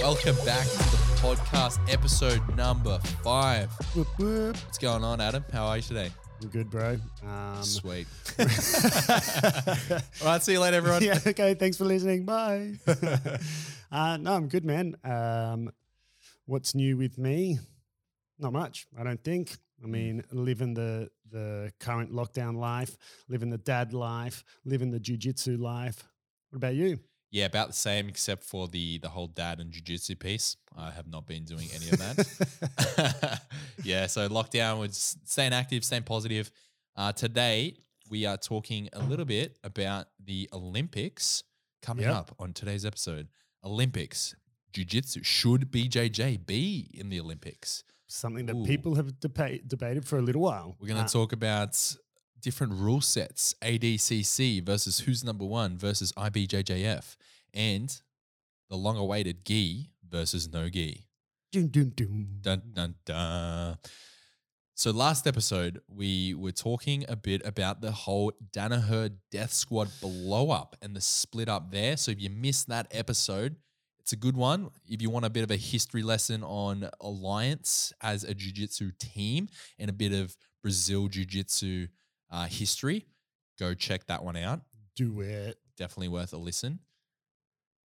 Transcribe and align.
Welcome 0.00 0.36
back 0.44 0.64
to 0.64 0.78
the 0.78 1.18
podcast, 1.20 1.78
episode 1.92 2.40
number 2.56 2.98
five. 3.24 3.70
Whoop, 3.94 4.06
whoop. 4.18 4.56
What's 4.56 4.78
going 4.78 5.02
on, 5.02 5.20
Adam? 5.20 5.44
How 5.52 5.66
are 5.66 5.76
you 5.76 5.82
today? 5.82 6.10
I'm 6.42 6.48
good, 6.48 6.70
bro. 6.70 6.98
Um, 7.26 7.62
Sweet. 7.62 8.06
All 8.38 10.26
right, 10.26 10.42
see 10.42 10.52
you 10.52 10.60
later, 10.60 10.76
everyone. 10.76 11.02
yeah, 11.02 11.18
okay. 11.26 11.54
Thanks 11.54 11.76
for 11.76 11.84
listening. 11.84 12.24
Bye. 12.24 12.74
uh, 13.90 14.18
no, 14.18 14.34
I'm 14.34 14.48
good, 14.48 14.64
man. 14.64 14.96
Um, 15.02 15.70
what's 16.44 16.74
new 16.74 16.96
with 16.96 17.18
me? 17.18 17.58
Not 18.38 18.52
much, 18.52 18.86
I 18.98 19.02
don't 19.02 19.22
think. 19.24 19.56
Hmm. 19.80 19.86
I 19.86 19.88
mean, 19.88 20.22
living 20.30 20.74
the 20.74 21.08
the 21.30 21.72
current 21.80 22.12
lockdown 22.12 22.56
life, 22.56 22.96
living 23.28 23.50
the 23.50 23.58
dad 23.58 23.92
life, 23.92 24.44
living 24.64 24.90
the 24.90 25.00
jujitsu 25.00 25.58
life. 25.58 26.04
What 26.50 26.58
about 26.58 26.74
you? 26.74 26.98
Yeah, 27.30 27.46
about 27.46 27.68
the 27.68 27.74
same, 27.74 28.08
except 28.08 28.44
for 28.44 28.68
the 28.68 28.98
the 28.98 29.08
whole 29.08 29.26
dad 29.26 29.60
and 29.60 29.72
jujitsu 29.72 30.18
piece. 30.18 30.56
I 30.76 30.90
have 30.90 31.08
not 31.08 31.26
been 31.26 31.44
doing 31.44 31.68
any 31.74 31.88
of 31.90 31.98
that. 31.98 33.40
yeah, 33.82 34.06
so 34.06 34.28
lockdown 34.28 34.78
was 34.78 35.16
staying 35.24 35.52
active, 35.52 35.84
staying 35.84 36.04
positive. 36.04 36.50
Uh, 36.94 37.12
today 37.12 37.76
we 38.10 38.24
are 38.26 38.36
talking 38.36 38.88
a 38.92 39.00
little 39.00 39.24
bit 39.24 39.58
about 39.64 40.06
the 40.24 40.48
Olympics 40.52 41.42
coming 41.82 42.04
Yep. 42.04 42.14
up 42.14 42.34
on 42.38 42.52
today's 42.52 42.86
episode. 42.86 43.28
Olympics, 43.64 44.34
jiu-jitsu. 44.72 45.22
Should 45.24 45.70
BJJ 45.72 46.46
be 46.46 46.88
in 46.94 47.08
the 47.10 47.18
Olympics? 47.20 47.82
Something 48.06 48.46
that 48.46 48.54
Ooh. 48.54 48.64
people 48.64 48.94
have 48.94 49.14
deba- 49.18 49.66
debated 49.66 50.06
for 50.06 50.18
a 50.18 50.22
little 50.22 50.42
while. 50.42 50.76
We're 50.78 50.86
going 50.88 51.00
to 51.00 51.04
Uh, 51.04 51.08
talk 51.08 51.32
about 51.32 51.74
different 52.40 52.74
rule 52.74 53.00
sets, 53.00 53.54
ADCC 53.62 54.64
versus 54.64 55.00
who's 55.00 55.24
number 55.24 55.44
one 55.44 55.76
versus 55.76 56.12
IBJJF, 56.12 57.16
and 57.54 58.00
the 58.68 58.76
long 58.76 58.96
awaited 58.96 59.44
gi 59.44 59.90
versus 60.08 60.52
no 60.52 60.68
gi. 60.68 61.06
dun, 61.52 61.68
dun, 61.68 61.92
dun. 61.94 62.26
Dun, 62.42 62.62
dun, 62.74 62.94
dun. 63.04 63.78
So, 64.78 64.90
last 64.90 65.26
episode, 65.26 65.80
we 65.88 66.34
were 66.34 66.52
talking 66.52 67.06
a 67.08 67.16
bit 67.16 67.40
about 67.46 67.80
the 67.80 67.92
whole 67.92 68.32
Danaher 68.52 69.10
Death 69.30 69.54
Squad 69.54 69.88
blow 70.02 70.50
up 70.50 70.76
and 70.82 70.94
the 70.94 71.00
split 71.00 71.48
up 71.48 71.70
there. 71.70 71.96
So, 71.96 72.10
if 72.10 72.20
you 72.20 72.28
missed 72.28 72.68
that 72.68 72.86
episode, 72.90 73.56
it's 74.00 74.12
a 74.12 74.16
good 74.16 74.36
one. 74.36 74.68
If 74.86 75.00
you 75.00 75.08
want 75.08 75.24
a 75.24 75.30
bit 75.30 75.44
of 75.44 75.50
a 75.50 75.56
history 75.56 76.02
lesson 76.02 76.44
on 76.44 76.90
Alliance 77.00 77.94
as 78.02 78.22
a 78.22 78.34
jiu 78.34 78.52
jitsu 78.52 78.92
team 78.98 79.48
and 79.78 79.88
a 79.88 79.94
bit 79.94 80.12
of 80.12 80.36
Brazil 80.62 81.08
jiu 81.08 81.24
jitsu 81.24 81.86
uh, 82.30 82.46
history, 82.46 83.06
go 83.58 83.74
check 83.74 84.06
that 84.06 84.24
one 84.24 84.36
out. 84.36 84.60
Do 84.94 85.20
it. 85.20 85.58
Definitely 85.76 86.08
worth 86.08 86.32
a 86.32 86.36
listen. 86.38 86.80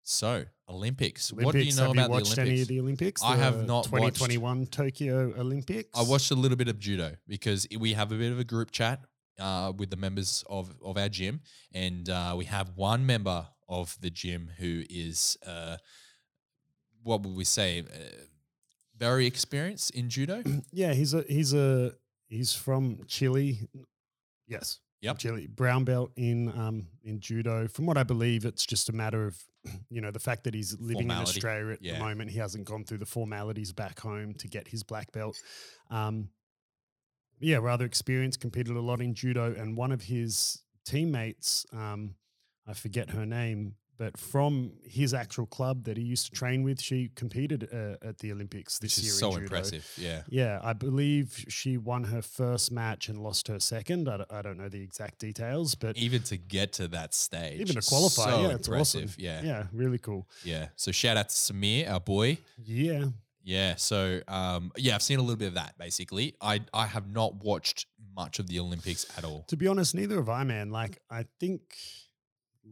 So, 0.06 0.44
Olympics. 0.70 1.32
What 1.32 1.54
do 1.54 1.60
you 1.60 1.74
know 1.76 1.84
have 1.84 1.92
about 1.92 2.04
you 2.08 2.12
watched 2.12 2.36
the 2.36 2.42
Olympics? 2.42 2.50
any 2.52 2.62
of 2.62 2.68
the 2.68 2.80
Olympics? 2.82 3.24
I 3.24 3.36
have 3.38 3.60
The 3.60 3.66
not 3.66 3.90
watched- 3.92 4.18
2021 4.18 4.66
Tokyo 4.68 5.34
Olympics. 5.38 5.90
I 5.98 6.02
watched 6.04 6.32
a 6.32 6.36
little 6.36 6.58
bit 6.58 6.68
of 6.68 6.78
judo 6.80 7.16
because 7.28 7.68
we 7.80 7.94
have 7.94 8.12
a 8.12 8.16
bit 8.16 8.32
of 8.32 8.40
a 8.40 8.44
group 8.44 8.72
chat 8.72 9.06
uh, 9.40 9.72
with 9.78 9.90
the 9.92 9.96
members 9.98 10.44
of, 10.50 10.76
of 10.84 10.98
our 10.98 11.08
gym, 11.10 11.42
and 11.74 12.10
uh, 12.10 12.36
we 12.38 12.46
have 12.46 12.72
one 12.76 13.06
member 13.06 13.48
of 13.70 13.98
the 14.02 14.10
gym 14.10 14.50
who 14.60 14.84
is, 14.90 15.38
uh, 15.48 15.78
what 17.02 17.22
would 17.24 17.36
we 17.36 17.46
say, 17.46 17.80
uh, 17.80 17.84
very 18.98 19.26
experienced 19.26 19.92
in 19.92 20.10
judo. 20.10 20.44
Yeah, 20.72 20.94
he's 20.94 21.14
a 21.14 21.24
he's 21.30 21.54
a 21.54 21.94
he's 22.28 22.54
from 22.54 23.00
Chile. 23.08 23.60
Yes. 24.48 24.80
Yep. 25.02 25.18
Chile 25.18 25.48
brown 25.48 25.84
belt 25.84 26.12
in 26.16 26.50
um 26.58 26.88
in 27.04 27.20
judo. 27.20 27.68
From 27.68 27.86
what 27.86 27.98
I 27.98 28.04
believe, 28.04 28.46
it's 28.46 28.66
just 28.66 28.88
a 28.90 28.94
matter 28.94 29.26
of 29.28 29.38
you 29.90 30.00
know 30.00 30.12
the 30.12 30.20
fact 30.20 30.46
that 30.46 30.54
he's 30.54 30.78
living 30.80 31.04
Formality. 31.08 31.32
in 31.32 31.36
Australia 31.38 31.74
at 31.74 31.82
Yeah. 31.82 31.94
the 31.94 32.00
moment. 32.00 32.32
He 32.32 32.40
hasn't 32.40 32.66
gone 32.66 32.86
through 32.86 33.00
the 33.00 33.06
formalities 33.06 33.74
back 33.74 34.00
home 34.00 34.34
to 34.36 34.48
get 34.48 34.68
his 34.70 34.82
black 34.84 35.12
belt. 35.12 35.36
Um, 35.90 36.30
yeah, 37.40 37.58
rather 37.58 37.84
experienced. 37.86 38.40
Competed 38.40 38.76
a 38.78 38.82
lot 38.82 39.02
in 39.02 39.14
judo, 39.14 39.54
and 39.54 39.76
one 39.76 39.92
of 39.92 40.04
his 40.04 40.64
teammates, 40.86 41.66
um, 41.74 42.16
I 42.66 42.74
forget 42.74 43.10
her 43.10 43.26
name, 43.26 43.76
but 44.04 44.18
from 44.18 44.74
his 44.84 45.14
actual 45.14 45.46
club 45.46 45.86
that 45.86 45.96
he 45.96 46.04
used 46.04 46.26
to 46.26 46.32
train 46.32 46.62
with, 46.64 46.82
she 46.82 47.10
competed 47.16 47.70
uh, 47.72 47.96
at 48.10 48.18
the 48.20 48.32
Olympics 48.34 48.78
this 48.80 48.98
Which 48.98 49.06
year. 49.06 49.14
in 49.14 49.18
so 49.20 49.30
judo. 49.32 49.42
impressive. 49.44 49.90
Yeah. 49.98 50.22
Yeah, 50.28 50.60
I 50.62 50.74
believe 50.74 51.46
she 51.48 51.78
won 51.78 52.04
her 52.06 52.22
first 52.22 52.70
match 52.72 53.08
and 53.08 53.18
lost 53.20 53.48
her 53.48 53.60
second. 53.60 54.10
I 54.10 54.18
don't, 54.18 54.34
I 54.34 54.42
don't 54.42 54.58
know 54.58 54.68
the 54.68 54.82
exact 54.82 55.20
details, 55.20 55.76
but 55.76 55.96
Even 55.98 56.22
to 56.24 56.36
get 56.38 56.74
to 56.74 56.88
that 56.90 57.14
stage. 57.14 57.62
even 57.62 57.76
to 57.82 57.88
qualify, 57.88 58.30
so 58.32 58.42
yeah, 58.42 58.48
it's 58.56 58.68
impressive. 58.68 59.10
awesome. 59.12 59.24
Yeah. 59.24 59.42
yeah, 59.44 59.64
really 59.72 60.00
cool. 60.00 60.28
Yeah. 60.44 60.68
So, 60.76 60.92
shout 60.92 61.16
out 61.16 61.30
to 61.30 61.36
Samir, 61.36 61.90
our 61.90 62.02
boy. 62.02 62.40
Yeah, 62.66 63.06
Yeah. 63.46 63.76
So, 63.76 64.20
um, 64.28 64.72
yeah, 64.78 64.96
I've 64.96 65.02
seen 65.02 65.20
a 65.20 65.22
little 65.22 65.38
bit 65.38 65.48
of 65.50 65.54
that 65.56 65.78
basically. 65.78 66.36
I, 66.42 66.60
I 66.74 66.88
have 66.88 67.08
not 67.08 67.36
watched 67.44 67.86
much 68.16 68.40
of 68.40 68.48
the 68.48 68.60
Olympics 68.60 69.06
at 69.18 69.24
all. 69.24 69.44
to 69.48 69.56
be 69.58 69.68
honest, 69.68 69.96
neither 69.96 70.16
have 70.18 70.30
I, 70.30 70.44
man. 70.44 70.70
Like, 70.72 71.00
I 71.10 71.26
think 71.40 71.62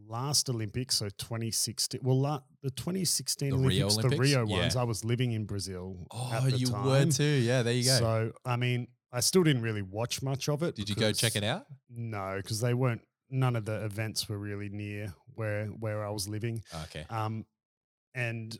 last 0.07 0.49
Olympics, 0.49 0.95
so 0.97 1.09
2016, 1.09 2.01
well, 2.03 2.19
la- 2.19 2.41
the 2.61 2.71
2016 2.71 3.49
The 3.49 3.57
Rio 3.57 3.65
Olympics, 3.87 3.95
the 3.95 3.99
Olympics? 4.07 4.19
Rio 4.19 4.47
Yeah. 4.47 4.59
ones, 4.59 4.75
I 4.75 4.83
was 4.83 5.03
living 5.05 5.31
in 5.31 5.45
Brazil. 5.45 6.07
Oh, 6.11 6.31
at 6.33 6.43
the 6.51 6.57
you 6.57 6.67
time. 6.67 6.85
were 6.85 7.05
too. 7.05 7.23
Yeah. 7.23 7.63
There 7.63 7.73
you 7.73 7.85
go. 7.85 7.97
So, 7.99 8.31
I 8.45 8.55
mean, 8.55 8.87
I 9.11 9.19
still 9.19 9.43
didn't 9.43 9.61
really 9.63 9.81
watch 9.81 10.21
much 10.21 10.47
of 10.47 10.63
it. 10.63 10.75
Did 10.75 10.89
you 10.89 10.95
go 10.95 11.11
check 11.11 11.35
it 11.35 11.43
out? 11.43 11.65
No, 11.89 12.35
because 12.37 12.61
they 12.61 12.73
weren't. 12.73 13.01
None 13.29 13.55
of 13.55 13.65
the 13.65 13.83
events 13.85 14.27
were 14.27 14.37
really 14.37 14.69
near 14.69 15.13
where 15.35 15.67
where 15.67 16.05
I 16.05 16.09
was 16.09 16.27
living. 16.27 16.61
Okay. 16.83 17.05
Um, 17.09 17.45
and 18.13 18.57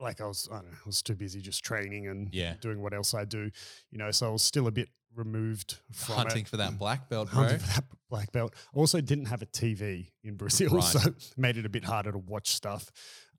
like 0.00 0.20
I 0.20 0.26
was, 0.26 0.48
I 0.52 0.56
don't 0.56 0.70
know, 0.70 0.76
I 0.78 0.86
was 0.86 1.02
too 1.02 1.14
busy 1.16 1.40
just 1.40 1.64
training 1.64 2.06
and 2.06 2.32
Yeah. 2.32 2.54
doing 2.60 2.80
what 2.80 2.94
else 2.94 3.14
I 3.14 3.24
do, 3.24 3.50
you 3.90 3.98
know. 3.98 4.10
So 4.10 4.28
I 4.28 4.30
was 4.30 4.42
still 4.42 4.66
a 4.68 4.70
bit 4.70 4.88
removed 5.18 5.76
from 5.92 6.14
Hunting 6.16 6.42
it. 6.42 6.48
for 6.48 6.56
that 6.58 6.78
black 6.78 7.08
belt, 7.08 7.30
bro. 7.30 7.42
Hunting 7.42 7.58
for 7.58 7.66
that 7.74 7.84
black 8.08 8.32
belt. 8.32 8.54
Also, 8.72 9.00
didn't 9.00 9.26
have 9.26 9.42
a 9.42 9.46
TV 9.46 10.10
in 10.24 10.36
Brazil, 10.36 10.70
Right. 10.72 10.84
so 10.84 11.12
made 11.36 11.56
it 11.56 11.66
a 11.66 11.68
bit 11.68 11.84
harder 11.84 12.12
to 12.12 12.18
watch 12.18 12.48
stuff. 12.50 12.90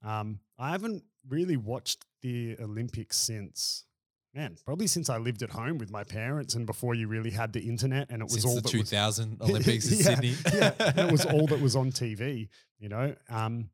Um, 0.04 0.40
I 0.58 0.70
haven't 0.70 1.02
really 1.28 1.56
watched 1.56 2.04
the 2.22 2.56
Olympics 2.60 3.16
since. 3.18 3.84
Man, 4.32 4.56
probably 4.64 4.86
since 4.86 5.10
I 5.10 5.18
lived 5.18 5.42
at 5.42 5.50
home 5.50 5.78
with 5.78 5.90
my 5.90 6.04
parents 6.04 6.54
and 6.54 6.64
before 6.64 6.94
you 6.94 7.08
really 7.08 7.30
had 7.30 7.52
the 7.52 7.60
internet 7.68 8.10
and 8.10 8.22
it 8.22 8.26
was 8.26 8.34
Since 8.34 8.44
all 8.44 8.54
the 8.54 8.60
that 8.60 8.72
was 8.78 8.90
2000 8.90 9.38
Olympics 9.42 9.90
in 9.90 9.98
yeah, 9.98 10.04
Sydney. 10.04 10.34
yeah, 10.54 11.04
it 11.06 11.10
was 11.16 11.26
all 11.26 11.48
that 11.48 11.60
was 11.60 11.74
on 11.74 11.90
TV. 11.90 12.48
You 12.78 12.90
know, 12.90 13.16
um, 13.28 13.70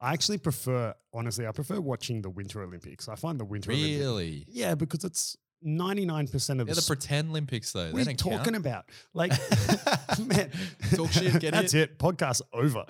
I 0.00 0.12
actually 0.12 0.38
prefer, 0.38 0.94
honestly, 1.12 1.44
I 1.44 1.50
prefer 1.50 1.80
watching 1.80 2.22
the 2.22 2.30
Winter 2.30 2.62
Olympics. 2.62 3.08
I 3.08 3.16
find 3.16 3.40
the 3.40 3.44
Winter 3.44 3.72
Olympics, 3.72 3.98
really. 3.98 4.44
yeah, 4.46 4.76
because 4.76 5.02
it's 5.02 5.36
ninety 5.62 6.04
nine 6.04 6.28
percent 6.28 6.60
of 6.60 6.66
They're 6.66 6.74
the. 6.74 6.80
the 6.80 6.86
pretend 6.86 7.30
Olympics, 7.30 7.72
though. 7.72 7.90
what 7.90 7.94
They 7.94 7.98
are 7.98 8.10
you 8.12 8.16
don't 8.16 8.16
talking 8.38 8.54
count. 8.54 8.56
about? 8.56 8.84
Like, 9.14 9.30
man, 10.26 10.50
Talk 10.94 11.10
shit, 11.12 11.40
get 11.40 11.50
that's 11.52 11.74
it. 11.74 11.98
Podcast 11.98 12.42
over. 12.52 12.84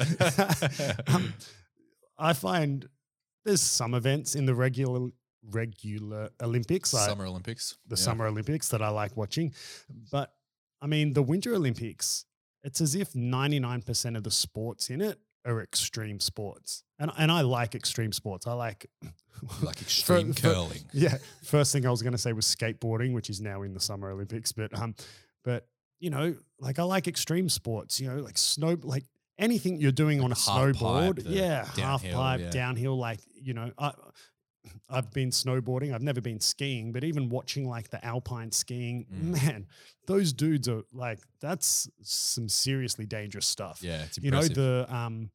um, 1.15 1.33
I 2.19 2.33
find 2.33 2.89
there's 3.45 3.61
some 3.61 3.95
events 3.95 4.35
in 4.35 4.47
the 4.47 4.55
regular 4.55 5.11
regular 5.51 6.31
Olympics, 6.43 6.93
like 6.93 7.09
Summer 7.09 7.27
Olympics. 7.27 7.77
the 7.87 7.95
Yeah. 7.97 8.03
Summer 8.03 8.27
Olympics 8.27 8.69
that 8.71 8.83
I 8.83 8.89
like 8.89 9.17
watching. 9.17 9.53
But 10.11 10.33
I 10.83 10.87
mean, 10.87 11.13
the 11.13 11.23
Winter 11.23 11.55
Olympics, 11.55 12.25
it's 12.65 12.81
as 12.81 12.95
if 12.97 13.13
99% 13.13 14.17
of 14.17 14.25
the 14.25 14.31
sports 14.31 14.91
in 14.91 15.01
it 15.01 15.19
are 15.47 15.63
extreme 15.63 16.21
sports. 16.21 16.83
And, 16.99 17.11
and 17.19 17.31
I 17.31 17.43
like 17.43 17.75
extreme 17.75 18.13
sports. 18.13 18.47
I 18.47 18.53
like, 18.55 18.87
Like 19.63 19.81
extreme 19.83 20.33
for- 20.33 20.41
curling. 20.43 20.85
yeah. 20.93 21.19
First 21.45 21.73
thing 21.73 21.87
I 21.87 21.91
was 21.91 22.03
going 22.03 22.13
to 22.13 22.19
say 22.19 22.33
was 22.33 22.47
skateboarding, 22.47 23.13
which 23.13 23.31
is 23.31 23.41
now 23.41 23.63
in 23.63 23.73
the 23.75 23.81
Summer 23.81 24.11
Olympics. 24.11 24.53
But, 24.53 24.77
um, 24.79 24.95
but, 25.45 25.67
you 26.01 26.11
know, 26.11 26.35
like 26.59 26.79
I 26.79 26.83
like 26.83 27.07
extreme 27.09 27.49
sports, 27.49 28.01
you 28.01 28.09
know, 28.09 28.17
like 28.23 28.39
snow, 28.39 28.77
like 28.83 29.05
anything 29.39 29.79
you're 29.81 29.93
doing 29.93 30.21
on 30.21 30.33
a 30.33 30.35
pipe, 30.35 30.77
snowboard. 30.77 31.23
the 31.25 31.31
yeah. 31.31 31.65
Half 31.77 32.03
pipe, 32.05 32.41
yeah. 32.41 32.51
downhill, 32.51 32.97
like, 32.99 33.21
you 33.35 33.55
know, 33.55 33.71
I, 33.79 33.93
I've 34.91 35.13
been 35.13 35.31
snowboarding. 35.31 35.95
I've 35.95 36.03
never 36.03 36.21
been 36.21 36.41
skiing, 36.41 36.91
but 36.93 37.05
even 37.05 37.29
watching 37.29 37.69
like 37.69 37.91
the 37.91 38.05
alpine 38.05 38.51
skiing, 38.51 39.07
Mm. 39.15 39.43
man, 39.43 39.67
those 40.07 40.33
dudes 40.33 40.69
are 40.69 40.83
like 40.93 41.21
that's 41.41 41.89
some 42.03 42.49
seriously 42.49 43.07
dangerous 43.07 43.47
stuff. 43.47 43.79
Yeah, 43.81 44.03
it's 44.03 44.19
you 44.19 44.31
know 44.33 44.43
the 44.43 44.87
um, 44.93 45.31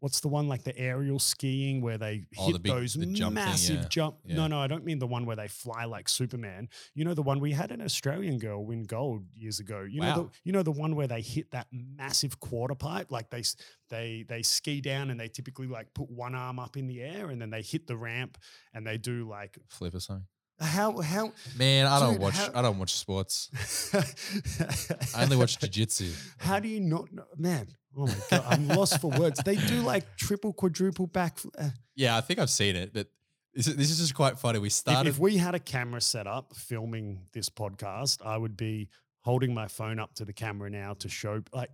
what's 0.00 0.20
the 0.20 0.28
one 0.28 0.46
like 0.48 0.62
the 0.62 0.76
aerial 0.78 1.18
skiing 1.18 1.80
where 1.80 1.96
they 1.98 2.26
Oh, 2.38 2.46
hit 2.46 2.52
the 2.52 2.58
big- 2.58 2.72
those 2.72 2.94
the 2.94 3.06
jump 3.06 3.36
thing, 3.36 3.44
massive 3.44 3.76
yeah. 3.82 3.88
jump? 3.88 4.16
Yeah. 4.24 4.36
No, 4.36 4.46
no, 4.46 4.60
I 4.60 4.66
don't 4.66 4.84
mean 4.84 4.98
the 4.98 5.06
one 5.06 5.24
where 5.26 5.36
they 5.36 5.48
fly 5.48 5.84
like 5.84 6.08
Superman. 6.08 6.68
You 6.94 7.04
know 7.04 7.14
the 7.14 7.22
one 7.22 7.40
we 7.40 7.52
had 7.52 7.70
an 7.72 7.80
Australian 7.80 8.38
girl 8.38 8.64
win 8.64 8.84
gold 8.84 9.24
years 9.34 9.58
ago. 9.60 9.80
You 9.88 10.00
know 10.02 10.14
the 10.14 10.30
you 10.44 10.52
know 10.52 10.62
the 10.62 10.72
one 10.72 10.94
where 10.96 11.06
they 11.06 11.20
hit 11.22 11.50
that 11.52 11.66
massive 11.72 12.38
quarter 12.40 12.74
pipe, 12.74 13.10
like 13.10 13.30
they 13.30 13.42
they 13.88 14.24
they 14.28 14.42
ski 14.42 14.80
down 14.80 15.10
and 15.10 15.18
they 15.18 15.28
typically 15.28 15.66
like 15.66 15.92
put 15.94 16.10
one 16.10 16.34
arm 16.34 16.58
up 16.58 16.76
in 16.76 16.86
the 16.86 17.00
air 17.02 17.30
and 17.30 17.40
then 17.40 17.50
they 17.50 17.62
hit 17.62 17.86
the 17.86 17.96
ramp 17.96 18.36
and 18.74 18.86
they 18.86 18.98
do 18.98 19.26
like 19.28 19.58
Flip 19.68 19.94
or 19.94 20.00
something. 20.00 20.26
How 20.60 21.00
how 21.00 21.32
Man, 21.56 21.86
I 21.86 22.00
don't 22.00 22.18
watch. 22.18 22.34
how- 22.34 22.50
I 22.54 22.62
don't 22.62 22.78
watch 22.78 22.94
sports. 22.94 23.50
I 25.14 25.22
only 25.22 25.36
watch 25.36 25.58
jiu-jitsu. 25.58 26.12
How 26.38 26.58
do 26.60 26.68
you 26.68 26.80
not 26.80 27.12
know? 27.12 27.24
Man, 27.36 27.68
oh 27.96 28.06
my 28.06 28.14
God, 28.30 28.44
I'm 28.48 28.68
lost 28.68 29.00
for 29.00 29.10
words. 29.10 29.40
They 29.44 29.56
do 29.56 29.80
like 29.82 30.16
triple, 30.16 30.52
quadruple 30.52 31.06
back. 31.06 31.38
Uh, 31.58 31.70
Yeah, 31.94 32.16
I 32.16 32.20
think 32.20 32.38
I've 32.40 32.50
seen 32.50 32.76
it, 32.76 32.92
but 32.92 33.08
This 33.54 33.66
is, 33.68 33.76
this 33.76 33.90
is 33.90 33.98
just 33.98 34.14
quite 34.14 34.38
funny. 34.38 34.58
We 34.58 34.66
If, 34.68 34.72
started. 34.74 35.08
if 35.08 35.18
we 35.18 35.36
had 35.38 35.54
a 35.54 35.58
camera 35.60 36.00
set 36.00 36.26
up 36.26 36.54
filming 36.54 37.26
this 37.32 37.48
podcast, 37.48 38.24
I 38.24 38.36
would 38.36 38.56
be 38.56 38.88
holding 39.20 39.52
my 39.54 39.66
phone 39.68 39.98
up 39.98 40.14
to 40.16 40.24
the 40.24 40.32
camera 40.32 40.70
now 40.70 40.94
to 40.94 41.08
show. 41.08 41.42
Like, 41.52 41.70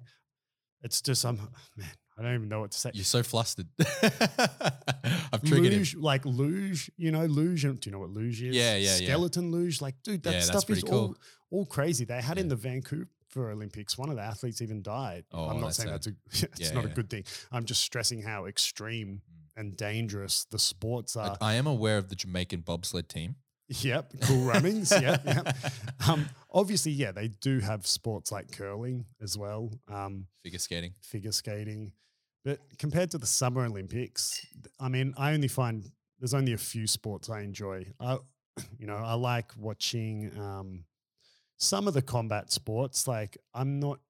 it's 0.83 1.01
just 1.03 1.25
I'm 1.25 1.37
man. 1.77 1.89
I 2.23 2.27
don't 2.27 2.35
even 2.37 2.49
know 2.49 2.61
what 2.61 2.71
to 2.73 2.79
say. 2.79 2.91
you're 2.95 3.05
so 3.05 3.23
flustered. 3.23 3.67
I've 5.33 5.43
triggered 5.45 5.73
him. 5.73 5.85
like 6.01 6.25
luge, 6.25 6.91
you 6.97 7.11
know, 7.11 7.25
luge. 7.27 7.63
Do 7.63 7.79
you 7.85 7.91
know 7.93 7.99
what 7.99 8.11
luge 8.11 8.43
is? 8.43 8.55
Yeah, 8.55 8.77
yeah, 8.77 8.97
yeah. 8.97 9.07
Skeleton 9.09 9.51
luge, 9.51 9.81
like, 9.81 9.95
dude, 10.03 10.23
that 10.25 10.35
Yeah, 10.35 10.41
stuff 10.41 10.69
is 10.71 10.83
pretty 10.83 10.89
all, 10.97 11.17
all 11.51 11.67
crazy. 11.67 12.05
They 12.05 12.21
had 12.21 12.39
in 12.39 12.49
the 12.49 12.57
Vancouver 12.57 13.07
Olympics, 13.37 13.97
one 13.97 14.11
of 14.11 14.17
the 14.17 14.23
athletes 14.23 14.61
even 14.63 14.83
died. 14.83 15.25
Oh, 15.33 15.49
I'm 15.49 15.61
not 15.61 15.75
saying 15.75 15.89
sad. 15.89 15.95
that's 15.95 16.07
a, 16.07 16.47
it's 16.53 16.61
Yeah, 16.61 16.73
not 16.75 16.85
yeah. 16.85 16.91
a 16.91 16.95
good 16.95 17.11
thing. 17.11 17.25
I'm 17.51 17.65
just 17.65 17.83
stressing 17.83 18.23
how 18.23 18.47
extreme 18.47 19.23
and 19.57 19.77
dangerous 19.77 20.45
the 20.51 20.59
sports 20.59 21.17
are. 21.17 21.37
I 21.41 21.55
am 21.55 21.67
aware 21.67 21.99
of 21.99 22.09
the 22.09 22.15
Jamaican 22.17 22.61
bobsled 22.61 23.09
team. 23.09 23.37
Yep, 23.69 24.13
cool 24.23 24.43
runnings. 24.45 24.91
yeah, 24.93 25.17
yeah. 25.25 25.53
Um, 26.07 26.29
obviously, 26.53 26.93
yeah, 26.93 27.11
they 27.13 27.29
do 27.29 27.61
have 27.61 27.87
sports 27.87 28.31
like 28.31 28.53
curling 28.53 29.07
as 29.23 29.39
well. 29.39 29.71
Um, 29.89 30.27
Figure 30.43 30.59
skating. 30.59 30.93
figure 31.01 31.33
skating. 31.33 31.93
But 32.45 32.59
compared 32.79 33.11
to 33.13 33.19
the 33.19 33.27
Summer 33.27 33.65
Olympics, 33.65 34.45
I 34.81 34.89
mean, 34.89 35.15
I 35.17 35.33
only 35.33 35.49
find 35.49 35.91
there's 36.19 36.35
only 36.35 36.53
a 36.53 36.59
few 36.59 36.87
sports 36.87 37.31
I 37.31 37.41
enjoy. 37.41 37.87
I, 38.01 38.19
you 38.79 38.87
know, 38.87 38.97
I 38.97 39.15
like 39.15 39.53
watching 39.57 40.33
um, 40.39 40.85
some 41.57 41.87
of 41.87 41.95
the 41.95 42.03
combat 42.03 42.53
sports. 42.53 43.07
Like, 43.07 43.39
I'm 43.55 43.79
not 43.81 44.01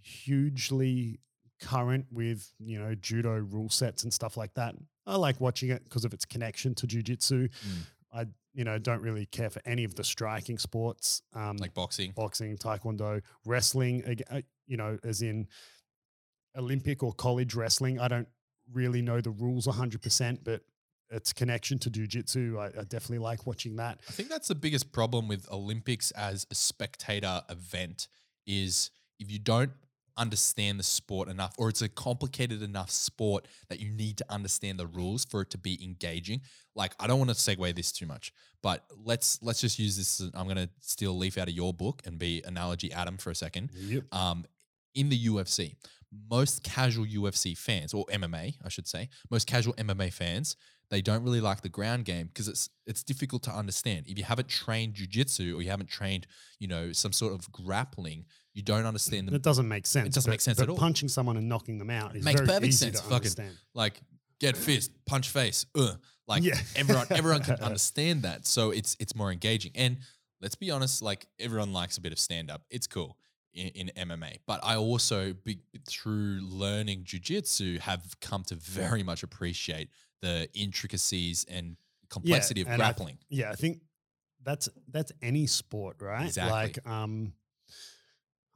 hugely 0.00 1.20
current 1.60 2.06
with 2.12 2.52
you 2.60 2.78
know 2.78 2.94
judo 2.94 3.32
rule 3.36 3.68
sets 3.68 4.04
and 4.04 4.12
stuff 4.12 4.36
like 4.36 4.54
that. 4.54 4.74
I 5.06 5.16
like 5.16 5.40
watching 5.40 5.70
it 5.70 5.84
because 5.84 6.04
of 6.04 6.12
its 6.12 6.24
connection 6.24 6.74
to 6.76 6.86
jujitsu. 6.86 7.48
Mm. 7.48 7.50
I, 8.12 8.26
you 8.54 8.64
know, 8.64 8.78
don't 8.78 9.02
really 9.02 9.26
care 9.26 9.50
for 9.50 9.60
any 9.64 9.84
of 9.84 9.94
the 9.94 10.04
striking 10.04 10.58
sports. 10.58 11.22
Um, 11.34 11.56
Like 11.56 11.74
boxing. 11.74 12.12
boxing, 12.12 12.56
taekwondo, 12.56 13.22
wrestling, 13.44 14.22
uh, 14.30 14.40
you 14.66 14.76
know, 14.76 14.98
as 15.04 15.22
in 15.22 15.46
Olympic 16.58 17.02
or 17.02 17.12
college 17.12 17.54
wrestling. 17.54 17.98
I 18.00 18.08
don't 18.08 18.28
really 18.72 19.02
know 19.02 19.20
the 19.20 19.30
rules 19.30 19.66
100%, 19.66 20.38
but 20.44 20.62
its 21.10 21.32
connection 21.32 21.78
to 21.78 21.90
jujitsu, 21.90 22.58
I, 22.58 22.66
I 22.66 22.84
definitely 22.84 23.18
like 23.18 23.46
watching 23.46 23.76
that. 23.76 24.00
I 24.08 24.12
think 24.12 24.28
that's 24.28 24.48
the 24.48 24.54
biggest 24.54 24.92
problem 24.92 25.28
with 25.28 25.50
Olympics 25.50 26.10
as 26.10 26.46
a 26.50 26.54
spectator 26.54 27.42
event 27.48 28.08
is 28.46 28.90
if 29.18 29.30
you 29.30 29.38
don't 29.38 29.70
understand 30.18 30.78
the 30.78 30.84
sport 30.84 31.28
enough 31.28 31.54
or 31.58 31.68
it's 31.68 31.80
a 31.80 31.88
complicated 31.88 32.60
enough 32.60 32.90
sport 32.90 33.46
that 33.68 33.78
you 33.78 33.88
need 33.90 34.18
to 34.18 34.24
understand 34.28 34.78
the 34.78 34.86
rules 34.86 35.24
for 35.24 35.42
it 35.42 35.50
to 35.50 35.58
be 35.58 35.82
engaging. 35.82 36.40
Like 36.74 36.92
I 36.98 37.06
don't 37.06 37.18
want 37.18 37.30
to 37.30 37.36
segue 37.36 37.74
this 37.74 37.92
too 37.92 38.06
much, 38.06 38.32
but 38.62 38.84
let's 39.04 39.38
let's 39.42 39.60
just 39.60 39.78
use 39.78 39.96
this 39.96 40.20
I'm 40.34 40.44
going 40.44 40.56
to 40.56 40.68
steal 40.80 41.12
a 41.12 41.14
leaf 41.14 41.38
out 41.38 41.48
of 41.48 41.54
your 41.54 41.72
book 41.72 42.02
and 42.04 42.18
be 42.18 42.42
analogy 42.44 42.92
Adam 42.92 43.16
for 43.16 43.30
a 43.30 43.34
second. 43.34 43.70
Yep. 43.74 44.12
um, 44.12 44.44
in 44.94 45.08
the 45.08 45.26
UFC, 45.26 45.76
most 46.30 46.62
casual 46.62 47.04
UFC 47.06 47.56
fans, 47.56 47.92
or 47.92 48.04
MMA, 48.06 48.54
I 48.64 48.68
should 48.68 48.86
say, 48.88 49.08
most 49.30 49.46
casual 49.46 49.74
MMA 49.74 50.12
fans, 50.12 50.56
they 50.90 51.02
don't 51.02 51.22
really 51.22 51.40
like 51.42 51.60
the 51.60 51.68
ground 51.68 52.06
game 52.06 52.28
because 52.28 52.48
it's 52.48 52.70
it's 52.86 53.02
difficult 53.02 53.42
to 53.42 53.50
understand. 53.50 54.06
If 54.08 54.16
you 54.16 54.24
haven't 54.24 54.48
trained 54.48 54.94
jujitsu 54.94 55.54
or 55.54 55.60
you 55.62 55.68
haven't 55.68 55.90
trained, 55.90 56.26
you 56.58 56.66
know, 56.68 56.92
some 56.92 57.12
sort 57.12 57.34
of 57.34 57.50
grappling, 57.52 58.24
you 58.54 58.62
don't 58.62 58.86
understand 58.86 59.28
the 59.28 59.32
That 59.32 59.42
doesn't 59.42 59.68
make 59.68 59.86
sense. 59.86 60.08
It 60.08 60.14
doesn't 60.14 60.28
but- 60.30 60.32
make 60.32 60.40
sense 60.40 60.56
but 60.58 60.62
at 60.64 60.68
all. 60.70 60.78
punching 60.78 61.08
someone 61.10 61.36
and 61.36 61.46
knocking 61.48 61.78
them 61.78 61.90
out 61.90 62.16
is 62.16 62.24
Makes 62.24 62.40
very 62.40 62.46
perfect 62.48 62.66
easy 62.68 62.86
sense. 62.86 62.96
to 62.96 63.02
Fucking- 63.02 63.16
understand. 63.16 63.56
like 63.74 64.00
get 64.40 64.56
fist, 64.56 64.92
punch 65.04 65.28
face, 65.28 65.66
uh, 65.74 65.94
like 66.26 66.42
Yeah. 66.42 66.58
everyone 66.74 67.06
everyone 67.10 67.42
can 67.42 67.56
understand 67.60 68.22
that. 68.22 68.46
So 68.46 68.70
it's 68.70 68.96
it's 68.98 69.14
more 69.14 69.30
engaging. 69.30 69.72
And 69.74 69.98
let's 70.40 70.54
be 70.54 70.70
honest, 70.70 71.02
like 71.02 71.26
everyone 71.38 71.74
likes 71.74 71.98
a 71.98 72.00
bit 72.00 72.12
of 72.12 72.18
stand 72.18 72.50
up. 72.50 72.62
It's 72.70 72.86
cool 72.86 73.18
in, 73.58 73.88
in 73.88 74.08
MMA. 74.08 74.38
But 74.46 74.60
I 74.62 74.76
also 74.76 75.32
be, 75.32 75.60
through 75.86 76.40
learning 76.42 77.04
jujitsu 77.04 77.80
have 77.80 78.18
come 78.20 78.44
to 78.44 78.54
very 78.54 79.02
much 79.02 79.22
appreciate 79.22 79.90
the 80.22 80.48
intricacies 80.54 81.44
and 81.48 81.76
complexity 82.08 82.60
of 82.62 82.68
and 82.68 82.74
I 82.74 82.76
grappling. 82.76 83.18
yeah, 83.28 83.50
I 83.50 83.54
think 83.54 83.80
that's 84.44 84.68
that's 84.90 85.12
any 85.22 85.46
sport, 85.46 85.96
right? 86.00 86.26
Exactly. 86.26 86.52
Like, 86.52 86.86
um, 86.86 87.32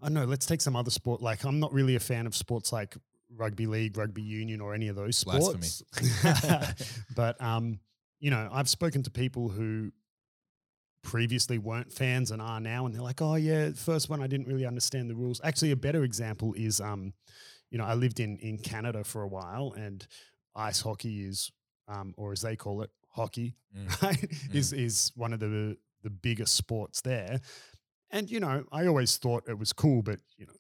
I 0.01 0.07
don't 0.07 0.15
know. 0.15 0.25
Let's 0.25 0.47
take 0.47 0.61
some 0.61 0.77
other 0.77 0.91
sport. 0.91 1.21
Like, 1.21 1.45
I'm 1.45 1.61
not 1.61 1.73
really 1.73 1.97
a 1.97 2.01
fan 2.01 2.27
of 2.27 2.35
sports 2.35 2.73
like 2.73 2.97
rugby 3.37 3.67
league, 3.67 3.97
rugby 3.97 4.23
union, 4.23 4.61
or 4.61 4.75
any 4.75 4.89
of 4.89 4.97
those 4.97 5.17
sports 5.17 5.49
Blasphemy. 5.49 5.67
sports. 5.67 7.01
but 7.17 7.41
um, 7.43 7.79
you 8.21 8.31
know, 8.31 8.49
I've 8.53 8.69
spoken 8.69 9.03
to 9.05 9.11
people 9.11 9.49
who 9.49 9.93
previously 11.03 11.59
weren't 11.59 11.93
fans 11.93 12.31
and 12.31 12.41
are 12.41 12.61
now, 12.61 12.87
and 12.87 12.95
they're 12.95 13.03
like, 13.03 13.21
"Oh 13.23 13.35
yeah, 13.37 13.71
first 13.75 14.09
one 14.09 14.23
I 14.23 14.27
didn't 14.27 14.47
really 14.47 14.67
understand 14.67 15.11
the 15.11 15.15
rules." 15.15 15.41
Actually, 15.45 15.73
a 15.73 15.77
better 15.77 16.05
example 16.05 16.55
is, 16.55 16.81
um, 16.81 17.13
you 17.71 17.79
know, 17.79 17.85
I 17.85 17.95
lived 17.95 18.21
in 18.21 18.39
in 18.39 18.59
Canada 18.59 19.05
for 19.05 19.23
a 19.23 19.29
while, 19.29 19.73
and 19.77 20.07
ice 20.55 20.81
hockey 20.81 21.25
is, 21.25 21.51
um, 21.89 22.15
or 22.17 22.33
as 22.33 22.41
they 22.43 22.57
call 22.57 22.83
it, 22.83 22.91
hockey, 23.11 23.57
Mm. 23.77 24.03
right? 24.03 24.31
Is 24.53 24.73
is 24.73 25.13
one 25.15 25.33
of 25.33 25.41
the 25.41 25.77
the 26.03 26.11
biggest 26.11 26.55
sports 26.55 27.01
there. 27.01 27.41
And 28.11 28.31
you 28.31 28.41
know, 28.41 28.65
I 28.71 28.87
always 28.87 29.17
thought 29.17 29.49
it 29.49 29.59
was 29.59 29.73
cool, 29.73 30.03
but 30.03 30.19
you 30.37 30.47
know, 30.47 30.53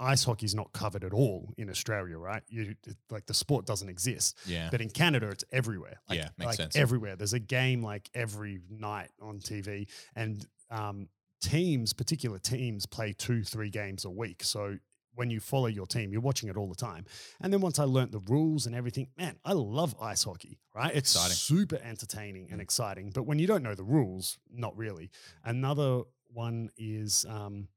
ice 0.00 0.24
hockey 0.24 0.46
is 0.46 0.54
not 0.54 0.72
covered 0.72 1.04
at 1.04 1.12
all 1.12 1.52
in 1.58 1.68
Australia, 1.68 2.16
right? 2.18 2.42
You 2.48 2.74
like 3.10 3.26
the 3.26 3.34
sport 3.34 3.66
doesn't 3.66 3.88
exist, 3.88 4.36
Yeah. 4.46 4.68
but 4.70 4.80
in 4.80 4.88
Canada, 4.90 5.28
it's 5.28 5.44
everywhere. 5.52 6.00
Like, 6.08 6.18
Yeah, 6.18 6.28
makes 6.38 6.46
like 6.46 6.56
sense. 6.56 6.76
Everywhere, 6.76 7.16
there's 7.16 7.34
a 7.34 7.38
game 7.38 7.82
like 7.82 8.08
every 8.14 8.60
night 8.70 9.10
on 9.20 9.40
TV, 9.40 9.86
and 10.16 10.46
um, 10.70 11.08
teams, 11.42 11.92
particular 11.92 12.38
teams, 12.38 12.86
play 12.86 13.12
two, 13.12 13.42
three 13.44 13.68
games 13.70 14.04
a 14.06 14.10
week. 14.10 14.42
So 14.42 14.78
when 15.16 15.30
you 15.30 15.38
follow 15.38 15.66
your 15.66 15.86
team, 15.86 16.10
you're 16.10 16.20
watching 16.22 16.48
it 16.48 16.56
all 16.56 16.68
the 16.68 16.74
time. 16.74 17.04
And 17.40 17.52
then 17.52 17.60
once 17.60 17.78
I 17.78 17.84
learnt 17.84 18.10
the 18.10 18.18
rules 18.20 18.66
and 18.66 18.74
everything, 18.74 19.08
man, 19.16 19.36
I 19.44 19.52
love 19.52 19.94
ice 20.00 20.24
hockey, 20.24 20.58
right? 20.74 20.92
It's 20.94 21.14
Exciting. 21.14 21.36
super 21.36 21.76
entertaining 21.84 22.48
and 22.50 22.58
Mm. 22.58 22.64
exciting. 22.64 23.10
But 23.14 23.22
when 23.24 23.38
you 23.38 23.46
don't 23.46 23.62
know 23.62 23.74
the 23.76 23.84
rules, 23.84 24.38
not 24.50 24.76
really. 24.76 25.10
Another 25.44 26.02
one 26.32 26.70
is 26.76 27.24
um, 27.28 27.68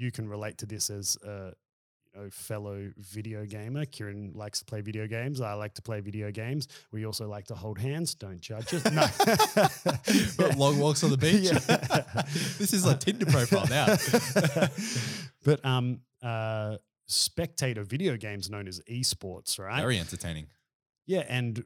you 0.00 0.10
can 0.10 0.28
relate 0.28 0.58
to 0.58 0.66
this 0.66 0.90
as 0.90 1.16
a 1.24 1.52
you 2.14 2.20
know, 2.20 2.30
fellow 2.30 2.90
video 2.96 3.44
gamer. 3.44 3.84
Kieran 3.84 4.32
likes 4.34 4.58
to 4.60 4.64
play 4.64 4.80
video 4.80 5.06
games. 5.06 5.40
I 5.40 5.52
like 5.54 5.74
to 5.74 5.82
play 5.82 6.00
video 6.00 6.30
games. 6.30 6.68
We 6.90 7.06
also 7.06 7.28
like 7.28 7.46
to 7.46 7.54
hold 7.54 7.78
hands. 7.78 8.14
Don't 8.14 8.40
judge 8.40 8.74
us. 8.74 8.84
No. 8.90 9.06
But 10.36 10.56
long 10.56 10.78
walks 10.78 11.04
on 11.04 11.10
the 11.10 11.16
beach. 11.18 11.44
Yeah. 11.44 12.22
this 12.58 12.72
is 12.72 12.86
a 12.86 12.96
Tinder 12.96 13.26
profile 13.26 13.66
now. 13.68 13.96
but 15.44 15.64
um, 15.64 16.00
uh, 16.22 16.78
spectator 17.06 17.84
video 17.84 18.16
games 18.16 18.50
known 18.50 18.66
as 18.66 18.80
esports, 18.90 19.58
right? 19.58 19.80
Very 19.80 19.98
entertaining. 19.98 20.46
Yeah, 21.06 21.24
and 21.28 21.64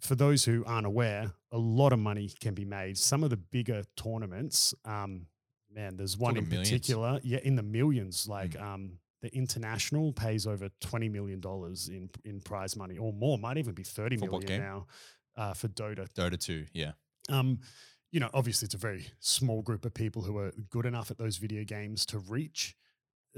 for 0.00 0.14
those 0.14 0.44
who 0.44 0.64
aren't 0.66 0.86
aware, 0.86 1.32
a 1.52 1.58
lot 1.58 1.92
of 1.92 1.98
money 1.98 2.30
can 2.40 2.54
be 2.54 2.64
made. 2.64 2.98
Some 2.98 3.22
of 3.24 3.30
the 3.30 3.36
bigger 3.36 3.84
tournaments, 3.96 4.74
um, 4.84 5.26
man, 5.76 5.96
there's 5.96 6.16
one 6.16 6.36
in 6.36 6.48
millions. 6.48 6.70
particular, 6.70 7.20
yeah, 7.22 7.38
in 7.44 7.54
the 7.54 7.62
millions. 7.62 8.26
Like 8.26 8.52
Mm. 8.52 8.62
um, 8.62 8.98
the 9.22 9.34
international 9.34 10.12
pays 10.12 10.46
over 10.46 10.68
twenty 10.80 11.08
million 11.08 11.40
dollars 11.40 11.88
in 11.88 12.10
in 12.24 12.40
prize 12.40 12.74
money, 12.76 12.98
or 12.98 13.12
more. 13.12 13.38
Might 13.38 13.58
even 13.58 13.74
be 13.74 13.82
thirty 13.84 14.16
For 14.16 14.26
million 14.26 14.60
now 14.60 14.86
uh, 15.36 15.54
for 15.54 15.68
Dota. 15.68 16.08
Dota 16.14 16.38
2, 16.38 16.66
yeah. 16.72 16.92
Um, 17.28 17.60
you 18.12 18.20
know, 18.20 18.30
obviously, 18.32 18.66
it's 18.66 18.74
a 18.74 18.78
very 18.78 19.06
small 19.20 19.60
group 19.62 19.84
of 19.84 19.92
people 19.92 20.22
who 20.22 20.38
are 20.38 20.52
good 20.70 20.86
enough 20.86 21.10
at 21.10 21.18
those 21.18 21.36
video 21.36 21.64
games 21.64 22.06
to 22.06 22.18
reach 22.18 22.74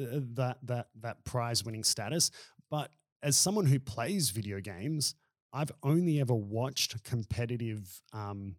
uh, 0.00 0.20
that 0.34 0.58
that 0.62 0.88
that 1.00 1.24
prize 1.24 1.64
winning 1.64 1.84
status. 1.84 2.30
But 2.70 2.90
as 3.22 3.36
someone 3.36 3.66
who 3.66 3.80
plays 3.80 4.30
video 4.30 4.60
games, 4.60 5.14
I've 5.52 5.72
only 5.82 6.20
ever 6.20 6.34
watched 6.34 7.02
competitive 7.02 8.00
um, 8.12 8.56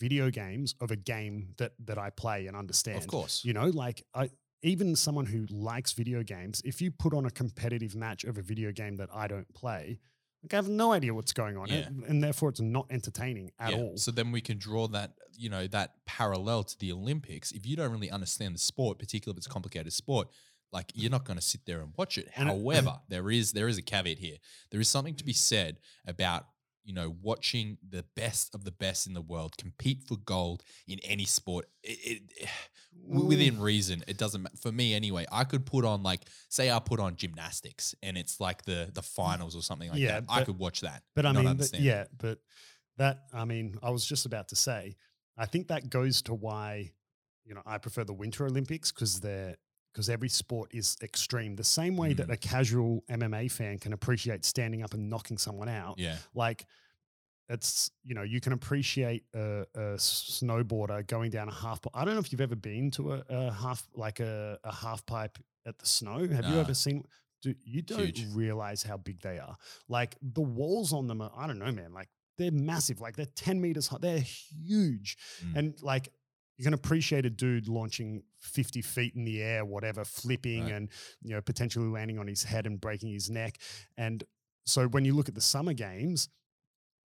video 0.00 0.30
games 0.30 0.74
of 0.80 0.90
a 0.90 0.96
game 0.96 1.54
that 1.58 1.72
that 1.84 1.98
I 1.98 2.10
play 2.10 2.46
and 2.46 2.56
understand. 2.56 2.98
Of 2.98 3.06
course. 3.06 3.44
You 3.44 3.52
know, 3.52 3.66
like 3.66 4.02
I 4.14 4.30
even 4.62 4.96
someone 4.96 5.26
who 5.26 5.46
likes 5.50 5.92
video 5.92 6.22
games, 6.22 6.60
if 6.64 6.82
you 6.82 6.90
put 6.90 7.14
on 7.14 7.24
a 7.26 7.30
competitive 7.30 7.94
match 7.94 8.24
of 8.24 8.36
a 8.38 8.42
video 8.42 8.72
game 8.72 8.96
that 8.96 9.08
I 9.14 9.26
don't 9.26 9.52
play, 9.54 9.98
like 10.42 10.52
I 10.52 10.56
have 10.56 10.68
no 10.68 10.92
idea 10.92 11.14
what's 11.14 11.32
going 11.32 11.56
on, 11.56 11.68
Yeah. 11.68 11.86
and, 11.86 12.02
and 12.04 12.22
therefore 12.22 12.48
it's 12.50 12.60
not 12.60 12.86
entertaining 12.90 13.52
at 13.58 13.72
all. 13.74 13.96
So 13.96 14.10
then 14.10 14.32
we 14.32 14.40
can 14.40 14.58
draw 14.58 14.86
that, 14.88 15.12
you 15.36 15.48
know, 15.48 15.66
that 15.68 15.94
parallel 16.06 16.64
to 16.64 16.78
the 16.78 16.92
Olympics. 16.92 17.52
If 17.52 17.66
you 17.66 17.74
don't 17.76 17.90
really 17.92 18.10
understand 18.10 18.54
the 18.54 18.58
sport, 18.58 18.98
particularly 18.98 19.34
if 19.36 19.38
it's 19.38 19.46
a 19.46 19.50
complicated 19.50 19.92
sport, 19.92 20.28
like 20.72 20.92
you're 20.94 21.10
not 21.10 21.24
going 21.24 21.38
to 21.38 21.44
sit 21.44 21.62
there 21.66 21.80
and 21.80 21.92
watch 21.96 22.16
it. 22.18 22.28
And 22.36 22.48
it- 22.48 22.52
However, 22.52 23.00
there 23.08 23.30
is 23.30 23.52
there 23.52 23.66
is 23.68 23.78
a 23.78 23.82
caveat 23.82 24.18
here. 24.18 24.36
There 24.70 24.80
is 24.80 24.88
something 24.88 25.14
to 25.16 25.24
be 25.24 25.32
said 25.32 25.78
about 26.06 26.46
you 26.90 26.96
know 26.96 27.14
watching 27.22 27.78
the 27.88 28.04
best 28.16 28.52
of 28.52 28.64
the 28.64 28.72
best 28.72 29.06
in 29.06 29.14
the 29.14 29.20
world 29.20 29.56
compete 29.56 30.02
for 30.02 30.16
gold 30.16 30.64
in 30.88 30.98
any 31.04 31.24
sport. 31.24 31.66
It, 31.84 32.20
it, 32.36 32.48
within 33.06 33.60
reason, 33.60 34.02
it 34.08 34.18
doesn't 34.18 34.42
matter 34.42 34.56
for 34.56 34.72
me 34.72 34.92
anyway. 34.92 35.24
I 35.30 35.44
could 35.44 35.64
put 35.64 35.84
on 35.84 36.02
like 36.02 36.22
say 36.48 36.68
I 36.68 36.80
put 36.80 36.98
on 36.98 37.14
gymnastics 37.14 37.94
and 38.02 38.18
it's 38.18 38.40
like 38.40 38.64
the 38.64 38.90
the 38.92 39.02
mm. 39.02 39.14
finals 39.14 39.54
or 39.54 39.62
something 39.62 39.88
like 39.88 40.00
Yeah, 40.00 40.18
that. 40.18 40.24
I 40.28 40.42
could 40.42 40.58
watch 40.58 40.80
that. 40.80 41.04
But 41.14 41.26
I 41.26 41.32
mean, 41.32 41.56
but, 41.56 41.78
yeah, 41.78 42.06
but 42.18 42.38
that 42.96 43.20
I 43.32 43.44
mean, 43.44 43.76
I 43.84 43.90
was 43.90 44.04
just 44.04 44.26
about 44.26 44.48
to 44.48 44.56
say, 44.56 44.96
I 45.38 45.46
think 45.46 45.68
that 45.68 45.90
goes 45.90 46.22
to 46.22 46.34
why, 46.34 46.90
you 47.44 47.54
know, 47.54 47.62
I 47.64 47.78
prefer 47.78 48.02
the 48.02 48.14
Winter 48.14 48.46
Olympics 48.46 48.90
because 48.90 49.20
they're 49.20 49.54
because 49.92 50.08
every 50.08 50.28
sport 50.28 50.70
is 50.72 50.96
extreme. 51.02 51.56
The 51.56 51.64
same 51.64 51.96
way 51.96 52.12
that 52.14 52.28
Mm. 52.28 52.32
a 52.32 52.36
casual 52.36 53.04
MMA 53.08 53.48
fan 53.50 53.78
can 53.78 53.92
appreciate 53.92 54.44
standing 54.44 54.82
up 54.82 54.94
and 54.94 55.10
knocking 55.10 55.38
someone 55.38 55.68
out, 55.68 55.98
Yeah. 55.98 56.16
like 56.34 56.66
it's 57.48 57.90
you 58.04 58.14
know 58.14 58.22
you 58.22 58.40
can 58.40 58.52
appreciate 58.52 59.24
a, 59.34 59.66
a 59.74 59.80
snowboarder 59.98 61.06
going 61.06 61.30
down 61.30 61.48
a 61.48 61.52
half. 61.54 61.80
I 61.94 62.04
don't 62.04 62.14
know 62.14 62.20
if 62.20 62.30
you've 62.32 62.40
ever 62.40 62.56
been 62.56 62.90
to 62.92 63.14
a, 63.14 63.24
a 63.28 63.52
half 63.52 63.86
like 63.94 64.20
a, 64.20 64.58
a 64.64 64.72
half 64.74 65.04
pipe 65.06 65.38
at 65.66 65.78
the 65.78 65.86
snow. 65.86 66.26
Have 66.28 66.46
you 66.46 66.58
ever 66.60 66.74
seen? 66.74 67.04
Do 67.42 67.54
you 67.64 67.82
don't 67.82 68.16
Huge. 68.16 68.26
realize 68.34 68.82
how 68.82 68.98
big 68.98 69.20
they 69.22 69.38
are? 69.38 69.56
Like 69.88 70.16
the 70.22 70.42
walls 70.42 70.92
on 70.92 71.06
them 71.06 71.20
are. 71.22 71.32
I 71.36 71.46
don't 71.46 71.58
know, 71.58 71.72
man. 71.72 71.92
Like 71.92 72.08
they're 72.38 72.50
massive. 72.52 73.00
Like 73.00 73.16
they're 73.16 73.26
ten 73.34 73.60
meters 73.60 73.88
high. 73.88 73.98
They're 74.00 74.20
huge, 74.20 75.16
Mm. 75.44 75.56
and 75.56 75.82
like 75.82 76.10
you 76.60 76.64
can 76.64 76.74
appreciate 76.74 77.24
a 77.24 77.30
dude 77.30 77.68
launching 77.68 78.22
50 78.40 78.82
feet 78.82 79.14
in 79.14 79.24
the 79.24 79.42
air, 79.42 79.64
whatever, 79.64 80.04
flipping 80.04 80.64
Right. 80.64 80.72
and 80.74 80.88
you 81.22 81.30
know 81.30 81.40
potentially 81.40 81.88
landing 81.88 82.18
on 82.18 82.26
his 82.26 82.42
head 82.44 82.66
and 82.66 82.78
breaking 82.78 83.10
his 83.12 83.30
neck. 83.30 83.56
And 83.96 84.22
so 84.66 84.86
when 84.86 85.06
you 85.06 85.14
look 85.14 85.28
at 85.30 85.34
the 85.34 85.40
summer 85.40 85.72
games, 85.72 86.28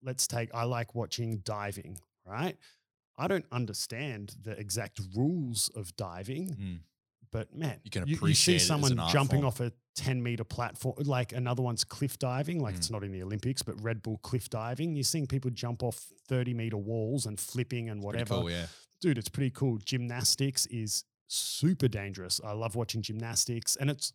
let's 0.01 0.25
take 0.27 0.49
I 0.53 0.63
like 0.63 0.95
watching 0.95 1.37
diving, 1.45 1.99
right? 2.25 2.57
I 3.19 3.27
don't 3.27 3.45
understand 3.51 4.35
the 4.41 4.51
exact 4.59 4.99
rules 5.15 5.69
of 5.75 5.95
diving, 5.95 6.49
Mm. 6.55 6.79
but 7.31 7.53
man, 7.55 7.79
You 7.83 7.91
can 7.91 8.07
you, 8.07 8.15
appreciate 8.15 8.55
it 8.55 8.59
see 8.61 8.65
someone 8.67 8.97
jumping 9.11 9.41
form. 9.41 9.45
off 9.45 9.59
a 9.59 9.71
10 9.95 10.21
meter 10.23 10.43
platform, 10.43 10.95
like 11.05 11.33
another 11.33 11.61
one's 11.61 11.83
cliff 11.83 12.17
diving, 12.17 12.59
like 12.59 12.73
Mm. 12.73 12.77
it's 12.79 12.89
not 12.89 13.03
in 13.03 13.11
the 13.11 13.21
Olympics, 13.21 13.61
but 13.61 13.79
Red 13.81 14.01
Bull 14.01 14.17
cliff 14.17 14.49
diving. 14.49 14.95
You're 14.95 15.03
seeing 15.03 15.27
people 15.27 15.51
jump 15.51 15.83
off 15.83 16.11
30 16.27 16.53
meter 16.55 16.77
walls 16.77 17.25
and 17.27 17.39
flipping 17.39 17.89
and 17.89 18.01
whatever 18.03 18.39
cool, 18.41 18.49
yeah. 18.49 18.67
Dude, 19.05 19.17
it's 19.19 19.29
pretty 19.29 19.51
cool. 19.51 19.77
Gymnastics 19.77 20.65
is 20.67 21.03
super 21.27 21.87
dangerous. 21.87 22.41
I 22.43 22.53
love 22.53 22.75
watching 22.75 23.03
gymnastics, 23.03 23.75
and 23.75 23.89
it's 23.89 24.11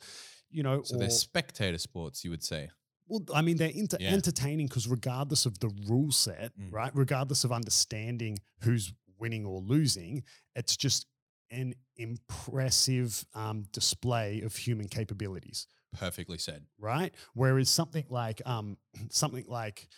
you 0.50 0.64
know, 0.64 0.82
So 0.82 0.96
or, 0.96 0.98
they're 0.98 1.10
spectator 1.10 1.78
sports, 1.78 2.24
you 2.24 2.30
would 2.30 2.42
say. 2.42 2.70
well, 3.06 3.20
I 3.32 3.40
mean, 3.40 3.56
they're 3.56 3.70
inter- 3.70 3.98
Yeah. 4.00 4.10
entertaining 4.10 4.66
because 4.66 4.88
regardless 4.88 5.46
of 5.46 5.60
the 5.60 5.68
rule 5.86 6.10
set, 6.10 6.58
Mm. 6.58 6.72
right? 6.72 6.90
Regardless 6.94 7.44
of 7.44 7.52
understanding 7.52 8.36
who's 8.62 8.92
winning 9.16 9.46
or 9.46 9.60
losing, 9.60 10.24
it's 10.56 10.76
just 10.76 11.06
an 11.52 11.74
impressive 11.96 13.24
um, 13.34 13.62
display 13.72 14.40
of 14.40 14.56
human 14.56 14.88
capabilities 14.88 15.66
Perfectly 15.92 16.38
said. 16.38 16.66
right? 16.78 17.14
Whereas 17.34 17.68
something 17.70 18.06
like 18.08 18.42
um 18.44 18.76
something 19.10 19.44
like 19.48 19.88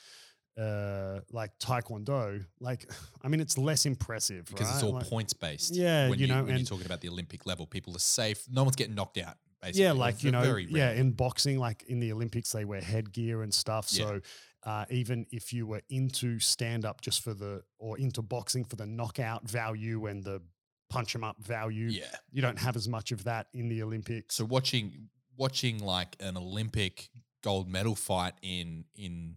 uh 0.59 1.21
like 1.31 1.59
taekwondo, 1.59 2.45
like 2.61 2.91
I 3.23 3.29
mean 3.29 3.41
it's 3.41 3.57
less 3.59 3.87
impressive, 3.87 4.47
Because 4.47 4.67
right? 4.69 4.75
it's 4.75 4.83
all 4.83 4.93
Like- 4.93 5.07
points 5.09 5.33
based. 5.33 5.75
Yeah, 5.75 6.09
when 6.09 6.19
you 6.19 6.27
know, 6.27 6.45
when 6.45 6.57
you're 6.57 6.67
talking 6.67 6.87
about 6.87 7.01
the 7.01 7.09
Olympic 7.09 7.47
level, 7.47 7.67
people 7.67 7.95
are 7.97 8.01
safe. 8.01 8.45
No 8.51 8.63
one's 8.65 8.77
getting 8.77 8.95
knocked 8.95 9.19
out. 9.19 9.37
Basically. 9.61 9.85
yeah, 9.85 9.93
like 9.93 10.17
v- 10.17 10.27
you 10.27 10.33
know, 10.33 10.43
very 10.43 10.67
yeah, 10.69 10.91
in 10.91 11.13
boxing, 11.13 11.57
like 11.59 11.85
in 11.87 12.01
the 12.01 12.13
Olympics, 12.13 12.51
they 12.51 12.65
wear 12.65 12.81
headgear 12.81 13.43
and 13.43 13.55
stuff. 13.55 13.87
Yeah. 13.93 14.05
So 14.07 14.21
uh, 14.65 14.85
even 14.91 15.25
if 15.31 15.53
you 15.53 15.67
were 15.69 15.83
into 15.89 16.41
stand 16.41 16.85
up 16.85 17.01
just 17.01 17.23
for 17.23 17.33
the 17.33 17.63
or 17.79 17.97
into 17.97 18.23
boxing 18.23 18.65
for 18.65 18.75
the 18.77 18.87
knockout 18.87 19.49
value 19.49 20.07
and 20.07 20.25
the 20.25 20.43
punch 20.91 21.15
'em 21.15 21.23
up 21.25 21.37
value, 21.41 21.87
yeah. 21.89 22.05
you 22.33 22.43
don't 22.43 22.59
have 22.59 22.75
as 22.77 22.89
much 22.89 23.13
of 23.13 23.23
that 23.25 23.47
in 23.55 23.69
the 23.69 23.83
Olympics. 23.85 24.35
So 24.35 24.45
watching 24.45 25.09
watching 25.37 25.79
like 25.79 26.17
an 26.21 26.37
Olympic 26.37 27.09
gold 27.45 27.69
medal 27.69 27.95
fight 27.95 28.35
in 28.43 28.85
in 28.97 29.37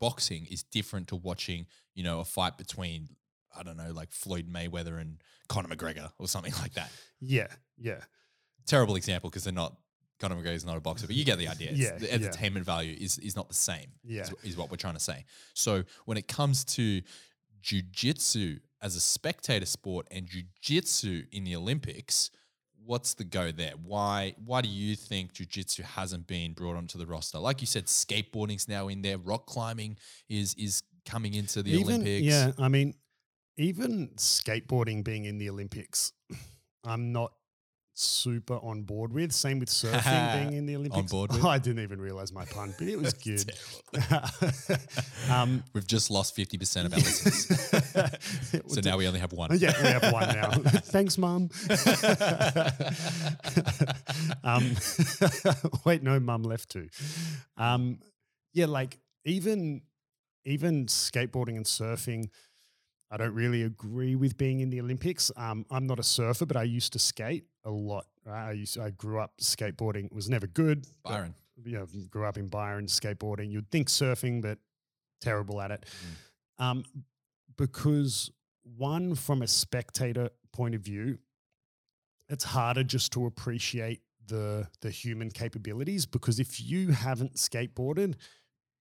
boxing 0.00 0.46
is 0.50 0.62
different 0.62 1.08
to 1.08 1.16
watching, 1.16 1.66
you 1.94 2.04
know, 2.04 2.20
a 2.20 2.24
fight 2.24 2.58
between 2.58 3.08
I 3.58 3.62
don't 3.62 3.76
know, 3.76 3.90
like 3.92 4.12
Floyd 4.12 4.52
Mayweather 4.52 5.00
and 5.00 5.22
Conor 5.48 5.74
McGregor 5.74 6.10
or 6.18 6.28
something 6.28 6.52
like 6.60 6.74
that. 6.74 6.90
yeah, 7.20 7.46
yeah, 7.78 8.00
Terrible 8.66 8.96
example 8.96 9.30
because 9.30 9.44
they're 9.44 9.52
not 9.52 9.76
Conor 10.18 10.36
McGregor 10.36 10.54
is 10.54 10.64
not 10.64 10.76
a 10.76 10.80
boxer, 10.80 11.06
but 11.06 11.16
you 11.16 11.24
get 11.24 11.38
the 11.38 11.48
idea. 11.48 11.70
Yeah, 11.72 11.96
the 11.96 12.06
yeah. 12.06 12.14
entertainment 12.14 12.64
value 12.64 12.96
is 12.98 13.18
is 13.18 13.36
not 13.36 13.48
the 13.48 13.54
same. 13.54 13.86
yeah. 14.04 14.22
is, 14.22 14.34
is 14.42 14.56
what 14.56 14.70
we're 14.70 14.76
trying 14.76 14.94
to 14.94 15.00
say. 15.00 15.24
So 15.54 15.84
when 16.04 16.16
it 16.16 16.28
comes 16.28 16.64
to 16.76 17.02
jujitsu 17.62 18.60
as 18.82 18.96
a 18.96 19.00
spectator 19.00 19.66
sport 19.66 20.06
and 20.10 20.28
jujitsu 20.28 21.26
in 21.32 21.44
the 21.44 21.56
Olympics, 21.56 22.30
what's 22.86 23.14
the 23.14 23.24
go 23.24 23.50
there? 23.50 23.72
Why 23.82 24.34
why 24.44 24.62
do 24.62 24.68
you 24.68 24.96
think 24.96 25.32
jujitsu 25.34 25.82
hasn't 25.82 26.26
been 26.26 26.52
brought 26.52 26.76
onto 26.76 26.98
the 26.98 27.06
roster? 27.06 27.38
Like 27.38 27.60
you 27.60 27.66
said, 27.66 27.86
skateboarding's 27.86 28.68
now 28.68 28.88
in 28.88 29.02
there, 29.02 29.18
rock 29.18 29.46
climbing 29.46 29.96
is 30.28 30.54
is 30.54 30.82
coming 31.04 31.34
into 31.34 31.62
the 31.62 31.72
even, 31.72 31.94
Olympics. 31.94 32.26
Yeah, 32.26 32.52
I 32.58 32.68
mean, 32.68 32.94
even 33.56 34.10
skateboarding 34.16 35.04
being 35.04 35.24
in 35.24 35.38
the 35.38 35.50
Olympics, 35.50 36.12
I'm 36.84 37.12
not 37.12 37.32
super 37.98 38.54
on 38.54 38.82
board 38.82 39.12
with. 39.12 39.32
Same 39.32 39.58
with 39.58 39.68
surfing 39.70 40.34
being 40.34 40.52
in 40.54 40.66
the 40.66 40.76
Olympics. 40.76 40.98
On 40.98 41.06
board 41.06 41.32
with? 41.34 41.44
I 41.44 41.58
didn't 41.58 41.82
even 41.82 42.00
realize 42.00 42.32
my 42.32 42.44
pun, 42.44 42.74
but 42.78 42.88
it 42.88 42.98
was 42.98 43.12
good. 43.14 43.52
Um, 45.30 45.64
We've 45.72 45.86
just 45.86 46.10
lost 46.10 46.36
50% 46.36 46.86
of 46.86 46.92
our 46.92 46.98
listeners. 46.98 48.72
So 48.72 48.80
now 48.82 48.96
we 48.96 49.06
only 49.06 49.20
have 49.20 49.32
one. 49.32 49.56
Yeah, 49.58 49.72
we 49.82 49.88
have 49.88 50.12
one 50.12 50.28
now. 50.28 50.50
Thanks, 50.50 51.18
mum. 51.18 51.50
um, 54.44 54.76
wait, 55.84 56.02
no, 56.02 56.20
mum 56.20 56.42
left 56.42 56.70
too. 56.70 56.88
Um, 57.56 58.00
yeah, 58.52 58.66
like 58.66 58.98
even 59.24 59.82
even 60.44 60.86
skateboarding 60.86 61.56
and 61.56 61.64
surfing, 61.66 62.28
I 63.10 63.16
don't 63.16 63.34
really 63.34 63.62
agree 63.62 64.14
with 64.14 64.36
being 64.38 64.60
in 64.60 64.70
the 64.70 64.80
Olympics. 64.80 65.30
Um, 65.36 65.66
I'm 65.70 65.86
not 65.86 65.98
a 65.98 66.02
surfer, 66.02 66.46
but 66.46 66.56
I 66.56 66.62
used 66.62 66.92
to 66.92 66.98
skate 66.98 67.44
a 67.66 67.70
lot. 67.70 68.06
Right? 68.24 68.48
I 68.48 68.52
used 68.52 68.78
I 68.78 68.90
grew 68.90 69.20
up 69.20 69.32
skateboarding. 69.40 70.10
Was 70.12 70.30
never 70.30 70.46
good. 70.46 70.86
but, 71.04 71.10
Byron. 71.10 71.34
you 71.64 71.72
know, 71.72 71.86
grew 72.10 72.24
up 72.24 72.38
in 72.38 72.46
Byron 72.46 72.86
skateboarding. 72.86 73.50
You'd 73.50 73.70
think 73.70 73.88
surfing, 73.88 74.40
but 74.40 74.58
terrible 75.20 75.60
at 75.60 75.70
it. 75.70 75.84
Um, 76.58 76.84
because 77.58 78.30
one, 78.76 79.14
from 79.14 79.42
a 79.42 79.46
spectator 79.46 80.30
point 80.52 80.74
of 80.74 80.80
view, 80.80 81.18
it's 82.28 82.44
harder 82.44 82.82
just 82.82 83.12
to 83.12 83.26
appreciate 83.26 84.00
the 84.26 84.66
the 84.80 84.90
human 84.90 85.30
capabilities 85.30 86.04
because 86.06 86.40
if 86.40 86.60
you 86.60 86.88
haven't 86.88 87.34
skateboarded, 87.34 88.14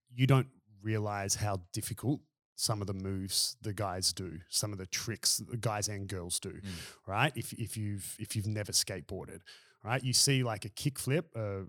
you 0.09 0.25
don't 0.25 0.47
realize 0.81 1.35
how 1.35 1.61
difficult 1.73 2.21
some 2.55 2.81
of 2.81 2.87
the 2.87 2.93
moves 2.93 3.57
the 3.61 3.73
guys 3.73 4.13
do, 4.13 4.39
some 4.49 4.71
of 4.71 4.77
the 4.77 4.85
tricks 4.87 5.37
the 5.37 5.57
guys 5.57 5.87
and 5.89 6.07
girls 6.07 6.39
do, 6.39 6.51
Mm. 6.51 6.71
right? 7.07 7.33
If 7.35 7.53
if 7.53 7.75
you've 7.77 8.15
if 8.19 8.35
you've 8.35 8.47
never 8.47 8.71
skateboarded, 8.71 9.41
right? 9.83 10.03
You 10.03 10.13
see 10.13 10.43
like 10.43 10.65
a 10.65 10.69
kickflip, 10.69 11.25
a 11.35 11.65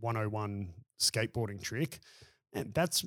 101 0.00 0.72
skateboarding 0.98 1.60
trick, 1.62 2.00
and 2.52 2.72
that's 2.74 3.04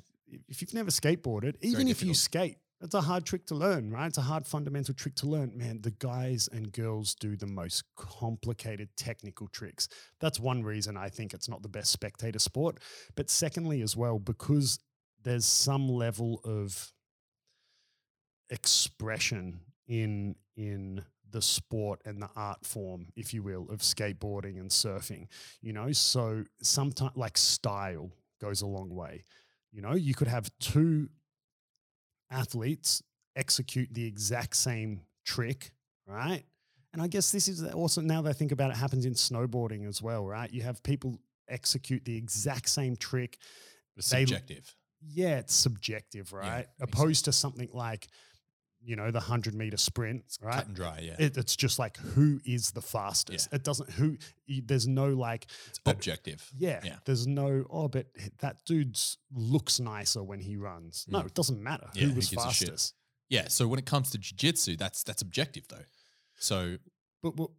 if 0.48 0.60
you've 0.62 0.74
never 0.74 0.90
skateboarded, 0.90 1.54
even 1.60 1.88
if 1.88 2.02
you 2.02 2.14
skate, 2.14 2.56
it's 2.80 2.94
a 2.94 3.00
hard 3.00 3.24
trick 3.24 3.46
to 3.46 3.54
learn, 3.54 3.90
right? 3.90 4.06
It's 4.06 4.18
a 4.18 4.22
hard 4.22 4.46
fundamental 4.46 4.94
trick 4.94 5.14
to 5.16 5.26
learn. 5.26 5.56
Man, 5.56 5.80
the 5.82 5.90
guys 5.92 6.48
and 6.52 6.72
girls 6.72 7.14
do 7.14 7.36
the 7.36 7.46
most 7.46 7.84
complicated 7.96 8.88
technical 8.96 9.48
tricks. 9.48 9.88
That's 10.20 10.40
one 10.40 10.62
reason 10.62 10.96
I 10.96 11.08
think 11.08 11.34
it's 11.34 11.48
not 11.48 11.62
the 11.62 11.68
best 11.68 11.90
spectator 11.92 12.38
sport. 12.38 12.78
But 13.14 13.30
secondly, 13.30 13.80
as 13.82 13.96
well, 13.96 14.18
because 14.18 14.78
there's 15.24 15.44
some 15.44 15.88
level 15.88 16.40
of 16.44 16.92
expression 18.50 19.60
in 19.88 20.36
in 20.56 21.04
the 21.30 21.42
sport 21.42 22.00
and 22.04 22.22
the 22.22 22.30
art 22.36 22.64
form, 22.64 23.08
if 23.16 23.34
you 23.34 23.42
will, 23.42 23.66
of 23.68 23.80
skateboarding 23.80 24.60
and 24.60 24.70
surfing. 24.70 25.26
You 25.60 25.72
know, 25.72 25.90
so 25.90 26.44
sometimes 26.62 27.16
like 27.16 27.36
style 27.36 28.12
goes 28.40 28.62
a 28.62 28.66
long 28.66 28.94
way. 28.94 29.24
You 29.72 29.82
know, 29.82 29.94
you 29.94 30.14
could 30.14 30.28
have 30.28 30.48
two 30.60 31.08
athletes 32.30 33.02
execute 33.36 33.92
the 33.92 34.06
exact 34.06 34.54
same 34.54 35.00
trick, 35.24 35.72
right? 36.06 36.44
And 36.92 37.02
I 37.02 37.08
guess 37.08 37.32
this 37.32 37.48
is 37.48 37.64
also 37.64 38.00
now 38.00 38.22
that 38.22 38.30
I 38.30 38.32
think 38.32 38.52
about 38.52 38.70
it, 38.70 38.76
happens 38.76 39.04
in 39.04 39.14
snowboarding 39.14 39.88
as 39.88 40.00
well, 40.00 40.24
right? 40.24 40.52
You 40.52 40.62
have 40.62 40.80
people 40.84 41.18
execute 41.48 42.04
the 42.04 42.16
exact 42.16 42.68
same 42.68 42.94
trick. 42.94 43.38
It's 43.96 44.06
subjective. 44.06 44.76
Yeah, 45.12 45.38
it's 45.38 45.54
subjective, 45.54 46.32
right? 46.32 46.66
makes 46.78 46.92
Opposed 46.92 47.24
to 47.26 47.32
something 47.32 47.68
like, 47.72 48.08
you 48.86 48.96
know, 48.96 49.10
the 49.10 49.18
100 49.18 49.54
meter 49.54 49.76
sprint, 49.76 50.24
right? 50.42 50.54
Cut 50.56 50.66
and 50.66 50.76
dry, 50.76 51.00
yeah. 51.02 51.16
It, 51.18 51.36
it's 51.36 51.56
just 51.56 51.78
like 51.78 51.96
who 51.96 52.40
is 52.44 52.70
the 52.72 52.82
fastest. 52.82 53.52
It 53.52 53.62
doesn't 53.64 53.90
who. 53.90 54.16
There's 54.46 54.86
no 54.86 55.08
like, 55.08 55.46
it's 55.68 55.80
objective. 55.86 56.50
yeah, 56.56 56.80
Yeah. 56.84 56.96
There's 57.04 57.26
no 57.26 57.64
oh, 57.70 57.88
but 57.88 58.06
that 58.40 58.64
dude 58.66 58.98
looks 59.32 59.80
nicer 59.80 60.22
when 60.22 60.40
he 60.40 60.56
runs. 60.56 61.06
No, 61.08 61.20
Mm. 61.20 61.26
it 61.26 61.34
doesn't 61.34 61.62
matter 61.62 61.88
Yeah, 61.94 62.02
who 62.04 62.08
who 62.10 62.16
was 62.16 62.28
shit? 62.28 62.38
fastest. 62.38 62.94
Yeah. 63.30 63.48
So 63.48 63.66
when 63.66 63.78
it 63.78 63.86
comes 63.86 64.10
to 64.10 64.18
jiu-jitsu, 64.18 64.76
that's 64.76 65.02
that's 65.02 65.22
objective 65.22 65.66
though. 65.68 65.84
So 66.36 66.76
But 67.22 67.36
well, 67.36 67.52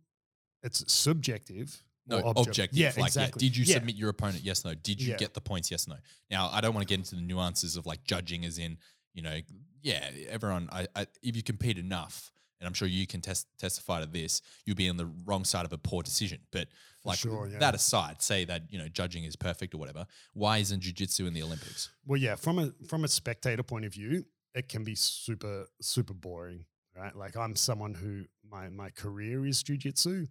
it's 0.62 0.92
subjective. 0.94 1.84
No, 2.08 2.20
or 2.20 2.30
object- 2.30 2.48
objective. 2.48 2.78
Yeah, 2.80 2.94
like, 2.98 3.08
exactly. 3.08 3.44
yeah, 3.46 3.50
did 3.50 3.58
you 3.58 3.66
Yeah. 3.66 3.74
submit 3.76 3.96
your 3.96 4.10
opponent? 4.10 4.44
Yes, 4.44 4.64
no. 4.66 4.74
Did 4.76 5.02
you 5.02 5.12
Yeah. 5.12 5.18
get 5.18 5.34
the 5.34 5.42
points? 5.42 5.72
Yes, 5.72 5.88
no. 5.88 5.98
Now, 6.30 6.50
I 6.50 6.62
don't 6.62 6.74
want 6.74 6.88
to 6.88 6.92
get 6.92 7.00
into 7.00 7.16
the 7.16 7.22
nuances 7.22 7.76
of 7.76 7.86
like 7.86 8.04
judging, 8.04 8.46
as 8.46 8.58
in, 8.58 8.78
you 9.14 9.22
know, 9.22 9.40
yeah, 9.82 10.10
everyone. 10.30 10.70
I, 10.72 10.88
I 10.96 11.08
if 11.22 11.36
you 11.36 11.44
compete 11.44 11.78
enough, 11.78 12.32
and 12.60 12.68
I'm 12.68 12.74
sure 12.74 12.88
you 12.88 13.06
can 13.06 13.22
test, 13.22 13.48
testify 13.58 14.00
to 14.02 14.06
this, 14.06 14.42
you'll 14.66 14.76
be 14.76 14.90
on 14.90 14.98
the 14.98 15.06
wrong 15.26 15.44
side 15.46 15.66
of 15.66 15.74
a 15.74 15.78
poor 15.78 16.02
decision. 16.04 16.40
But 16.52 16.68
like 17.04 17.20
sure, 17.20 17.48
yeah. 17.48 17.60
that 17.60 17.76
aside, 17.76 18.22
say 18.22 18.46
that 18.46 18.64
you 18.72 18.80
know 18.80 18.88
judging 18.88 19.24
is 19.26 19.36
perfect 19.36 19.74
or 19.74 19.78
whatever. 19.78 20.08
Why 20.34 20.58
isn't 20.60 20.82
jujitsu 20.82 21.28
in 21.28 21.34
the 21.34 21.44
Olympics? 21.44 21.90
Well, 22.06 22.20
yeah, 22.20 22.36
from 22.36 22.60
a 22.60 22.72
from 22.88 23.04
a 23.04 23.08
spectator 23.08 23.62
point 23.64 23.86
of 23.86 23.94
view, 23.94 24.26
it 24.54 24.70
can 24.70 24.84
be 24.84 24.96
super 24.96 25.68
super 25.82 26.14
boring, 26.14 26.66
right? 26.96 27.16
Like 27.16 27.36
I'm 27.38 27.56
someone 27.56 27.94
who 27.94 28.26
my 28.50 28.70
my 28.70 28.90
career 28.90 29.46
is 29.46 29.62
jujitsu, 29.64 30.28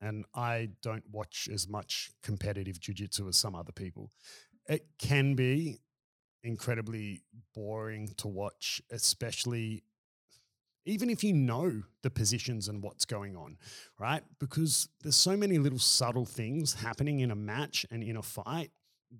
and 0.00 0.24
I 0.34 0.70
don't 0.82 1.04
watch 1.10 1.48
as 1.52 1.68
much 1.68 2.10
competitive 2.22 2.80
jujitsu 2.80 3.28
as 3.28 3.36
some 3.36 3.54
other 3.54 3.72
people. 3.72 4.10
It 4.68 4.86
can 4.98 5.34
be 5.34 5.80
incredibly 6.42 7.22
boring 7.54 8.08
to 8.18 8.28
watch, 8.28 8.80
especially 8.90 9.82
even 10.86 11.10
if 11.10 11.24
you 11.24 11.32
know 11.32 11.82
the 12.02 12.10
positions 12.10 12.68
and 12.68 12.82
what's 12.82 13.04
going 13.04 13.36
on, 13.36 13.58
right? 13.98 14.22
Because 14.38 14.88
there's 15.02 15.16
so 15.16 15.36
many 15.36 15.58
little 15.58 15.80
subtle 15.80 16.24
things 16.24 16.74
happening 16.74 17.20
in 17.20 17.32
a 17.32 17.34
match 17.34 17.84
and 17.90 18.04
in 18.04 18.16
a 18.16 18.22
fight 18.22 18.70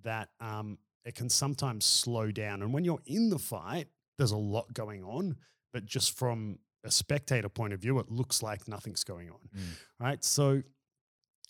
that 0.03 0.29
um, 0.39 0.77
it 1.03 1.15
can 1.15 1.29
sometimes 1.29 1.83
slow 1.83 2.31
down. 2.31 2.61
And 2.61 2.73
when 2.73 2.85
you're 2.85 3.01
in 3.05 3.29
the 3.29 3.37
fight, 3.37 3.87
there's 4.17 4.31
a 4.31 4.37
lot 4.37 4.73
going 4.73 5.03
on, 5.03 5.35
but 5.73 5.85
just 5.85 6.17
from 6.17 6.59
a 6.87 6.91
spectator 6.91 7.49
point 7.49 7.73
of 7.73 7.79
view, 7.79 7.99
it 7.99 8.09
looks 8.11 8.41
like 8.41 8.67
nothing's 8.67 9.03
going 9.03 9.29
on, 9.29 9.49
Mm. 9.55 9.77
right? 9.99 10.23
So 10.23 10.63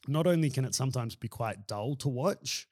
not 0.08 0.28
only 0.28 0.50
can 0.50 0.66
it 0.66 0.76
sometimes 0.76 1.16
be 1.16 1.28
quite 1.28 1.68
dull 1.68 1.96
to 1.98 2.10
watch, 2.10 2.68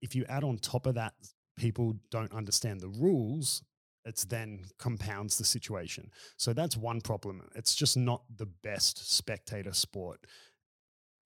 if 0.00 0.14
you 0.14 0.24
add 0.28 0.44
on 0.44 0.58
top 0.58 0.86
of 0.86 0.94
that, 0.94 1.14
people 1.56 1.94
don't 2.10 2.32
understand 2.32 2.80
the 2.80 2.88
rules, 2.88 3.62
it's 4.04 4.24
then 4.24 4.64
compounds 4.78 5.36
the 5.36 5.44
situation. 5.44 6.10
So 6.38 6.52
that's 6.54 6.76
one 6.76 7.00
problem. 7.02 7.50
It's 7.54 7.74
just 7.74 7.96
not 7.96 8.22
the 8.34 8.46
best 8.46 9.12
spectator 9.14 9.74
sport. 9.74 10.26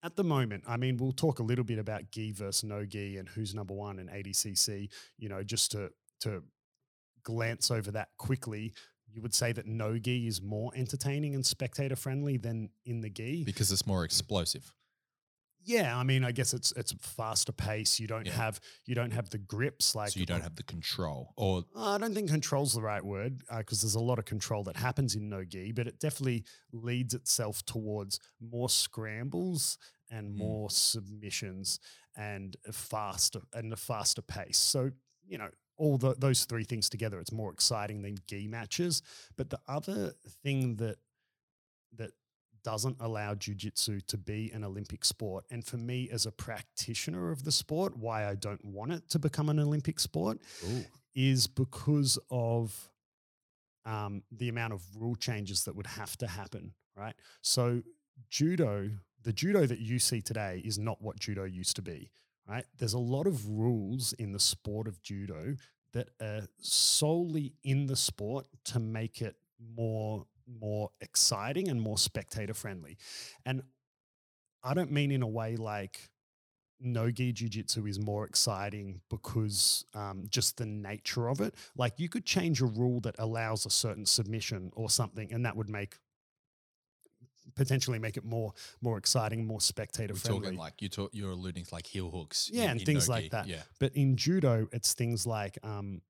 At 0.03 0.17
the 0.17 0.23
moment, 0.23 0.65
I 0.67 0.77
mean, 0.77 0.97
we'll 0.97 1.13
talk 1.13 1.39
a 1.39 1.43
little 1.43 1.63
bit 1.63 1.79
about 1.79 2.11
gi 2.11 2.33
versus 2.33 2.63
no 2.63 2.85
gi 2.85 3.17
and 3.17 3.29
who's 3.29 3.55
number 3.55 3.73
one 3.73 3.97
in 3.97 4.07
ADCC, 4.09 4.89
you 5.17 5.29
know, 5.29 5.41
just 5.43 5.71
to 5.71 5.91
to 6.21 6.43
glance 7.23 7.71
over 7.71 7.91
that 7.91 8.09
quickly. 8.17 8.73
You 9.07 9.21
would 9.21 9.33
say 9.33 9.51
that 9.53 9.65
no 9.65 9.97
gi 9.97 10.27
is 10.27 10.41
more 10.41 10.71
entertaining 10.75 11.35
and 11.35 11.45
spectator 11.45 11.95
friendly 11.95 12.37
than 12.37 12.69
in 12.85 13.01
the 13.01 13.09
gi. 13.09 13.43
Because 13.45 13.71
it's 13.71 13.87
more 13.87 14.03
explosive. 14.03 14.73
Yeah, 15.67 15.97
I 15.97 16.03
mean, 16.03 16.23
I 16.23 16.31
guess 16.31 16.53
it's 16.53 16.71
it's 16.73 16.91
a 16.91 16.97
faster 16.97 17.51
pace. 17.51 17.99
You 17.99 18.05
don't 18.07 18.27
Yeah. 18.27 18.33
have 18.33 18.59
you 18.85 18.93
don't 18.93 19.11
have 19.11 19.31
the 19.31 19.39
grips 19.39 19.95
like 19.95 20.11
so 20.11 20.19
you 20.19 20.25
don't 20.27 20.41
have 20.41 20.55
the 20.57 20.63
control. 20.63 21.33
Or 21.37 21.65
Uh, 21.75 21.93
I 21.93 21.97
don't 21.97 22.13
think 22.13 22.29
control's 22.29 22.73
the 22.73 22.83
right 22.83 23.03
word 23.03 23.41
because 23.57 23.81
there's 23.81 23.95
a 23.95 23.99
lot 23.99 24.19
of 24.19 24.25
control 24.25 24.63
that 24.65 24.75
happens 24.77 25.15
in 25.15 25.27
no 25.27 25.43
gi, 25.43 25.71
but 25.71 25.87
it 25.87 25.99
definitely 25.99 26.45
leads 26.71 27.13
itself 27.15 27.65
towards 27.65 28.19
more 28.39 28.69
scrambles 28.69 29.79
and 30.11 30.33
Mm. 30.33 30.37
more 30.37 30.69
submissions 30.69 31.79
and 32.15 32.57
a 32.67 32.71
faster 32.71 33.41
and 33.53 33.73
a 33.73 33.77
faster 33.77 34.21
pace. 34.21 34.59
So 34.59 34.91
you 35.27 35.37
know 35.37 35.49
all 35.77 35.97
the, 35.97 36.15
those 36.17 36.45
three 36.45 36.63
things 36.63 36.89
together, 36.89 37.19
it's 37.19 37.31
more 37.31 37.51
exciting 37.51 38.01
than 38.01 38.17
gi 38.27 38.47
matches. 38.47 39.01
But 39.35 39.49
the 39.49 39.59
other 39.67 40.13
thing 40.43 40.75
that 40.77 40.97
that 41.97 42.11
doesn't 42.63 42.97
allow 42.99 43.35
jujitsu 43.35 44.05
to 44.07 44.17
be 44.17 44.51
an 44.53 44.63
Olympic 44.63 45.05
sport, 45.05 45.45
and 45.51 45.63
for 45.65 45.77
me 45.77 46.09
as 46.11 46.25
a 46.25 46.31
practitioner 46.31 47.31
of 47.31 47.43
the 47.43 47.51
sport, 47.51 47.97
why 47.97 48.27
I 48.27 48.35
don't 48.35 48.63
want 48.63 48.91
it 48.93 49.09
to 49.09 49.19
become 49.19 49.49
an 49.49 49.59
Olympic 49.59 49.99
sport 49.99 50.39
is 51.13 51.47
because 51.47 52.17
of 52.29 52.89
um, 53.85 54.23
the 54.31 54.49
amount 54.49 54.73
of 54.73 54.81
rule 54.97 55.15
changes 55.15 55.63
that 55.65 55.75
would 55.75 55.87
have 55.87 56.17
to 56.17 56.27
happen, 56.27 56.73
right? 56.97 57.13
So, 57.41 57.83
judo, 58.29 58.89
the 59.23 59.33
judo 59.33 59.65
that 59.65 59.79
you 59.79 59.99
see 59.99 60.21
today 60.21 60.61
is 60.65 60.79
not 60.79 61.01
what 61.01 61.19
judo 61.19 61.43
used 61.43 61.75
to 61.75 61.81
be, 61.81 62.09
right? 62.47 62.65
There's 62.77 62.93
a 62.93 62.99
lot 62.99 63.27
of 63.27 63.47
rules 63.47 64.13
in 64.13 64.31
the 64.31 64.39
sport 64.39 64.87
of 64.87 65.01
judo 65.01 65.55
that 65.93 66.09
are 66.21 66.47
solely 66.59 67.53
in 67.63 67.87
the 67.87 67.95
sport 67.95 68.47
to 68.65 68.79
make 68.79 69.21
it 69.21 69.35
more 69.75 70.25
more 70.47 70.91
exciting 71.01 71.69
and 71.69 71.81
more 71.81 71.97
spectator 71.97 72.53
friendly. 72.53 72.97
And 73.47 73.63
I 74.63 74.75
don't 74.75 74.91
mean 74.91 75.11
in 75.11 75.23
a 75.23 75.27
way 75.27 75.55
like 75.55 76.09
no 76.79 77.09
gi 77.09 77.31
jiu-jitsu 77.31 77.85
is 77.85 77.99
more 77.99 78.25
exciting 78.25 79.01
because 79.09 79.85
um, 79.93 80.25
just 80.29 80.57
the 80.57 80.65
nature 80.65 81.29
of 81.29 81.39
it 81.39 81.55
like 81.77 81.93
you 81.97 82.09
could 82.09 82.25
change 82.25 82.61
a 82.61 82.65
rule 82.65 82.99
that 82.99 83.15
allows 83.17 83.65
a 83.65 83.69
certain 83.69 84.05
submission 84.05 84.71
or 84.75 84.89
something 84.89 85.31
and 85.31 85.45
that 85.45 85.55
would 85.55 85.69
make 85.69 85.97
potentially 87.55 87.99
make 87.99 88.17
it 88.17 88.25
more 88.25 88.53
more 88.81 88.97
exciting 88.97 89.45
more 89.47 89.61
spectator 89.61 90.13
we're 90.13 90.19
friendly 90.19 90.41
talking 90.41 90.59
like 90.59 90.81
you 90.81 90.89
talk, 90.89 91.09
you're 91.13 91.31
alluding 91.31 91.63
to 91.65 91.73
like 91.73 91.87
heel 91.87 92.09
hooks. 92.11 92.49
Yeah, 92.51 92.63
in- 92.65 92.69
and 92.71 92.79
in 92.81 92.85
things 92.85 93.07
no-gi. 93.09 93.21
like 93.23 93.31
that. 93.31 93.47
Yeah. 93.47 93.61
but 93.79 93.95
in 93.95 94.17
judo 94.17 94.67
it's 94.71 94.93
things 94.93 95.25
like 95.25 95.57
um, 95.63 96.01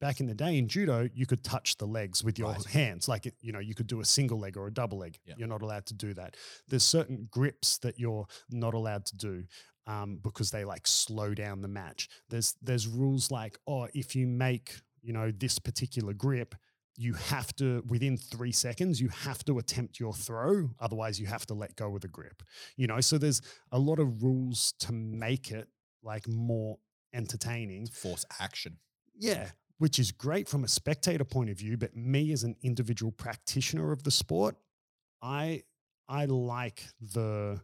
back 0.00 0.18
in 0.20 0.26
the 0.26 0.34
day 0.34 0.58
in 0.58 0.66
judo 0.68 1.08
you 1.14 1.26
could 1.26 1.44
touch 1.44 1.76
the 1.76 1.86
legs 1.86 2.24
with 2.24 2.38
your 2.38 2.50
Right. 2.52 2.64
hands 2.66 3.08
like 3.08 3.32
you 3.40 3.52
know 3.52 3.60
you 3.60 3.74
could 3.74 3.86
do 3.86 4.00
a 4.00 4.04
single 4.04 4.38
leg 4.38 4.56
or 4.56 4.66
a 4.66 4.72
double 4.72 4.98
leg 4.98 5.18
Yeah. 5.24 5.34
you're 5.38 5.48
not 5.48 5.62
allowed 5.62 5.86
to 5.86 5.94
do 5.94 6.12
that 6.14 6.36
there's 6.68 6.82
certain 6.84 7.28
grips 7.30 7.78
that 7.78 7.98
you're 8.00 8.26
not 8.50 8.74
allowed 8.74 9.06
to 9.06 9.16
do 9.16 9.44
um, 9.86 10.18
because 10.22 10.50
they 10.50 10.64
like 10.64 10.86
slow 10.86 11.34
down 11.34 11.60
the 11.62 11.68
match 11.68 12.08
there's 12.30 12.56
there's 12.62 12.86
rules 12.88 13.30
like 13.30 13.58
oh 13.66 13.86
if 13.94 14.16
you 14.16 14.26
make 14.26 14.80
you 15.02 15.12
know 15.12 15.30
this 15.30 15.58
particular 15.58 16.12
grip 16.12 16.54
you 16.96 17.14
have 17.14 17.54
to 17.56 17.82
within 17.88 18.16
three 18.16 18.52
seconds 18.52 19.00
you 19.00 19.08
have 19.08 19.42
to 19.44 19.58
attempt 19.58 19.98
your 19.98 20.12
throw 20.12 20.68
otherwise 20.78 21.18
you 21.18 21.26
have 21.26 21.46
to 21.46 21.54
let 21.54 21.74
go 21.76 21.94
of 21.94 22.02
the 22.02 22.08
grip 22.08 22.42
you 22.76 22.86
know 22.86 23.00
so 23.00 23.16
there's 23.16 23.40
a 23.70 23.78
lot 23.78 23.98
of 23.98 24.22
rules 24.22 24.74
to 24.78 24.92
make 24.92 25.50
it 25.50 25.68
like 26.02 26.28
more 26.28 26.78
entertaining 27.14 27.86
Force 27.86 28.24
action. 28.40 28.78
yeah, 29.16 29.50
which 29.78 29.98
is 29.98 30.12
great 30.12 30.48
from 30.48 30.64
a 30.64 30.68
spectator 30.68 31.24
point 31.24 31.50
of 31.50 31.58
view, 31.58 31.76
but 31.76 31.96
me 31.96 32.32
as 32.32 32.44
an 32.44 32.56
individual 32.62 33.12
practitioner 33.12 33.92
of 33.92 34.02
the 34.02 34.10
sport, 34.10 34.56
I 35.20 35.62
I 36.08 36.26
like 36.26 36.84
the 37.00 37.60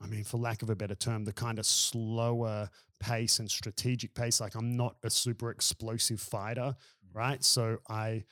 I 0.00 0.06
mean, 0.06 0.24
for 0.24 0.38
lack 0.38 0.62
of 0.62 0.70
a 0.70 0.76
better 0.76 0.94
term, 0.94 1.24
the 1.24 1.32
kind 1.32 1.58
of 1.58 1.66
slower 1.66 2.70
pace 3.00 3.38
and 3.38 3.50
strategic 3.50 4.14
pace. 4.14 4.40
Like 4.40 4.54
I'm 4.54 4.76
not 4.76 4.96
a 5.02 5.10
super 5.10 5.50
explosive 5.50 6.20
fighter, 6.20 6.74
right? 7.12 7.42
So 7.44 7.78
I 7.88 8.24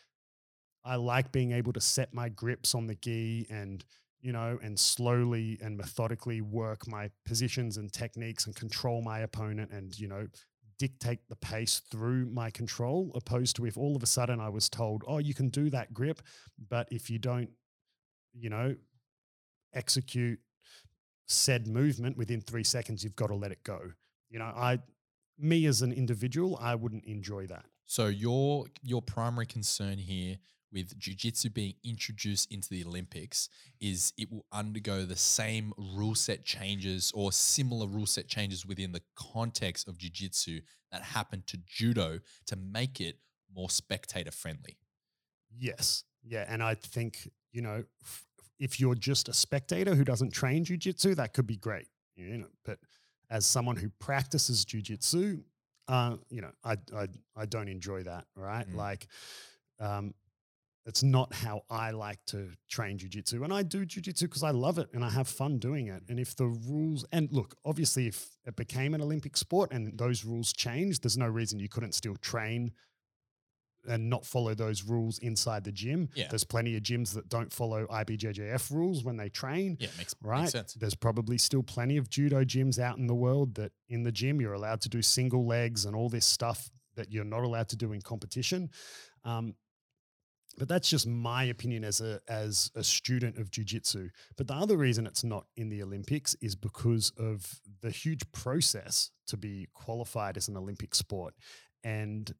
I 0.84 0.96
like 0.96 1.32
being 1.32 1.52
able 1.52 1.72
to 1.72 1.80
set 1.80 2.14
my 2.14 2.28
grips 2.28 2.74
on 2.74 2.86
the 2.86 2.94
gi 2.94 3.46
and 3.50 3.84
you 4.20 4.32
know, 4.32 4.58
and 4.62 4.78
slowly 4.78 5.58
and 5.62 5.76
methodically 5.76 6.40
work 6.40 6.88
my 6.88 7.10
positions 7.24 7.76
and 7.76 7.92
techniques 7.92 8.46
and 8.46 8.54
control 8.54 9.00
my 9.00 9.20
opponent 9.20 9.70
and, 9.70 9.98
you 9.98 10.08
know, 10.08 10.26
dictate 10.78 11.20
the 11.28 11.36
pace 11.36 11.82
through 11.90 12.26
my 12.26 12.50
control, 12.50 13.12
opposed 13.14 13.56
to 13.56 13.66
if 13.66 13.76
all 13.76 13.96
of 13.96 14.02
a 14.02 14.06
sudden 14.06 14.40
I 14.40 14.48
was 14.48 14.68
told, 14.68 15.04
oh, 15.06 15.18
you 15.18 15.34
can 15.34 15.48
do 15.48 15.70
that 15.70 15.92
grip, 15.92 16.22
but 16.68 16.88
if 16.90 17.10
you 17.10 17.18
don't, 17.18 17.50
you 18.32 18.50
know, 18.50 18.74
execute 19.74 20.38
said 21.26 21.66
movement 21.66 22.16
within 22.16 22.40
three 22.40 22.64
seconds, 22.64 23.04
you've 23.04 23.16
got 23.16 23.26
to 23.28 23.34
let 23.34 23.52
it 23.52 23.62
go. 23.64 23.80
You 24.30 24.38
know, 24.38 24.46
I, 24.46 24.78
me 25.38 25.66
as 25.66 25.82
an 25.82 25.92
individual, 25.92 26.58
I 26.60 26.74
wouldn't 26.74 27.04
enjoy 27.04 27.46
that. 27.48 27.66
So 27.88 28.06
your 28.06 28.66
your 28.82 29.00
primary 29.00 29.46
concern 29.46 29.96
here 29.96 30.36
with 30.70 30.98
jiu-jitsu 30.98 31.48
being 31.48 31.72
introduced 31.82 32.52
into 32.52 32.68
the 32.68 32.84
Olympics 32.84 33.48
is 33.80 34.12
it 34.18 34.30
will 34.30 34.44
undergo 34.52 35.06
the 35.06 35.16
same 35.16 35.72
rule 35.78 36.14
set 36.14 36.44
changes 36.44 37.10
or 37.14 37.32
similar 37.32 37.86
rule 37.86 38.04
set 38.04 38.28
changes 38.28 38.66
within 38.66 38.92
the 38.92 39.00
context 39.16 39.88
of 39.88 39.96
jiu-jitsu 39.96 40.60
that 40.92 41.00
happened 41.00 41.46
to 41.46 41.58
judo 41.66 42.18
to 42.46 42.56
make 42.56 43.00
it 43.00 43.16
more 43.54 43.70
spectator 43.70 44.30
friendly. 44.30 44.76
Yes. 45.58 46.04
Yeah. 46.22 46.44
And 46.46 46.62
I 46.62 46.74
think, 46.74 47.30
you 47.52 47.62
know, 47.62 47.84
if 48.58 48.78
you're 48.78 48.94
just 48.94 49.30
a 49.30 49.32
spectator 49.32 49.94
who 49.94 50.04
doesn't 50.04 50.34
train 50.34 50.66
jujitsu, 50.66 51.16
that 51.16 51.32
could 51.32 51.46
be 51.46 51.56
great. 51.56 51.86
You 52.16 52.36
know, 52.36 52.48
but 52.66 52.78
as 53.30 53.46
someone 53.46 53.76
who 53.76 53.88
practices 53.98 54.66
jujitsu, 54.66 55.40
uh, 55.88 56.16
you 56.30 56.42
know, 56.42 56.50
I, 56.64 56.76
I 56.94 57.08
I 57.36 57.46
don't 57.46 57.68
enjoy 57.68 58.02
that. 58.04 58.26
Right. 58.36 58.68
Mm. 58.68 58.76
Like, 58.76 59.08
um, 59.80 60.14
it's 60.88 61.02
not 61.02 61.34
how 61.34 61.62
I 61.68 61.90
like 61.90 62.18
to 62.28 62.48
train 62.68 62.98
jujitsu. 62.98 63.44
And 63.44 63.52
I 63.52 63.62
do 63.62 63.84
jujitsu 63.84 64.22
because 64.22 64.42
I 64.42 64.52
love 64.52 64.78
it 64.78 64.88
and 64.94 65.04
I 65.04 65.10
have 65.10 65.28
fun 65.28 65.58
doing 65.58 65.88
it. 65.88 66.02
And 66.08 66.18
if 66.18 66.34
the 66.34 66.46
rules, 66.46 67.04
and 67.12 67.30
look, 67.30 67.56
obviously, 67.64 68.06
if 68.06 68.26
it 68.46 68.56
became 68.56 68.94
an 68.94 69.02
Olympic 69.02 69.36
sport 69.36 69.70
and 69.70 69.98
those 69.98 70.24
rules 70.24 70.50
changed, 70.50 71.02
there's 71.02 71.18
no 71.18 71.26
reason 71.26 71.58
you 71.58 71.68
couldn't 71.68 71.94
still 71.94 72.16
train 72.16 72.72
and 73.86 74.10
not 74.10 74.26
follow 74.26 74.54
those 74.54 74.82
rules 74.84 75.18
inside 75.20 75.64
the 75.64 75.72
gym. 75.72 76.08
Yeah. 76.14 76.28
There's 76.28 76.44
plenty 76.44 76.76
of 76.76 76.82
gyms 76.82 77.14
that 77.14 77.28
don't 77.28 77.52
follow 77.52 77.86
IBJJF 77.86 78.70
rules 78.70 79.04
when 79.04 79.16
they 79.16 79.28
train. 79.28 79.76
Yeah, 79.80 79.88
makes, 79.96 80.14
Right. 80.20 80.40
makes 80.40 80.52
sense. 80.52 80.74
There's 80.74 80.94
probably 80.94 81.38
still 81.38 81.62
plenty 81.62 81.96
of 81.96 82.10
judo 82.10 82.44
gyms 82.44 82.78
out 82.78 82.98
in 82.98 83.06
the 83.06 83.14
world 83.14 83.54
that 83.54 83.72
in 83.88 84.02
the 84.02 84.12
gym 84.12 84.40
you're 84.40 84.52
allowed 84.54 84.80
to 84.82 84.88
do 84.88 85.00
single 85.02 85.46
legs 85.46 85.84
and 85.84 85.94
all 85.94 86.08
this 86.08 86.26
stuff 86.26 86.70
that 86.96 87.12
you're 87.12 87.24
not 87.24 87.44
allowed 87.44 87.68
to 87.68 87.76
do 87.76 87.92
in 87.92 88.00
competition. 88.02 88.70
Um, 89.24 89.54
but 90.58 90.66
that's 90.68 90.90
just 90.90 91.06
my 91.06 91.44
opinion 91.44 91.84
as 91.84 92.00
a 92.00 92.20
as 92.26 92.70
a 92.74 92.82
student 92.82 93.38
of 93.38 93.48
jujitsu. 93.50 94.10
But 94.36 94.48
the 94.48 94.54
other 94.54 94.76
reason 94.76 95.06
it's 95.06 95.22
not 95.22 95.46
in 95.56 95.68
the 95.68 95.82
Olympics 95.84 96.34
is 96.40 96.56
because 96.56 97.12
of 97.16 97.60
the 97.80 97.90
huge 97.92 98.22
process 98.32 99.12
to 99.28 99.36
be 99.36 99.68
qualified 99.72 100.36
as 100.36 100.48
an 100.48 100.56
Olympic 100.56 100.96
sport. 100.96 101.34
And 101.84 102.34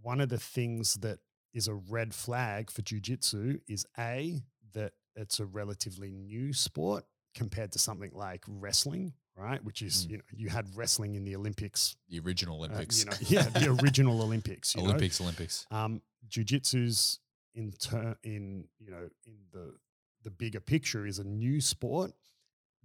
one 0.00 0.20
of 0.20 0.28
the 0.28 0.38
things 0.38 0.94
that 0.94 1.18
is 1.52 1.68
a 1.68 1.74
red 1.74 2.14
flag 2.14 2.70
for 2.70 2.82
jujitsu 2.82 3.60
is 3.68 3.84
a 3.98 4.40
that 4.72 4.92
it's 5.16 5.38
a 5.40 5.44
relatively 5.46 6.10
new 6.10 6.52
sport 6.52 7.04
compared 7.34 7.72
to 7.72 7.78
something 7.78 8.10
like 8.14 8.42
wrestling, 8.48 9.12
right? 9.36 9.62
Which 9.62 9.82
is 9.82 10.06
Mm. 10.06 10.10
you 10.10 10.16
know 10.18 10.22
you 10.32 10.48
had 10.48 10.74
wrestling 10.74 11.14
in 11.14 11.24
the 11.24 11.36
Olympics, 11.36 11.96
The 12.08 12.20
original 12.20 12.56
uh, 12.62 12.66
Olympics. 12.66 13.00
you 13.00 13.04
know, 13.10 13.16
yeah, 13.20 13.42
the 13.48 13.68
original 13.82 14.22
Olympics, 14.22 14.74
you 14.74 14.80
know? 14.82 14.88
Olympics, 14.88 15.20
Olympics. 15.20 15.66
Um, 15.70 16.00
jujitsu's 16.28 17.20
in 17.54 17.72
ter- 17.72 18.16
in 18.22 18.68
you 18.78 18.90
know 18.90 19.08
in 19.26 19.36
the 19.52 19.74
the 20.22 20.30
bigger 20.30 20.60
picture 20.60 21.04
is 21.06 21.18
a 21.18 21.24
new 21.24 21.60
sport 21.60 22.12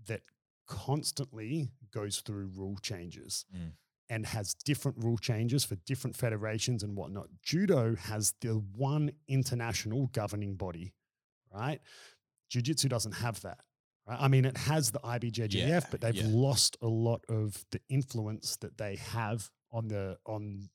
that 0.08 0.22
constantly 0.68 1.72
goes 1.92 2.20
through 2.22 2.48
rule 2.56 2.78
changes 2.82 3.46
Mm. 3.56 3.72
And 4.10 4.26
has 4.26 4.54
different 4.66 4.98
rule 5.04 5.18
changes 5.18 5.64
for 5.64 5.76
different 5.86 6.16
federations 6.16 6.84
and 6.84 6.96
whatnot. 6.96 7.28
Judo 7.44 7.96
has 7.96 8.34
the 8.42 8.62
one 8.76 9.12
international 9.28 10.10
governing 10.14 10.56
body, 10.56 10.94
right? 11.54 11.80
Jiu-jitsu 12.50 12.88
doesn't 12.88 13.14
have 13.14 13.42
that. 13.42 13.60
Right? 14.08 14.18
I 14.22 14.28
mean, 14.30 14.46
it 14.46 14.58
has 14.58 14.92
the 14.92 15.00
IBJJF, 15.00 15.54
Yeah, 15.54 15.80
but 15.92 16.02
they've 16.02 16.16
yeah. 16.16 16.24
lost 16.28 16.78
a 16.82 16.88
lot 16.88 17.26
of 17.28 17.66
the 17.72 17.82
influence 17.90 18.56
that 18.58 18.78
they 18.78 18.96
have 18.96 19.50
on 19.72 19.90
the 19.90 20.18
on 20.26 20.70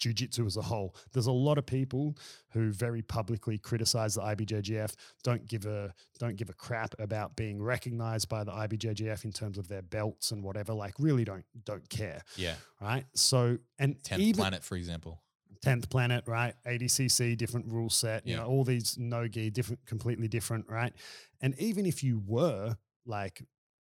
jiu-jitsu 0.00 0.44
as 0.46 0.56
a 0.56 0.62
whole. 0.62 0.96
There's 1.12 1.26
a 1.26 1.32
lot 1.32 1.58
of 1.58 1.66
people 1.66 2.16
who 2.52 2.72
very 2.72 3.02
publicly 3.02 3.58
criticize 3.58 4.14
the 4.14 4.22
IBJJF, 4.22 4.94
don't 5.22 5.46
give 5.46 5.66
a 5.66 5.94
don't 6.18 6.36
give 6.36 6.50
a 6.50 6.54
crap 6.54 6.94
about 6.98 7.36
being 7.36 7.62
recognized 7.62 8.28
by 8.28 8.42
the 8.42 8.50
IBJJF 8.52 9.24
in 9.24 9.32
terms 9.32 9.58
of 9.58 9.68
their 9.68 9.82
belts 9.82 10.32
and 10.32 10.42
whatever, 10.42 10.72
like 10.72 10.94
really 10.98 11.24
don't 11.24 11.44
don't 11.64 11.88
care, 11.88 12.22
Yeah. 12.36 12.54
right? 12.80 13.04
So 13.14 13.58
and 13.78 14.02
Tenth 14.02 14.20
even 14.20 14.40
planet, 14.40 14.64
for 14.64 14.76
example. 14.76 15.22
10th 15.64 15.90
planet, 15.90 16.24
right? 16.26 16.54
ADCC, 16.66 17.36
different 17.36 17.66
rule 17.70 17.90
set, 17.90 18.26
you 18.26 18.34
know, 18.34 18.46
all 18.46 18.64
these 18.64 18.96
no 18.96 19.28
gi, 19.28 19.50
different, 19.50 19.84
completely 19.84 20.26
different, 20.26 20.64
right? 20.70 20.94
And 21.42 21.54
even 21.58 21.84
if 21.84 22.02
you 22.02 22.22
were 22.26 22.76
like 23.04 23.42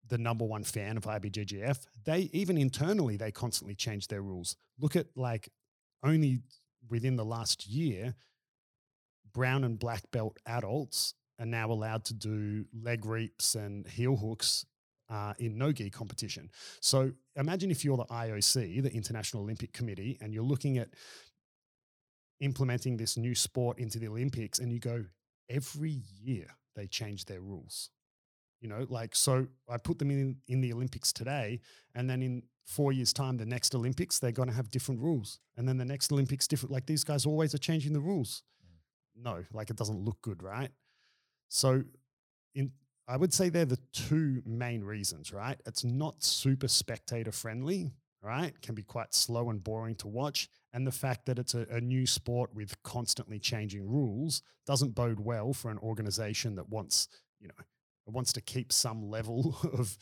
the 0.08 0.16
number 0.16 0.46
one 0.46 0.64
fan 0.64 0.96
of 0.96 1.02
IBJJF, 1.04 1.84
they 2.04 2.30
even 2.32 2.56
internally, 2.56 3.18
they 3.18 3.30
constantly 3.30 3.74
change 3.74 4.08
their 4.08 4.22
rules. 4.22 4.56
Look 4.78 4.96
at 4.96 5.08
like 5.16 5.50
only 6.06 6.40
within 6.88 7.16
the 7.16 7.24
last 7.24 7.66
year, 7.66 8.14
brown 9.32 9.64
and 9.64 9.78
black 9.78 10.02
belt 10.12 10.38
adults 10.46 11.14
are 11.38 11.46
now 11.46 11.70
allowed 11.70 12.04
to 12.06 12.14
do 12.14 12.64
leg 12.72 13.04
reaps 13.04 13.54
and 13.54 13.86
heel 13.86 14.16
hooks 14.16 14.64
uh, 15.10 15.34
in 15.38 15.58
no 15.58 15.72
gi 15.72 15.90
competition. 15.90 16.50
So 16.80 17.12
imagine 17.36 17.70
if 17.70 17.84
you're 17.84 17.96
the 17.96 18.06
IOC, 18.06 18.82
the 18.82 18.92
International 18.92 19.42
Olympic 19.42 19.72
Committee, 19.72 20.18
and 20.20 20.32
you're 20.32 20.42
looking 20.42 20.78
at 20.78 20.88
implementing 22.40 22.96
this 22.96 23.16
new 23.16 23.34
sport 23.34 23.78
into 23.78 23.98
the 23.98 24.08
Olympics, 24.08 24.58
and 24.58 24.72
you 24.72 24.78
go, 24.78 25.04
every 25.48 26.02
year 26.22 26.46
they 26.74 26.86
change 26.86 27.26
their 27.26 27.40
rules. 27.40 27.90
You 28.60 28.68
know, 28.68 28.86
like, 28.88 29.14
so 29.14 29.46
I 29.68 29.76
put 29.76 29.98
them 29.98 30.10
in, 30.10 30.36
in 30.48 30.60
the 30.60 30.72
Olympics 30.72 31.12
today, 31.12 31.60
and 31.94 32.08
then 32.08 32.22
in 32.22 32.42
four 32.64 32.92
years' 32.92 33.12
time, 33.12 33.36
the 33.36 33.46
next 33.46 33.74
Olympics, 33.74 34.18
they're 34.18 34.32
going 34.32 34.48
to 34.48 34.54
have 34.54 34.70
different 34.70 35.00
rules. 35.00 35.40
And 35.56 35.68
then 35.68 35.78
the 35.78 35.84
next 35.84 36.10
Olympics, 36.10 36.48
different. 36.48 36.72
Like, 36.72 36.86
these 36.86 37.04
guys 37.04 37.26
always 37.26 37.54
are 37.54 37.58
changing 37.58 37.92
the 37.92 38.00
rules. 38.00 38.42
Mm. 38.64 39.24
No, 39.24 39.44
like, 39.52 39.70
it 39.70 39.76
doesn't 39.76 40.04
look 40.04 40.20
good, 40.22 40.42
right? 40.42 40.70
So, 41.48 41.84
in, 42.54 42.72
I 43.06 43.16
would 43.16 43.32
say 43.32 43.48
they're 43.50 43.64
the 43.64 43.78
two 43.92 44.42
main 44.44 44.82
reasons, 44.82 45.32
right? 45.32 45.60
It's 45.66 45.84
not 45.84 46.24
super 46.24 46.66
spectator 46.66 47.30
friendly, 47.30 47.92
right? 48.20 48.60
Can 48.62 48.74
be 48.74 48.82
quite 48.82 49.14
slow 49.14 49.50
and 49.50 49.62
boring 49.62 49.94
to 49.96 50.08
watch. 50.08 50.48
And 50.72 50.86
the 50.86 50.92
fact 50.92 51.26
that 51.26 51.38
it's 51.38 51.54
a, 51.54 51.66
a 51.70 51.80
new 51.80 52.06
sport 52.06 52.52
with 52.52 52.82
constantly 52.82 53.38
changing 53.38 53.88
rules 53.88 54.42
doesn't 54.66 54.94
bode 54.94 55.20
well 55.20 55.52
for 55.52 55.70
an 55.70 55.78
organization 55.78 56.56
that 56.56 56.68
wants, 56.68 57.08
you 57.38 57.46
know, 57.46 57.64
wants 58.06 58.32
to 58.34 58.40
keep 58.40 58.72
some 58.72 59.08
level 59.10 59.56
of 59.72 59.96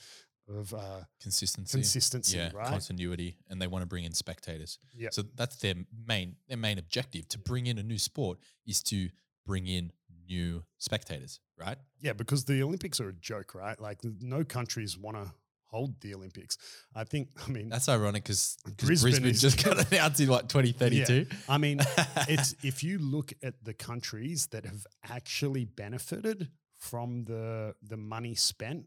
of 0.47 0.75
uh, 0.75 1.01
Consistency. 1.23 1.79
consistency, 1.79 2.37
yeah, 2.37 2.51
right? 2.53 2.67
continuity, 2.69 3.38
and 3.49 3.62
they 3.62 3.67
want 3.67 3.81
to 3.83 3.87
bring 3.87 4.05
in 4.05 4.12
spectators. 4.12 4.79
Yeah. 4.95 5.09
So 5.11 5.23
that's 5.35 5.57
their 5.57 5.75
main 6.07 6.37
their 6.49 6.59
main 6.59 6.79
objective 6.79 7.27
to 7.29 7.38
bring 7.38 7.67
in 7.67 7.79
a 7.79 7.83
new 7.83 7.99
sport 7.99 8.38
is 8.67 8.83
to 8.85 9.09
bring 9.47 9.67
in 9.67 9.90
new 10.29 10.62
spectators, 10.79 11.40
right? 11.59 11.79
Yeah, 12.01 12.12
because 12.12 12.45
the 12.45 12.62
Olympics 12.62 13.01
are 13.01 13.09
a 13.09 13.12
joke, 13.14 13.55
right? 13.55 13.81
Like 13.81 14.01
no 14.21 14.45
countries 14.45 14.99
want 14.99 15.17
to 15.17 15.33
hold 15.67 16.01
the 16.03 16.14
Olympics. 16.14 16.57
I 16.95 17.05
think, 17.05 17.29
I 17.47 17.51
mean, 17.51 17.69
That's 17.71 17.88
ironic 17.88 18.25
because 18.25 18.57
Brisbane 18.77 19.11
Brisbane, 19.12 19.31
is- 19.31 19.40
just 19.40 19.64
got 19.64 19.79
announced 19.93 20.21
in 20.21 20.29
what 20.29 20.49
2032. 20.51 21.27
I 21.49 21.57
mean, 21.59 21.81
it's 22.29 22.55
if 22.62 22.85
you 22.85 22.99
look 22.99 23.33
at 23.43 23.55
the 23.64 23.73
countries 23.75 24.47
that 24.49 24.67
have 24.67 24.87
actually 25.09 25.64
benefited 25.64 26.51
from 26.90 27.25
the 27.25 27.75
the 27.83 27.97
money 27.97 28.35
spent 28.35 28.87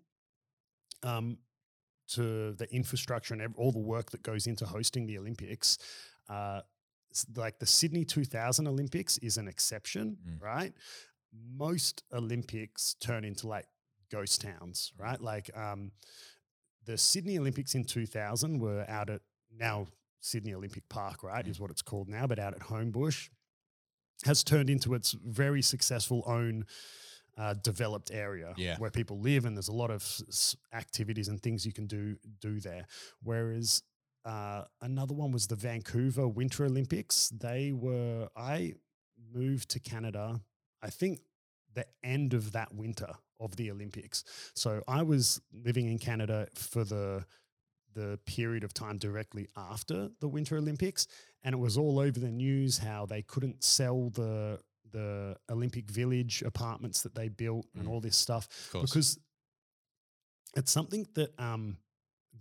um, 1.04 1.38
to 2.16 2.54
the 2.54 2.68
infrastructure 2.74 3.34
and 3.34 3.54
all 3.58 3.72
the 3.72 3.80
work 3.96 4.12
that 4.12 4.24
goes 4.24 4.48
into 4.48 4.66
hosting 4.66 5.06
the 5.08 5.18
Olympics. 5.18 5.78
Uh, 6.30 6.62
like 7.36 7.58
the 7.60 7.66
Sydney 7.66 8.06
2000 8.06 8.68
Olympics 8.68 9.18
is 9.20 9.38
an 9.38 9.48
exception, 9.48 10.18
Mm. 10.28 10.42
right? 10.42 10.74
Most 11.34 12.04
Olympics 12.14 12.96
turn 13.00 13.26
into 13.26 13.48
like 13.48 13.66
ghost 14.12 14.42
towns, 14.42 14.92
right? 14.98 15.20
Like 15.20 15.50
um, 15.58 15.92
the 16.86 16.98
Sydney 16.98 17.38
Olympics 17.40 17.76
in 17.76 17.84
2000 17.86 18.60
were 18.60 18.86
out 18.88 19.10
at 19.10 19.22
now 19.52 19.88
Sydney 20.20 20.54
Olympic 20.54 20.88
Park, 20.90 21.24
right, 21.24 21.46
Mm. 21.46 21.50
is 21.50 21.60
what 21.60 21.72
it's 21.72 21.82
called 21.82 22.08
now, 22.10 22.28
but 22.28 22.40
out 22.40 22.54
at 22.54 22.62
Homebush 22.62 23.30
has 24.26 24.44
turned 24.44 24.70
into 24.70 24.94
its 24.94 25.12
very 25.14 25.62
successful 25.62 26.24
own 26.26 26.66
uh, 27.38 27.54
developed 27.64 28.10
area 28.12 28.54
Yeah. 28.58 28.78
where 28.80 28.90
people 28.92 29.20
live, 29.20 29.46
and 29.46 29.56
there's 29.56 29.68
a 29.68 29.74
lot 29.84 29.92
of 29.92 30.02
s- 30.28 30.56
activities 30.74 31.28
and 31.28 31.42
things 31.42 31.66
you 31.66 31.74
can 31.74 31.88
do 31.88 32.18
do 32.42 32.60
there. 32.60 32.86
Whereas 33.22 33.84
uh, 34.26 34.64
another 34.82 35.14
one 35.14 35.32
was 35.32 35.48
the 35.48 35.56
Vancouver 35.56 36.28
Winter 36.28 36.66
Olympics. 36.66 37.30
They 37.30 37.72
were 37.72 38.28
I 38.36 38.74
moved 39.34 39.70
to 39.70 39.80
Canada. 39.80 40.42
I 40.82 40.90
think 40.90 41.22
the 41.74 41.86
end 42.04 42.34
of 42.34 42.52
that 42.54 42.74
winter 42.74 43.14
of 43.40 43.56
the 43.56 43.70
Olympics. 43.72 44.24
So 44.56 44.82
I 44.88 45.04
was 45.04 45.40
living 45.54 45.88
in 45.88 46.00
Canada 46.00 46.48
for 46.56 46.84
the 46.84 47.26
the 47.94 48.20
period 48.28 48.64
of 48.64 48.74
time 48.74 48.98
directly 49.00 49.48
after 49.56 50.10
the 50.20 50.28
Winter 50.28 50.58
Olympics, 50.58 51.08
and 51.44 51.54
it 51.54 51.58
was 51.58 51.78
all 51.78 51.98
over 52.00 52.20
the 52.20 52.30
news 52.32 52.78
how 52.80 53.06
they 53.08 53.22
couldn't 53.24 53.64
sell 53.64 54.10
the 54.12 54.60
the 54.92 55.36
Olympic 55.50 55.90
Village 55.90 56.42
apartments 56.44 57.02
that 57.04 57.16
they 57.16 57.30
built 57.30 57.66
and 57.76 57.86
Mm. 57.88 57.90
all 57.92 58.02
this 58.02 58.16
stuff 58.18 58.48
because 58.82 59.20
it's 60.56 60.72
something 60.72 61.08
that 61.16 61.38
um, 61.40 61.78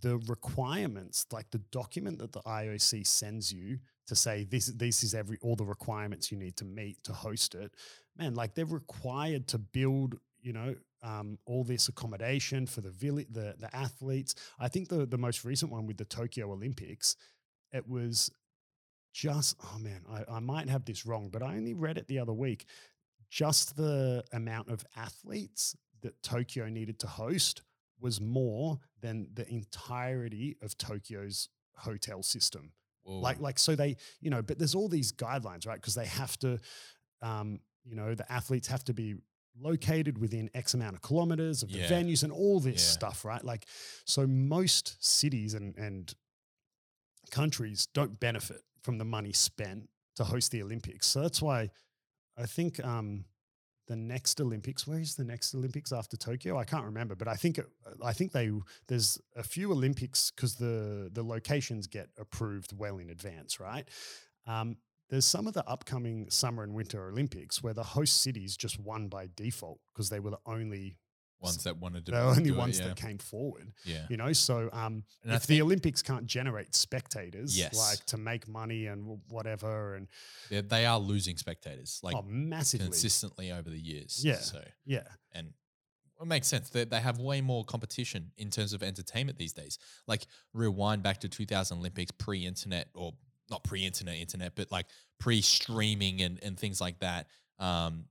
the 0.01 0.19
requirements, 0.19 1.27
like 1.33 1.51
the 1.51 1.59
document 1.71 2.19
that 2.19 2.33
the 2.33 2.41
IOC 2.43 3.07
sends 3.07 3.53
you 3.53 3.79
to 4.07 4.15
say 4.15 4.45
this 4.45 4.67
this 4.67 5.03
is 5.03 5.15
every 5.15 5.39
all 5.43 5.57
the 5.57 5.65
requirements 5.65 6.31
you 6.31 6.39
need 6.39 6.57
to 6.57 6.65
meet 6.65 7.03
to 7.05 7.13
host 7.13 7.55
it, 7.55 7.73
man, 8.17 8.35
like 8.35 8.55
they're 8.55 8.65
required 8.67 9.49
to 9.49 9.59
build, 9.59 10.19
you 10.41 10.53
know, 10.53 10.75
um, 11.03 11.39
all 11.47 11.65
this 11.65 11.89
accommodation 11.89 12.67
for 12.67 12.81
the 12.81 12.91
villi- 12.91 13.27
the 13.31 13.55
the 13.59 13.75
athletes. 13.75 14.35
I 14.59 14.69
think 14.69 14.89
the 14.89 15.07
the 15.07 15.19
most 15.19 15.45
recent 15.45 15.73
one 15.73 15.87
with 15.87 15.97
the 15.97 16.05
Tokyo 16.05 16.53
Olympics, 16.53 17.17
it 17.73 17.89
was 17.89 18.31
just 19.17 19.57
oh 19.65 19.79
man, 19.79 20.03
I, 20.11 20.37
I 20.37 20.41
might 20.41 20.69
have 20.69 20.85
this 20.85 21.07
wrong, 21.07 21.31
but 21.33 21.43
I 21.43 21.57
only 21.57 21.73
read 21.73 21.97
it 21.97 22.07
the 22.07 22.19
other 22.19 22.35
week. 22.35 22.67
Just 23.31 23.77
the 23.77 24.23
amount 24.33 24.69
of 24.69 24.85
athletes 24.95 25.75
that 26.03 26.23
Tokyo 26.23 26.69
needed 26.69 26.99
to 27.01 27.07
host 27.07 27.63
was 27.99 28.21
more 28.21 28.79
than 29.01 29.29
the 29.33 29.49
entirety 29.49 30.57
of 30.61 30.77
Tokyo's 30.77 31.49
hotel 31.77 32.23
system. 32.23 32.73
Whoa. 33.05 33.21
Like, 33.21 33.41
like 33.41 33.59
so 33.59 33.75
they, 33.75 33.97
you 34.21 34.29
know, 34.29 34.43
but 34.43 34.59
there's 34.59 34.75
all 34.75 34.89
these 34.89 35.13
guidelines, 35.13 35.67
right? 35.67 35.81
Because 35.81 35.95
they 35.95 36.05
have 36.07 36.37
to, 36.41 36.59
um, 37.23 37.61
you 37.85 37.97
know, 37.97 38.15
the 38.15 38.31
athletes 38.31 38.69
have 38.69 38.85
to 38.85 38.93
be 38.93 39.15
located 39.59 40.19
within 40.19 40.51
X 40.55 40.75
amount 40.75 40.95
of 40.95 41.01
kilometers 41.01 41.63
of 41.63 41.73
the 41.73 41.79
Yeah. 41.79 41.89
venues 41.91 42.23
and 42.23 42.33
all 42.33 42.61
this 42.61 42.83
Yeah. 42.83 42.91
stuff, 42.93 43.25
right? 43.25 43.43
Like, 43.43 43.67
so 44.05 44.27
most 44.27 45.03
cities 45.03 45.55
and 45.55 45.75
and 45.79 46.15
countries 47.31 47.87
don't 47.95 48.21
benefit 48.21 48.63
from 48.87 48.99
the 48.99 49.05
money 49.05 49.33
spent 49.33 49.91
to 50.15 50.23
host 50.23 50.53
the 50.53 50.63
Olympics. 50.63 51.09
So 51.09 51.21
that's 51.21 51.43
why 51.43 51.71
I 52.39 52.47
think 52.47 52.83
um, 52.85 53.25
the 53.89 53.97
next 53.97 54.41
Olympics. 54.41 54.87
Where 54.87 55.01
is 55.01 55.17
the 55.17 55.25
next 55.25 55.57
Olympics 55.57 55.93
after 55.93 56.17
Tokyo? 56.17 56.57
I 56.57 56.63
can't 56.65 56.85
remember, 56.85 57.17
but 57.17 57.27
I 57.27 57.35
think 57.35 57.59
I 58.03 58.13
think 58.13 58.31
they 58.31 58.49
there's 58.87 59.21
a 59.35 59.43
few 59.43 59.73
Olympics 59.73 60.31
because 60.31 60.55
the 60.55 61.11
the 61.13 61.25
locations 61.25 61.89
get 61.89 62.11
approved 62.17 62.73
well 62.79 62.99
in 62.99 63.11
advance, 63.11 63.59
right? 63.59 63.89
Um, 64.47 64.77
there's 65.11 65.27
some 65.27 65.49
of 65.49 65.55
the 65.55 65.69
upcoming 65.69 66.31
summer 66.31 66.63
and 66.63 66.73
winter 66.73 67.09
Olympics 67.09 67.63
where 67.63 67.75
the 67.75 67.83
host 67.83 68.23
cities 68.23 68.57
just 68.57 68.79
won 68.79 69.09
by 69.09 69.29
default 69.35 69.81
because 69.93 70.11
they 70.11 70.21
were 70.21 70.31
the 70.31 70.39
only 70.47 70.97
Ones 71.41 71.65
that 71.65 71.77
wanted 71.77 72.07
to. 72.07 72.13
the 72.13 72.21
only 72.21 72.45
do 72.45 72.55
it, 72.55 72.57
ones 72.57 72.79
yeah. 72.79 72.89
that 72.89 72.97
came 72.97 73.19
forward. 73.19 73.73
Yeah. 73.85 74.07
You 74.09 74.17
know, 74.17 74.33
so 74.33 74.71
um, 74.73 75.05
And 75.23 75.33
if 75.35 75.47
the 75.47 75.61
Olympics 75.63 76.03
can't 76.03 76.27
generate 76.27 76.75
spectators, 76.75 77.57
Yes. 77.57 77.77
like 77.77 78.05
to 78.07 78.17
make 78.17 78.49
money 78.49 78.87
and 78.87 79.21
whatever, 79.29 79.95
and 79.97 80.09
They're- 80.49 80.63
They 80.63 80.87
are 80.87 80.99
losing 80.99 81.37
spectators 81.37 82.01
like 82.03 82.17
oh, 82.17 82.23
massively, 82.27 82.87
consistently 82.87 83.53
over 83.53 83.69
the 83.69 83.79
years. 83.79 84.25
Yeah. 84.25 84.39
So 84.39 84.63
yeah, 84.87 85.03
and 85.33 85.53
it 86.21 86.27
makes 86.27 86.47
sense. 86.49 86.71
They, 86.71 86.85
they 86.85 87.01
have 87.01 87.19
way 87.19 87.43
more 87.43 87.65
competition 87.65 88.33
in 88.39 88.49
terms 88.51 88.73
of 88.73 88.83
entertainment 88.83 89.39
these 89.39 89.53
days. 89.53 89.79
Like 90.07 90.27
rewind 90.55 91.03
back 91.03 91.21
to 91.21 91.29
2000 91.29 91.77
Olympics, 91.79 92.11
pre-internet 92.13 92.89
or 92.95 93.13
not 93.51 93.63
pre-internet, 93.65 94.17
internet, 94.17 94.53
but 94.57 94.73
like 94.73 94.87
pre-streaming 95.21 96.23
and, 96.23 96.39
and 96.43 96.59
things 96.59 96.81
like 96.81 96.99
that. 97.01 97.27
Um, 97.59 98.07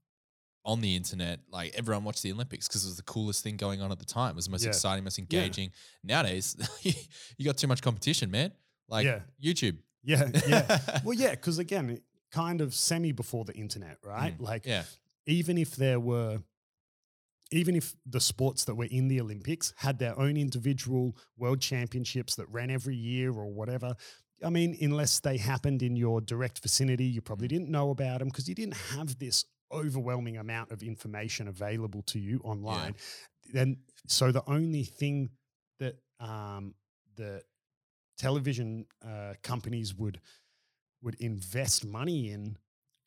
on 0.65 0.81
the 0.81 0.95
internet, 0.95 1.39
like 1.51 1.73
everyone 1.75 2.03
watched 2.03 2.23
the 2.23 2.31
Olympics 2.31 2.67
because 2.67 2.83
it 2.83 2.87
was 2.87 2.97
the 2.97 3.03
coolest 3.03 3.43
thing 3.43 3.55
going 3.55 3.81
on 3.81 3.91
at 3.91 3.99
the 3.99 4.05
time. 4.05 4.31
It 4.31 4.35
was 4.35 4.45
the 4.45 4.51
most 4.51 4.63
Yeah. 4.63 4.69
exciting, 4.69 5.03
most 5.03 5.19
engaging. 5.19 5.71
Nowadays, 6.03 6.55
you 7.37 7.45
got 7.45 7.57
too 7.57 7.67
much 7.67 7.81
competition, 7.81 8.31
man. 8.31 8.51
Like 8.87 9.05
Yeah. 9.05 9.19
YouTube. 9.43 9.77
yeah, 10.03 10.29
yeah. 10.47 10.79
well, 11.03 11.13
yeah, 11.13 11.31
because 11.31 11.59
again, 11.59 11.89
it 11.91 12.03
kind 12.31 12.61
of 12.61 12.73
semi 12.73 13.11
before 13.11 13.45
the 13.45 13.53
internet, 13.53 13.97
right? 14.03 14.35
Mm, 14.37 14.41
Like, 14.41 14.65
Yeah. 14.65 14.83
even 15.27 15.57
if 15.57 15.75
there 15.75 15.99
were, 15.99 16.41
even 17.51 17.75
if 17.75 17.95
the 18.05 18.19
sports 18.19 18.65
that 18.65 18.75
were 18.75 18.85
in 18.85 19.07
the 19.07 19.21
Olympics 19.21 19.73
had 19.77 19.99
their 19.99 20.17
own 20.19 20.35
individual 20.35 21.15
world 21.37 21.61
championships 21.61 22.35
that 22.35 22.49
ran 22.49 22.71
every 22.71 22.95
year 22.95 23.31
or 23.31 23.45
whatever. 23.53 23.95
I 24.43 24.49
mean, 24.49 24.75
unless 24.81 25.19
they 25.19 25.37
happened 25.37 25.81
in 25.83 25.95
your 25.95 26.21
direct 26.21 26.59
vicinity, 26.61 27.05
you 27.05 27.21
probably 27.21 27.47
didn't 27.47 27.69
know 27.69 27.91
about 27.91 28.19
them 28.19 28.29
because 28.29 28.49
you 28.49 28.55
didn't 28.55 28.73
have 28.75 29.17
this 29.19 29.45
overwhelming 29.71 30.37
amount 30.37 30.71
of 30.71 30.83
information 30.83 31.47
available 31.47 32.01
to 32.03 32.19
you 32.19 32.39
online. 32.43 32.95
Then, 33.53 33.77
so 34.07 34.31
the 34.31 34.43
only 34.47 34.83
thing 34.83 35.29
that 35.79 35.95
um, 36.19 36.73
the 37.15 37.41
television 38.17 38.85
uh, 39.05 39.33
companies 39.43 39.93
would 39.95 40.19
would 41.01 41.15
invest 41.19 41.85
money 41.85 42.31
in 42.31 42.57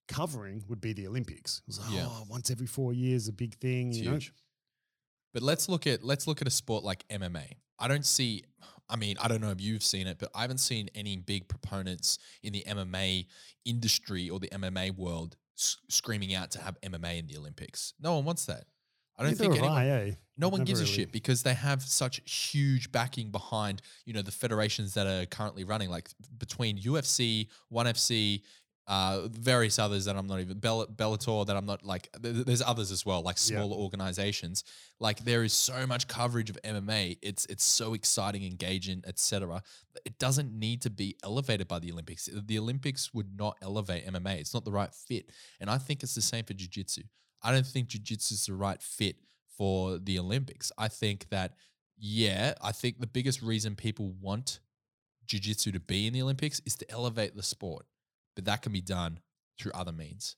covering 0.06 0.62
would 0.68 0.80
be 0.80 0.92
the 0.92 1.06
Olympics. 1.06 1.58
It 1.58 1.68
was 1.68 1.80
like, 1.80 1.94
Yeah. 1.94 2.06
oh, 2.08 2.24
once 2.28 2.50
every 2.50 2.66
four 2.66 2.92
years, 2.92 3.26
a 3.28 3.32
big 3.32 3.56
thing. 3.58 3.88
It's 3.88 3.98
you 3.98 4.04
know, 4.04 4.12
huge. 4.12 4.32
But 5.34 5.42
let's 5.42 5.68
look 5.68 5.86
at 5.86 6.04
let's 6.04 6.26
look 6.26 6.40
at 6.40 6.46
a 6.46 6.50
sport 6.50 6.84
like 6.84 7.06
MMA. 7.08 7.54
I 7.78 7.88
don't 7.88 8.06
see. 8.06 8.44
I 8.88 8.96
mean, 8.96 9.16
I 9.20 9.28
don't 9.28 9.40
know 9.40 9.50
if 9.50 9.60
you've 9.60 9.82
seen 9.82 10.06
it, 10.06 10.18
but 10.18 10.30
I 10.34 10.42
haven't 10.42 10.58
seen 10.58 10.88
any 10.94 11.16
big 11.16 11.46
proponents 11.48 12.18
in 12.42 12.52
the 12.54 12.64
MMA 12.66 13.26
industry 13.66 14.30
or 14.30 14.38
the 14.40 14.48
MMA 14.48 14.96
world 14.96 15.36
s- 15.58 15.76
screaming 15.88 16.34
out 16.34 16.50
to 16.52 16.60
have 16.60 16.80
MMA 16.82 17.18
in 17.18 17.26
the 17.26 17.36
Olympics. 17.36 17.94
No 18.00 18.14
one 18.14 18.24
wants 18.24 18.46
that. 18.46 18.64
I 19.16 19.22
don't 19.22 19.32
Neither 19.32 19.44
think 19.44 19.56
anyone. 19.56 19.76
I, 19.76 19.88
eh? 19.88 20.14
No 20.36 20.48
one 20.48 20.60
Never 20.60 20.66
gives 20.68 20.80
a 20.80 20.86
shit 20.86 21.10
because 21.10 21.42
they 21.42 21.54
have 21.54 21.82
such 21.82 22.20
huge 22.30 22.92
backing 22.92 23.32
behind, 23.32 23.82
you 24.04 24.12
know, 24.12 24.22
the 24.22 24.30
federations 24.30 24.94
that 24.94 25.06
are 25.08 25.26
currently 25.26 25.64
running, 25.64 25.90
like 25.90 26.08
between 26.38 26.78
UFC, 26.78 27.48
ONE 27.70 27.86
FC, 27.86 28.42
uh, 28.88 29.28
various 29.28 29.78
others 29.78 30.06
that 30.06 30.16
I'm 30.16 30.26
not 30.26 30.40
even 30.40 30.58
Bell- 30.58 30.86
Bellator 30.86 31.46
that 31.46 31.56
I'm 31.56 31.66
not 31.66 31.84
like. 31.84 32.10
th- 32.22 32.34
th- 32.34 32.46
There's 32.46 32.62
others 32.62 32.90
as 32.90 33.04
well, 33.06 33.20
like 33.22 33.36
Yeah. 33.36 33.58
smaller 33.58 33.76
organizations. 33.76 34.64
Like 34.98 35.24
there 35.24 35.44
is 35.44 35.52
so 35.52 35.86
much 35.86 36.08
coverage 36.08 36.48
of 36.50 36.58
MMA. 36.64 37.18
It's 37.22 37.44
it's 37.46 37.64
so 37.64 37.92
exciting, 37.94 38.44
engaging, 38.44 39.02
etc. 39.06 39.62
It 40.06 40.18
doesn't 40.18 40.50
need 40.58 40.80
to 40.82 40.90
be 40.90 41.16
elevated 41.22 41.68
by 41.68 41.78
the 41.80 41.92
Olympics. 41.92 42.28
The 42.32 42.58
Olympics 42.58 43.12
would 43.12 43.36
not 43.38 43.58
elevate 43.62 44.06
MMA. 44.06 44.36
It's 44.40 44.54
not 44.54 44.64
the 44.64 44.72
right 44.72 44.92
fit, 44.94 45.30
and 45.60 45.68
I 45.70 45.76
think 45.78 46.02
it's 46.02 46.14
the 46.14 46.22
same 46.22 46.44
for 46.44 46.54
jiu-jitsu. 46.54 47.02
I 47.42 47.52
don't 47.52 47.66
think 47.66 47.88
jiu-jitsu 47.88 48.34
is 48.34 48.46
the 48.46 48.54
right 48.54 48.82
fit 48.82 49.16
for 49.56 49.98
the 49.98 50.18
Olympics. 50.18 50.72
I 50.78 50.88
think 50.88 51.28
that, 51.28 51.54
yeah, 51.98 52.54
I 52.62 52.72
think 52.72 53.00
the 53.00 53.06
biggest 53.06 53.42
reason 53.42 53.76
people 53.76 54.12
want 54.20 54.60
jiu-jitsu 55.26 55.72
to 55.72 55.80
be 55.80 56.06
in 56.06 56.14
the 56.14 56.22
Olympics 56.22 56.60
is 56.64 56.74
to 56.76 56.90
elevate 56.90 57.36
the 57.36 57.42
sport. 57.42 57.84
But 58.38 58.44
that 58.44 58.62
can 58.62 58.70
be 58.70 58.80
done 58.80 59.18
through 59.58 59.72
other 59.74 59.90
means. 59.90 60.36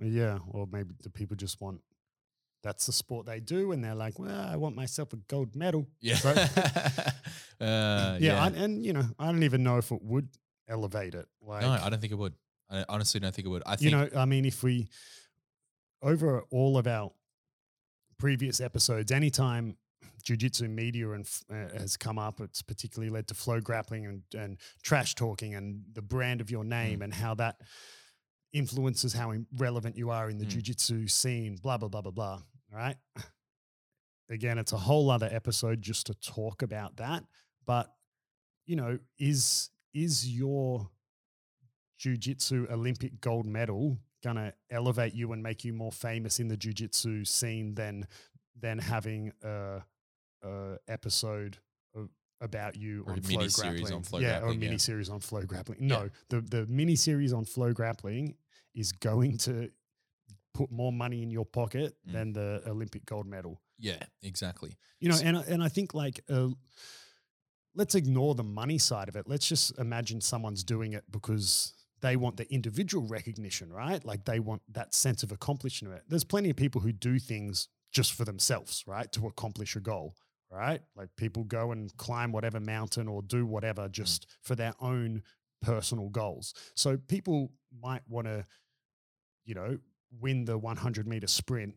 Yeah, 0.00 0.38
or 0.52 0.68
maybe 0.70 0.94
the 1.02 1.10
people 1.10 1.34
just 1.34 1.60
want 1.60 1.80
that's 2.62 2.86
the 2.86 2.92
sport 2.92 3.26
they 3.26 3.40
do, 3.40 3.72
and 3.72 3.82
they're 3.82 3.96
like, 3.96 4.20
well, 4.20 4.30
I 4.48 4.54
want 4.54 4.76
myself 4.76 5.12
a 5.12 5.16
gold 5.16 5.56
medal. 5.56 5.88
Yeah. 6.00 6.14
So- 6.14 6.30
uh, 7.60 8.18
yeah, 8.20 8.40
I, 8.40 8.46
and 8.54 8.86
you 8.86 8.92
know, 8.92 9.02
I 9.18 9.26
don't 9.32 9.42
even 9.42 9.64
know 9.64 9.78
if 9.78 9.90
it 9.90 10.00
would 10.00 10.28
elevate 10.68 11.16
it. 11.16 11.26
Like, 11.42 11.62
no, 11.62 11.70
I 11.72 11.90
don't 11.90 11.98
think 12.00 12.12
it 12.12 12.18
would. 12.18 12.34
I 12.70 12.84
honestly 12.88 13.18
don't 13.18 13.34
think 13.34 13.46
it 13.46 13.48
would. 13.48 13.64
I 13.66 13.76
you 13.80 13.90
know, 13.90 14.08
I 14.14 14.24
mean, 14.24 14.44
if 14.44 14.62
we 14.62 14.88
over 16.00 16.42
all 16.52 16.78
of 16.78 16.86
our 16.86 17.10
previous 18.16 18.60
episodes, 18.60 19.10
anytime 19.10 19.76
jiu-jitsu 20.28 20.68
media 20.68 21.10
and 21.12 21.26
uh, 21.50 21.78
has 21.78 21.96
come 21.96 22.18
up, 22.18 22.40
it's 22.40 22.60
particularly 22.62 23.10
led 23.10 23.26
to 23.28 23.34
FloGrappling 23.34 24.06
and, 24.08 24.22
and 24.34 24.58
trash 24.82 25.14
talking 25.14 25.54
and 25.54 25.82
the 25.94 26.02
brand 26.02 26.40
of 26.42 26.50
your 26.50 26.64
Mm. 26.64 26.68
name 26.68 27.02
and 27.02 27.14
how 27.14 27.34
that 27.36 27.56
influences 28.52 29.12
how 29.14 29.32
relevant 29.56 29.96
you 29.96 30.10
are 30.10 30.28
in 30.30 30.36
the 30.38 30.44
Mm. 30.44 30.50
jiu-jitsu 30.50 31.08
scene. 31.08 31.56
Blah 31.56 31.78
blah 31.78 31.88
blah 31.88 32.02
blah 32.02 32.12
blah. 32.12 32.42
Right. 32.70 32.96
Again, 34.30 34.58
it's 34.58 34.72
a 34.72 34.78
whole 34.78 35.10
other 35.10 35.28
episode 35.32 35.80
just 35.80 36.06
to 36.06 36.14
talk 36.14 36.60
about 36.62 36.96
that. 36.96 37.24
But 37.64 37.90
you 38.66 38.76
know, 38.76 38.98
is 39.18 39.70
is 39.94 40.28
your 40.28 40.90
jiu-jitsu 41.98 42.66
Olympic 42.70 43.20
gold 43.20 43.46
medal 43.46 43.98
gonna 44.22 44.52
elevate 44.70 45.14
you 45.14 45.32
and 45.32 45.42
make 45.42 45.64
you 45.64 45.72
more 45.72 45.92
famous 45.92 46.38
in 46.40 46.48
the 46.48 46.56
jiu-jitsu 46.56 47.24
scene 47.24 47.74
than 47.74 48.06
than 48.60 48.78
having 48.78 49.32
a, 49.42 49.82
a 50.42 50.76
episode 50.88 51.58
of, 51.94 52.08
about 52.40 52.76
you 52.76 53.02
Or 53.06 53.12
a 53.12 53.16
on 53.16 53.20
FloGrappling. 53.22 53.92
on 53.94 54.02
flow 54.02 54.18
yeah, 54.20 54.26
or 54.28 54.30
a 54.30 54.38
grappling, 54.40 54.60
yeah. 54.62 54.66
mini 54.68 54.78
series 54.78 55.08
on 55.10 55.20
FloGrappling. 55.20 55.76
Yeah. 55.80 55.86
No, 55.86 56.10
the 56.28 56.40
the 56.40 56.66
mini 56.66 56.96
series 56.96 57.32
on 57.32 57.44
FloGrappling 57.44 58.34
is 58.74 58.92
going 58.92 59.38
to 59.38 59.70
put 60.54 60.70
more 60.70 60.92
money 60.92 61.22
in 61.22 61.30
your 61.30 61.44
pocket 61.46 61.94
Mm. 62.08 62.12
than 62.12 62.32
the 62.32 62.62
Olympic 62.66 63.04
gold 63.06 63.26
medal. 63.26 63.60
yeah, 63.78 64.02
exactly. 64.22 64.76
You 65.00 65.08
know, 65.08 65.14
S- 65.16 65.22
and 65.22 65.36
I- 65.36 65.42
and 65.42 65.62
I 65.62 65.68
think 65.68 65.94
like 65.94 66.20
uh, 66.28 66.48
let's 67.74 67.94
ignore 67.94 68.34
the 68.34 68.42
money 68.44 68.78
side 68.78 69.08
of 69.08 69.16
it. 69.16 69.28
Let's 69.28 69.46
just 69.46 69.78
imagine 69.78 70.20
someone's 70.20 70.64
doing 70.64 70.92
it 70.94 71.04
because 71.10 71.74
they 72.00 72.16
want 72.16 72.36
the 72.36 72.52
individual 72.52 73.06
recognition, 73.06 73.72
right? 73.72 74.04
Like 74.04 74.24
they 74.24 74.40
want 74.40 74.62
that 74.72 74.94
sense 74.94 75.22
of 75.22 75.32
accomplishment. 75.32 76.02
There's 76.08 76.24
plenty 76.24 76.50
of 76.50 76.56
people 76.56 76.80
who 76.80 76.92
do 76.92 77.18
things 77.18 77.68
just 77.92 78.12
for 78.12 78.24
themselves, 78.24 78.84
right, 78.86 79.10
to 79.12 79.26
accomplish 79.26 79.74
a 79.76 79.80
goal, 79.80 80.14
right? 80.50 80.80
Like 80.96 81.08
people 81.16 81.44
go 81.44 81.72
and 81.72 81.94
climb 81.96 82.32
whatever 82.32 82.60
mountain 82.60 83.08
or 83.08 83.22
do 83.22 83.46
whatever 83.46 83.88
mm. 83.88 83.92
just 83.92 84.26
for 84.42 84.54
their 84.54 84.74
own 84.80 85.22
personal 85.62 86.08
goals. 86.08 86.54
So 86.74 86.96
people 86.96 87.52
might 87.82 88.02
want 88.08 88.26
to, 88.26 88.44
you 89.44 89.54
know, 89.54 89.78
win 90.20 90.44
the 90.44 90.58
100 90.58 91.06
meter 91.06 91.26
sprint 91.26 91.74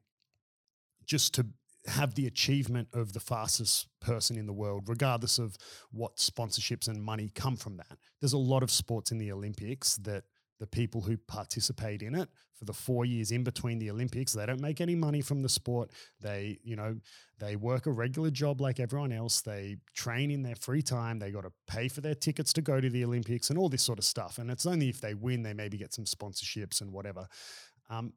just 1.06 1.34
to 1.36 1.48
have 1.88 2.14
the 2.14 2.28
achievement 2.28 2.88
of 2.94 3.14
the 3.14 3.20
fastest 3.20 3.88
person 4.00 4.38
in 4.38 4.46
the 4.46 4.54
world, 4.54 4.88
regardless 4.88 5.40
of 5.40 5.58
what 5.92 6.18
sponsorships 6.18 6.88
and 6.88 7.04
money 7.04 7.32
come 7.34 7.58
from 7.58 7.78
that. 7.78 7.98
There's 8.20 8.34
a 8.34 8.38
lot 8.38 8.62
of 8.62 8.72
sports 8.72 9.12
in 9.12 9.18
the 9.18 9.32
Olympics 9.32 9.96
that 9.98 10.24
the 10.60 10.68
people 10.68 11.02
who 11.02 11.18
participate 11.18 12.04
in 12.04 12.14
it 12.14 12.30
for 12.62 12.66
the 12.66 12.74
four 12.74 13.06
years 13.06 13.32
in 13.32 13.44
between 13.44 13.80
the 13.80 13.90
Olympics, 13.90 14.34
they 14.34 14.46
don't 14.46 14.62
make 14.62 14.82
any 14.82 14.94
money 14.94 15.20
from 15.20 15.42
the 15.42 15.50
sport. 15.50 15.90
They, 16.20 16.60
you 16.64 16.76
know, 16.76 16.96
they 17.40 17.56
work 17.56 17.88
a 17.88 17.92
regular 17.92 18.30
job 18.30 18.62
like 18.62 18.80
everyone 18.80 19.12
else. 19.12 19.42
They 19.42 19.78
train 19.96 20.30
in 20.30 20.44
their 20.44 20.54
free 20.56 20.84
time. 20.84 21.18
They 21.18 21.32
got 21.32 21.42
to 21.42 21.52
pay 21.66 21.88
for 21.88 22.02
their 22.02 22.14
tickets 22.14 22.54
to 22.54 22.62
go 22.62 22.80
to 22.80 22.88
the 22.88 23.04
Olympics 23.04 23.50
and 23.50 23.58
all 23.58 23.68
this 23.68 23.82
sort 23.82 23.98
of 23.98 24.06
stuff. 24.06 24.38
And 24.38 24.52
it's 24.52 24.68
only 24.68 24.90
if 24.90 25.02
they 25.02 25.16
win, 25.16 25.42
they 25.42 25.56
maybe 25.56 25.76
get 25.76 25.92
some 25.92 26.06
sponsorships 26.06 26.82
and 26.82 26.92
whatever. 26.94 27.28
Um, 27.90 28.14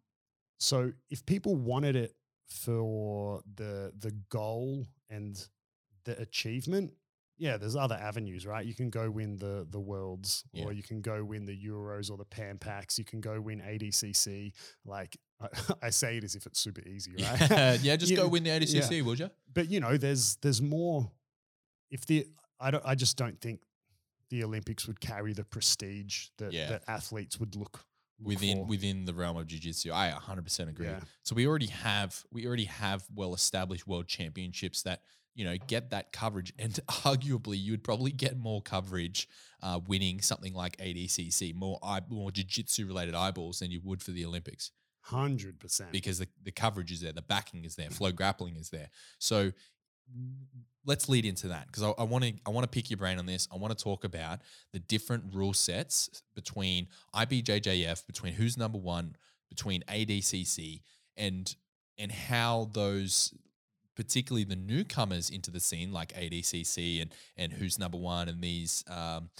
so 0.59 0.93
if 1.09 1.25
people 1.25 1.57
wanted 1.57 1.97
it 1.97 2.13
for 2.47 3.41
the 3.57 3.93
the 3.99 4.13
goal 4.29 4.87
and 5.09 5.43
the 6.05 6.21
achievement, 6.21 6.93
yeah, 7.37 7.57
there's 7.57 7.77
other 7.77 7.97
avenues, 7.97 8.47
right? 8.47 8.65
You 8.65 8.75
can 8.75 8.91
go 8.91 9.11
win 9.11 9.37
the 9.37 9.67
the 9.69 9.81
worlds, 9.81 10.45
Yeah. 10.53 10.65
or 10.67 10.73
you 10.73 10.83
can 10.83 11.01
go 11.01 11.25
win 11.25 11.45
the 11.47 11.57
Euros 11.67 12.11
or 12.11 12.17
the 12.17 12.25
Pan 12.25 12.59
Pacs. 12.59 12.99
You 12.99 13.05
can 13.05 13.21
go 13.21 13.41
win 13.41 13.61
ADCC. 13.61 14.53
Like 14.85 15.17
I, 15.41 15.49
I 15.83 15.91
say 15.91 16.17
it 16.19 16.25
as 16.25 16.35
if 16.35 16.47
it's 16.47 16.61
super 16.61 16.83
easy, 16.83 17.13
right? 17.19 17.51
Yeah, 17.51 17.77
yeah 17.83 17.97
just 17.97 18.11
You- 18.11 18.17
go 18.19 18.29
win 18.29 18.45
the 18.45 18.51
ADCC, 18.51 19.03
would 19.05 19.19
you? 19.19 19.31
but 19.53 19.69
you 19.71 19.81
know, 19.81 19.97
there's 19.97 20.37
there's 20.37 20.63
more. 20.63 21.11
If 21.91 22.07
the 22.07 22.27
I 22.61 22.71
don't, 22.71 22.85
I 22.87 22.95
just 22.95 23.17
don't 23.17 23.41
think 23.41 23.61
the 24.31 24.43
Olympics 24.45 24.87
would 24.87 25.01
carry 25.01 25.33
the 25.33 25.45
prestige 25.45 26.29
that 26.39 26.53
Yeah. 26.53 26.69
that 26.71 26.83
athletes 26.89 27.39
would 27.39 27.57
look 27.57 27.85
within 28.23 28.59
for. 28.59 28.65
within 28.67 29.05
the 29.05 29.13
realm 29.13 29.37
of 29.37 29.47
jiu-jitsu. 29.47 29.93
I 29.93 30.11
100% 30.11 30.69
agree. 30.69 30.87
Yeah. 30.87 31.01
So 31.25 31.35
we 31.35 31.47
already 31.47 31.67
have 31.67 32.25
we 32.31 32.47
already 32.47 32.65
have 32.65 33.05
well 33.15 33.35
established 33.35 33.87
world 33.87 34.07
championships 34.07 34.83
that 34.83 35.03
you 35.35 35.45
know 35.45 35.57
get 35.67 35.91
that 35.91 36.13
coverage 36.13 36.53
and 36.59 36.73
arguably 36.89 37.61
you 37.61 37.73
would 37.73 37.85
probably 37.85 38.13
get 38.13 38.37
more 38.37 38.63
coverage 38.63 39.29
uh, 39.63 39.81
winning 39.87 40.21
something 40.21 40.55
like 40.55 40.77
ADCC 40.79 41.55
more 41.55 41.79
eye, 41.83 42.01
more 42.09 42.31
jiu-jitsu 42.31 42.87
related 42.87 43.15
eyeballs 43.15 43.59
than 43.59 43.71
you 43.71 43.81
would 43.85 44.03
for 44.03 44.11
the 44.11 44.25
Olympics 44.25 44.71
Hundred 45.03 45.61
percent. 45.61 45.93
because 45.93 46.19
the, 46.19 46.29
the 46.43 46.51
coverage 46.51 46.91
is 46.91 47.03
there, 47.03 47.13
the 47.13 47.21
backing 47.21 47.67
is 47.67 47.77
there, 47.77 47.89
FloGrappling 47.89 48.59
is 48.59 48.71
there. 48.71 48.89
So 49.19 49.53
let's 50.87 51.09
lead 51.09 51.25
into 51.25 51.49
that 51.49 51.67
because 51.67 51.83
I 51.99 52.03
want 52.05 52.25
to 52.25 52.35
I 52.47 52.51
want 52.51 52.65
to 52.65 52.69
pick 52.69 52.91
your 52.91 52.97
brain 52.97 53.19
on 53.19 53.27
this. 53.27 53.49
I 53.53 53.57
want 53.57 53.77
to 53.77 53.83
talk 53.83 54.05
about 54.05 54.41
the 54.73 54.79
different 54.79 55.35
rule 55.35 55.53
sets 55.53 56.23
between 56.35 56.89
IBJJF, 57.15 58.07
between 58.07 58.35
who's 58.35 58.57
number 58.57 58.79
one, 58.79 59.17
between 59.49 59.83
ADCC, 59.83 60.83
and 61.17 61.55
and 61.99 62.11
how 62.11 62.71
those 62.73 63.35
particularly 63.95 64.45
the 64.45 64.57
newcomers 64.57 65.31
into 65.31 65.51
the 65.51 65.61
scene 65.61 65.93
like 65.93 66.13
ADCC 66.15 67.01
and 67.03 67.13
and 67.37 67.53
who's 67.53 67.79
number 67.79 67.99
one 67.99 68.29
and 68.29 68.43
these 68.43 68.85
um, 68.89 69.31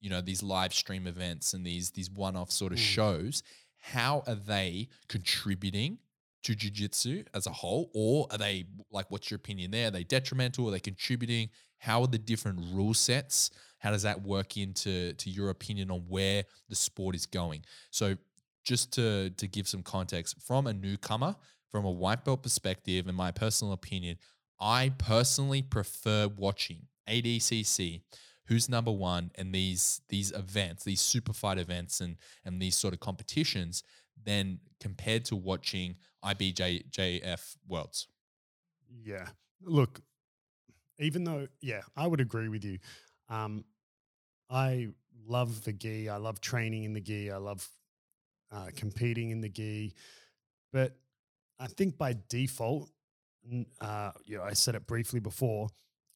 you 0.00 0.10
know 0.10 0.20
these 0.20 0.42
live 0.42 0.72
stream 0.74 1.06
events 1.06 1.54
and 1.54 1.64
these 1.64 1.90
these 1.92 2.10
one 2.10 2.36
off 2.36 2.50
sort 2.50 2.72
of 2.72 2.78
Mm. 2.78 2.82
shows. 2.82 3.42
How 3.78 4.22
are 4.26 4.34
they 4.34 4.88
contributing 5.08 5.98
to 6.42 6.54
jiu-jitsu 6.54 7.24
as 7.34 7.46
a 7.46 7.50
whole 7.50 7.90
or 7.92 8.26
are 8.30 8.38
they 8.38 8.64
like 8.92 9.10
what's 9.10 9.30
your 9.32 9.36
opinion 9.36 9.72
there 9.72 9.88
are 9.88 9.90
they 9.90 10.04
detrimental 10.04 10.68
are 10.68 10.70
they 10.70 10.78
contributing 10.78 11.48
how 11.78 12.02
are 12.02 12.06
the 12.06 12.18
different 12.18 12.60
rule 12.72 12.94
sets 12.94 13.50
how 13.78 13.90
does 13.90 14.02
that 14.02 14.22
work 14.22 14.56
into 14.56 15.12
to 15.14 15.28
your 15.28 15.50
opinion 15.50 15.90
on 15.90 16.04
where 16.08 16.44
the 16.68 16.76
sport 16.76 17.16
is 17.16 17.26
going 17.26 17.64
so 17.90 18.14
just 18.62 18.92
to 18.92 19.30
to 19.30 19.48
give 19.48 19.66
some 19.66 19.82
context 19.82 20.36
from 20.40 20.68
a 20.68 20.72
newcomer 20.72 21.34
from 21.70 21.84
a 21.84 21.90
white 21.90 22.24
belt 22.24 22.42
perspective 22.42 23.06
in 23.08 23.14
my 23.14 23.30
personal 23.30 23.72
opinion 23.72 24.16
i 24.60 24.90
personally 24.98 25.62
prefer 25.62 26.28
watching 26.36 26.86
adcc 27.08 28.00
who's 28.46 28.68
number 28.68 28.92
one 28.92 29.30
and 29.34 29.54
these 29.54 30.00
these 30.08 30.30
events 30.32 30.84
these 30.84 31.00
super 31.00 31.32
fight 31.32 31.58
events 31.58 32.00
and 32.00 32.16
and 32.44 32.60
these 32.60 32.76
sort 32.76 32.94
of 32.94 33.00
competitions 33.00 33.82
than 34.24 34.58
compared 34.80 35.24
to 35.26 35.36
watching 35.36 35.96
IBJJF 36.24 37.56
Worlds. 37.68 38.08
Yeah. 38.90 39.28
Look, 39.62 40.00
even 40.98 41.24
though, 41.24 41.46
yeah, 41.60 41.82
I 41.96 42.06
would 42.06 42.20
agree 42.20 42.48
with 42.48 42.64
you. 42.64 42.78
Um, 43.28 43.64
I 44.50 44.88
love 45.26 45.64
the 45.64 45.72
gi. 45.72 46.08
I 46.08 46.16
love 46.16 46.40
training 46.40 46.84
in 46.84 46.92
the 46.92 47.00
gi. 47.00 47.30
I 47.30 47.36
love 47.36 47.66
uh, 48.52 48.68
competing 48.76 49.30
in 49.30 49.40
the 49.40 49.48
gi. 49.48 49.94
But 50.72 50.96
I 51.58 51.66
think 51.66 51.96
by 51.98 52.14
default, 52.28 52.90
uh, 53.80 54.10
you 54.24 54.36
know, 54.38 54.42
I 54.44 54.52
said 54.54 54.74
it 54.74 54.86
briefly 54.86 55.20
before. 55.20 55.68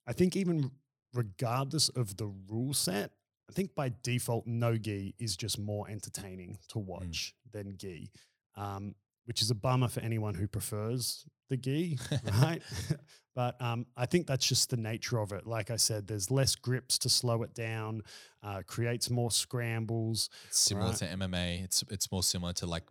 I 0.06 0.12
think 0.12 0.36
even 0.36 0.70
regardless 1.14 1.88
of 1.90 2.16
the 2.16 2.26
rule 2.48 2.74
set, 2.74 3.12
I 3.48 3.52
think 3.52 3.74
by 3.74 3.92
default, 4.02 4.46
no 4.46 4.76
gi 4.76 5.14
is 5.18 5.36
just 5.36 5.58
more 5.58 5.88
entertaining 5.88 6.58
to 6.68 6.78
watch 6.78 7.34
than 7.50 7.76
gi, 7.76 8.10
um, 8.56 8.94
which 9.24 9.42
is 9.42 9.50
a 9.50 9.54
bummer 9.54 9.88
for 9.88 10.00
anyone 10.00 10.34
who 10.34 10.46
prefers 10.46 11.24
the 11.48 11.56
gi, 11.56 11.98
right? 12.42 12.62
but 13.34 13.60
um, 13.60 13.86
I 13.96 14.06
think 14.06 14.26
that's 14.28 14.46
just 14.46 14.70
the 14.70 14.76
nature 14.76 15.18
of 15.18 15.32
it. 15.32 15.46
Like 15.46 15.70
I 15.70 15.76
said, 15.76 16.06
there's 16.06 16.30
less 16.30 16.54
grips 16.54 16.96
to 16.98 17.08
slow 17.08 17.42
it 17.42 17.54
down, 17.54 18.02
uh, 18.42 18.62
creates 18.66 19.10
more 19.10 19.30
scrambles. 19.32 20.30
It's 20.46 20.60
similar 20.60 20.90
Right. 20.90 20.96
to 20.98 21.04
MMA. 21.06 21.64
It's 21.64 21.82
it's 21.90 22.10
more 22.12 22.22
similar 22.22 22.52
to 22.54 22.66
like 22.66 22.84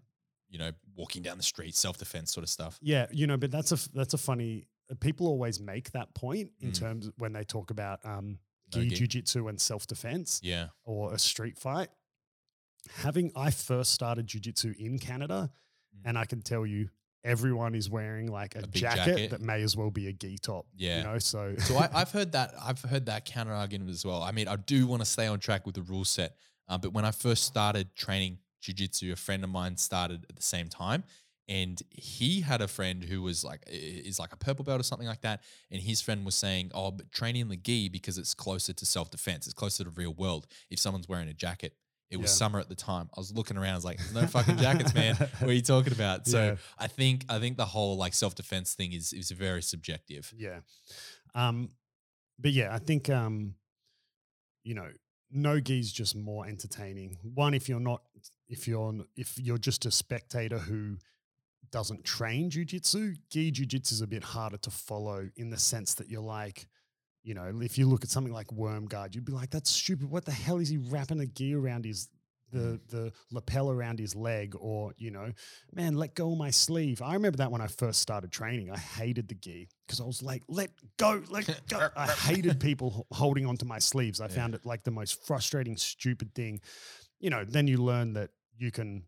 you 0.50 0.58
know 0.60 0.72
walking 0.96 1.22
down 1.22 1.38
the 1.38 1.44
street, 1.44 1.76
self 1.76 1.98
defense 1.98 2.34
sort 2.34 2.44
of 2.44 2.50
stuff. 2.50 2.78
Yeah, 2.82 3.08
you 3.12 3.28
know, 3.28 3.38
but 3.38 3.52
that's 3.52 3.72
a 3.72 3.90
that's 3.94 4.14
a 4.14 4.18
funny. 4.18 4.68
People 5.00 5.28
always 5.28 5.60
make 5.60 5.92
that 5.92 6.14
point 6.16 6.50
in 6.60 6.72
Mm. 6.72 6.80
terms 6.80 7.08
of 7.08 7.14
when 7.18 7.32
they 7.34 7.44
talk 7.44 7.70
about 7.70 8.04
um, 8.04 8.40
No 8.76 8.82
gi 8.84 8.90
gi. 8.90 9.08
jujitsu 9.22 9.48
and 9.50 9.60
self 9.62 9.86
defense 9.88 10.40
Yeah, 10.44 10.70
or 10.84 11.14
a 11.14 11.20
street 11.20 11.58
fight. 11.60 11.90
Having 13.04 13.32
I 13.36 13.52
first 13.52 13.92
started 13.94 14.26
jujitsu 14.28 14.76
in 14.78 14.98
Canada, 15.00 15.52
Mm. 15.96 16.02
and 16.06 16.18
I 16.20 16.26
can 16.26 16.42
tell 16.42 16.66
you, 16.68 16.90
everyone 17.24 17.74
is 17.76 17.90
wearing 17.90 18.32
like 18.32 18.56
a, 18.56 18.60
A 18.60 18.68
jacket, 18.68 19.06
jacket. 19.06 19.30
that 19.32 19.42
may 19.42 19.62
as 19.64 19.76
well 19.76 19.90
be 19.92 20.08
a 20.08 20.14
gi 20.14 20.38
top. 20.38 20.66
Yeah. 20.76 20.98
you 21.00 21.04
know, 21.04 21.20
so 21.20 21.56
so 21.60 21.78
I, 21.78 21.90
I've 21.94 22.12
heard 22.12 22.32
that 22.34 22.54
I've 22.62 22.82
heard 22.82 23.06
that 23.08 23.26
counter 23.26 23.54
argument 23.54 23.90
as 23.90 24.06
well. 24.06 24.22
I 24.24 24.32
mean, 24.32 24.48
I 24.48 24.56
do 24.56 24.88
want 24.88 25.02
to 25.02 25.06
stay 25.06 25.28
on 25.28 25.40
track 25.40 25.66
with 25.66 25.76
the 25.76 25.82
rule 25.82 26.06
set, 26.06 26.36
uh, 26.68 26.78
but 26.78 26.94
when 26.94 27.06
I 27.06 27.12
first 27.12 27.44
started 27.44 27.96
training 27.96 28.38
jiu-jitsu, 28.62 29.12
a 29.12 29.16
friend 29.16 29.44
of 29.44 29.50
mine 29.50 29.78
started 29.78 30.26
at 30.30 30.36
the 30.36 30.42
same 30.42 30.68
time, 30.70 31.04
and 31.48 31.82
he 31.90 32.42
had 32.42 32.62
a 32.62 32.68
friend 32.68 33.04
who 33.04 33.22
was 33.22 33.44
like 33.44 33.64
is 33.68 34.20
like 34.20 34.34
a 34.34 34.38
purple 34.38 34.64
belt 34.66 34.80
or 34.80 34.84
something 34.84 35.08
like 35.08 35.22
that, 35.22 35.42
and 35.72 35.82
his 35.82 36.02
friend 36.02 36.26
was 36.26 36.36
saying, 36.36 36.72
"Oh, 36.74 36.92
but 36.92 37.12
training 37.12 37.42
in 37.42 37.50
the 37.50 37.58
gi 37.58 37.90
because 37.90 38.18
it's 38.18 38.34
closer 38.34 38.74
to 38.74 38.86
self-defense, 38.86 39.46
it's 39.48 39.54
closer 39.54 39.84
to 39.84 39.90
real 39.90 40.14
world. 40.14 40.48
If 40.70 40.80
someone's 40.80 41.08
wearing 41.10 41.30
a 41.30 41.34
jacket." 41.34 41.74
It 42.12 42.18
was 42.18 42.32
Yeah. 42.32 42.38
summer 42.38 42.60
at 42.60 42.70
the 42.70 42.76
time. 42.76 43.08
I 43.16 43.20
was 43.20 43.32
looking 43.32 43.56
around. 43.56 43.74
I 43.74 43.76
was 43.76 43.86
like, 43.86 44.00
no 44.16 44.26
fucking 44.26 44.58
jackets, 44.58 44.96
man. 44.96 45.16
What 45.40 45.44
are 45.52 45.54
you 45.54 45.62
talking 45.62 45.94
about?" 45.94 46.28
So 46.28 46.44
Yeah. 46.44 46.56
I 46.80 46.88
think 46.88 47.24
I 47.30 47.38
think 47.40 47.56
the 47.58 47.68
whole 47.68 47.98
like 47.98 48.16
self 48.16 48.34
defense 48.34 48.74
thing 48.74 48.94
is 48.94 49.14
is 49.14 49.30
very 49.30 49.62
subjective. 49.62 50.34
Yeah. 50.36 50.62
Um, 51.36 51.70
but 52.40 52.52
yeah, 52.52 52.74
I 52.74 52.80
think 52.80 53.12
um, 53.12 53.54
you 54.64 54.74
know, 54.74 54.90
no 55.30 55.60
gi's 55.60 55.92
just 55.92 56.16
more 56.16 56.48
entertaining. 56.48 57.18
One, 57.22 57.54
if 57.54 57.70
you're 57.70 57.80
not 57.80 58.02
if 58.50 58.68
you're 58.68 58.94
if 59.16 59.38
you're 59.40 59.58
just 59.58 59.86
a 59.86 59.92
spectator 59.92 60.58
who 60.58 60.98
doesn't 61.72 62.04
train 62.04 62.50
jujitsu, 62.50 63.16
gi 63.30 63.52
jujitsu 63.52 63.92
is 63.94 64.02
a 64.02 64.08
bit 64.08 64.24
harder 64.24 64.58
to 64.58 64.72
follow 64.72 65.30
in 65.38 65.50
the 65.52 65.58
sense 65.58 65.94
that 65.96 66.10
you're 66.10 66.22
like, 66.22 66.68
you 67.24 67.34
know, 67.36 67.60
if 67.62 67.78
you 67.78 67.88
look 67.88 68.04
at 68.04 68.10
something 68.10 68.34
like 68.34 68.52
worm 68.52 68.86
guard, 68.86 69.14
you'd 69.14 69.26
be 69.26 69.32
like, 69.32 69.52
that's 69.52 69.70
stupid. 69.70 70.10
What 70.10 70.26
the 70.26 70.32
hell 70.32 70.58
is 70.58 70.70
he 70.70 70.78
wrapping 70.78 71.20
a 71.20 71.28
gi 71.28 71.54
around 71.54 71.86
his 71.86 72.10
the 72.52 72.58
mm. 72.58 72.88
the 72.90 73.14
lapel 73.32 73.70
around 73.70 74.00
his 74.00 74.16
leg 74.16 74.56
or 74.60 74.92
you 74.98 75.12
know 75.12 75.32
man 75.72 75.94
let 75.94 76.16
go 76.16 76.32
of 76.32 76.38
my 76.40 76.50
sleeve. 76.50 77.00
I 77.00 77.14
remember 77.14 77.38
that 77.38 77.52
when 77.52 77.62
i 77.62 77.68
first 77.68 78.02
started 78.02 78.32
training 78.32 78.72
i 78.72 78.78
hated 78.78 79.28
the 79.28 79.36
gi 79.36 79.70
because 79.86 80.02
i 80.02 80.04
was 80.04 80.24
like 80.24 80.42
let 80.48 80.72
go 80.98 81.22
let 81.30 81.46
go. 81.70 81.90
I 81.96 82.08
hated 82.08 82.60
people 82.70 83.06
holding 83.12 83.46
onto 83.46 83.66
my 83.66 83.78
sleeves. 83.78 84.20
I 84.20 84.26
Yeah. 84.26 84.30
found 84.32 84.56
it 84.56 84.66
like 84.66 84.84
the 84.84 84.90
most 84.90 85.24
frustrating 85.28 85.78
stupid 85.78 86.34
thing. 86.34 86.60
You 87.20 87.30
know 87.30 87.44
then 87.46 87.68
you 87.68 87.78
learn 87.78 88.14
that 88.14 88.32
you 88.60 88.72
can 88.72 89.04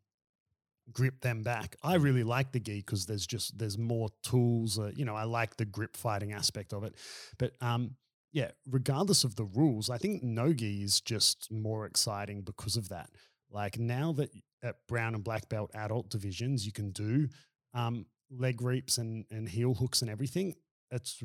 grip 0.91 1.21
them 1.21 1.43
back 1.43 1.75
i 1.83 1.95
really 1.95 2.23
like 2.23 2.51
the 2.51 2.59
gi 2.59 2.77
because 2.79 3.05
there's 3.05 3.25
just 3.27 3.57
there's 3.57 3.77
more 3.77 4.09
tools 4.23 4.79
uh, 4.79 4.91
you 4.95 5.05
know 5.05 5.15
i 5.15 5.23
like 5.23 5.55
the 5.57 5.65
grip 5.65 5.95
fighting 5.95 6.33
aspect 6.33 6.73
of 6.73 6.83
it 6.83 6.95
but 7.37 7.53
um 7.61 7.95
yeah 8.33 8.49
regardless 8.69 9.23
of 9.23 9.35
the 9.35 9.45
rules 9.45 9.89
i 9.89 9.97
think 9.97 10.23
no 10.23 10.51
gi 10.51 10.83
is 10.83 10.99
just 10.99 11.49
more 11.51 11.85
exciting 11.85 12.41
because 12.41 12.75
of 12.75 12.89
that 12.89 13.09
like 13.51 13.79
now 13.79 14.11
that 14.11 14.31
at 14.63 14.75
brown 14.87 15.15
and 15.15 15.23
black 15.23 15.47
belt 15.49 15.71
adult 15.75 16.09
divisions 16.09 16.65
you 16.65 16.71
can 16.71 16.91
do 16.91 17.27
um, 17.73 18.05
leg 18.31 18.61
reaps 18.61 18.97
and 18.97 19.25
and 19.31 19.49
heel 19.49 19.73
hooks 19.73 20.01
and 20.01 20.09
everything. 20.09 20.55
It's 20.89 21.21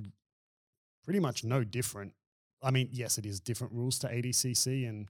pretty 1.04 1.20
much 1.20 1.44
no 1.44 1.64
different. 1.64 2.12
I 2.62 2.70
mean, 2.70 2.88
yes, 2.90 3.18
it 3.18 3.26
is 3.26 3.40
different 3.40 3.72
rules 3.72 3.98
to 4.00 4.08
ADCC 4.08 4.88
and 4.88 5.08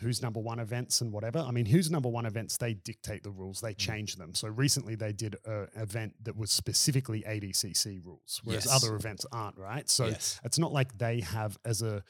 who's 0.00 0.22
number 0.22 0.40
one 0.40 0.58
events 0.60 1.00
and 1.00 1.12
whatever. 1.12 1.38
I 1.40 1.50
mean, 1.50 1.66
who's 1.66 1.90
number 1.90 2.08
one 2.08 2.24
events, 2.26 2.56
they 2.56 2.74
dictate 2.74 3.22
the 3.22 3.30
rules, 3.30 3.60
they 3.60 3.74
change 3.74 4.16
them. 4.16 4.34
So 4.34 4.48
recently 4.48 4.94
they 4.94 5.12
did 5.12 5.36
an 5.44 5.68
event 5.76 6.14
that 6.22 6.36
was 6.36 6.50
specifically 6.52 7.22
ADCC 7.26 8.04
rules, 8.04 8.40
whereas 8.44 8.66
Yes. 8.66 8.74
other 8.84 8.94
events 8.94 9.26
aren't, 9.32 9.58
right? 9.58 9.88
So 9.90 10.06
yes. 10.06 10.40
it's 10.44 10.58
not 10.58 10.72
like 10.72 10.96
they 10.98 11.20
have 11.20 11.58
as 11.64 11.82
a 11.82 12.02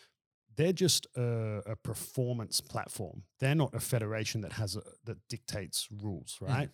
they're 0.57 0.72
just 0.72 1.07
a, 1.16 1.62
a 1.66 1.77
performance 1.77 2.61
platform. 2.61 3.22
They're 3.38 3.55
not 3.55 3.74
a 3.74 3.81
federation 3.81 4.40
that 4.40 4.53
has 4.55 4.74
a, 4.74 4.83
that 5.05 5.16
dictates 5.29 5.87
rules, 6.03 6.37
right? 6.40 6.68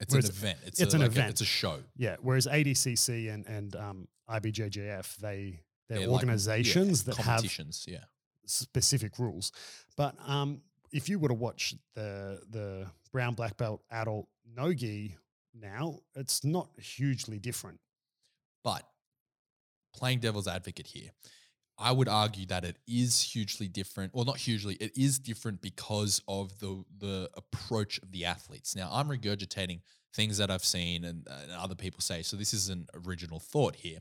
It's 0.00 0.12
Whereas 0.12 0.28
an 0.28 0.34
event. 0.34 0.58
It's, 0.66 0.80
it's 0.80 0.92
a, 0.92 0.96
an 0.96 1.02
like 1.02 1.12
event. 1.12 1.30
it's 1.30 1.40
a 1.40 1.44
show. 1.44 1.78
Yeah. 1.96 2.16
Whereas 2.20 2.46
ADCC 2.48 3.32
and 3.32 3.46
and 3.46 3.76
um, 3.76 4.08
IBJJF, 4.28 5.16
they 5.18 5.60
they're, 5.88 5.98
They're 5.98 5.98
like- 6.00 6.06
yeah, 6.08 6.12
organizations 6.12 7.04
that 7.04 7.16
have 7.16 7.24
competitions. 7.26 7.84
yeah. 7.88 7.98
Specific 8.46 9.18
rules. 9.18 9.52
But 9.96 10.14
um, 10.26 10.62
if 10.92 11.08
you 11.08 11.18
were 11.18 11.28
to 11.28 11.34
watch 11.34 11.74
the 11.94 12.40
the 12.50 12.86
brown 13.12 13.34
black 13.34 13.56
belt 13.56 13.82
adult 13.90 14.28
nogi 14.54 15.16
now, 15.54 16.00
it's 16.14 16.44
not 16.44 16.68
hugely 16.78 17.38
different. 17.38 17.80
But 18.62 18.82
playing 19.94 20.20
devil's 20.20 20.48
advocate 20.48 20.86
here, 20.86 21.10
I 21.78 21.92
would 21.92 22.08
argue 22.08 22.46
that 22.46 22.64
it 22.64 22.76
is 22.86 23.20
hugely 23.20 23.68
different, 23.68 24.12
or 24.14 24.24
not 24.24 24.38
hugely, 24.38 24.74
it 24.76 24.96
is 24.96 25.18
different 25.18 25.60
because 25.60 26.22
of 26.26 26.58
the 26.58 26.84
the 26.98 27.30
approach 27.36 27.98
of 27.98 28.12
the 28.12 28.24
athletes. 28.24 28.74
Now, 28.74 28.88
I'm 28.92 29.08
regurgitating 29.08 29.80
things 30.16 30.38
that 30.38 30.50
I've 30.50 30.64
seen 30.64 31.04
and, 31.04 31.28
and 31.28 31.52
other 31.52 31.74
people 31.74 32.00
say, 32.00 32.22
so 32.22 32.36
this 32.36 32.54
is 32.54 32.70
an 32.70 32.86
original 33.06 33.38
thought 33.38 33.76
here. 33.76 33.98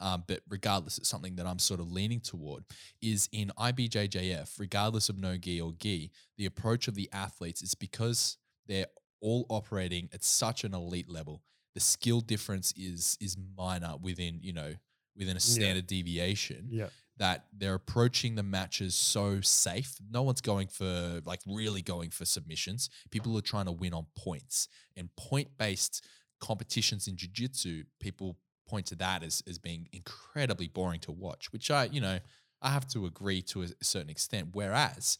Um, 0.00 0.24
but 0.26 0.40
regardless, 0.48 0.98
it's 0.98 1.08
something 1.08 1.36
that 1.36 1.46
I'm 1.46 1.58
sort 1.58 1.80
of 1.80 1.92
leaning 1.92 2.20
toward. 2.20 2.64
Is 3.02 3.28
in 3.32 3.52
IBJJF, 3.58 4.58
regardless 4.58 5.08
of 5.08 5.18
no 5.18 5.36
gi 5.36 5.60
or 5.60 5.72
gi, 5.78 6.10
the 6.36 6.46
approach 6.46 6.88
of 6.88 6.94
the 6.94 7.08
athletes 7.12 7.62
is 7.62 7.74
because 7.74 8.38
they're 8.66 8.86
all 9.20 9.44
operating 9.48 10.08
at 10.12 10.24
such 10.24 10.64
an 10.64 10.72
elite 10.74 11.08
level. 11.08 11.42
The 11.74 11.80
skill 11.80 12.20
difference 12.20 12.72
is 12.76 13.16
is 13.20 13.36
minor 13.56 13.94
within 14.00 14.38
you 14.40 14.52
know 14.52 14.74
within 15.16 15.36
a 15.36 15.40
standard 15.40 15.86
deviation 15.86 16.68
Yeah. 16.70 16.88
That 17.18 17.46
they're 17.52 17.74
approaching 17.74 18.34
the 18.34 18.42
matches 18.42 18.94
so 18.94 19.40
safe. 19.40 19.96
No 20.10 20.22
one's 20.22 20.40
going 20.40 20.68
for 20.68 21.20
like 21.24 21.40
really 21.46 21.82
going 21.82 22.10
for 22.10 22.24
submissions. 22.24 22.90
People 23.10 23.36
are 23.36 23.42
trying 23.42 23.66
to 23.66 23.72
win 23.72 23.92
on 23.92 24.06
points 24.16 24.68
and 24.96 25.08
point 25.16 25.48
based 25.58 26.04
competitions 26.40 27.08
in 27.08 27.16
jiu-jitsu. 27.16 27.84
People 28.00 28.38
point 28.68 28.86
to 28.86 28.94
that 28.96 29.22
as 29.22 29.42
as 29.48 29.58
being 29.58 29.88
incredibly 29.92 30.68
boring 30.68 31.00
to 31.00 31.12
watch, 31.12 31.52
which 31.52 31.70
I 31.70 31.84
you 31.86 32.00
know 32.00 32.18
I 32.62 32.70
have 32.70 32.86
to 32.88 33.06
agree 33.06 33.42
to 33.42 33.62
a 33.62 33.68
certain 33.82 34.10
extent. 34.10 34.48
Whereas 34.52 35.18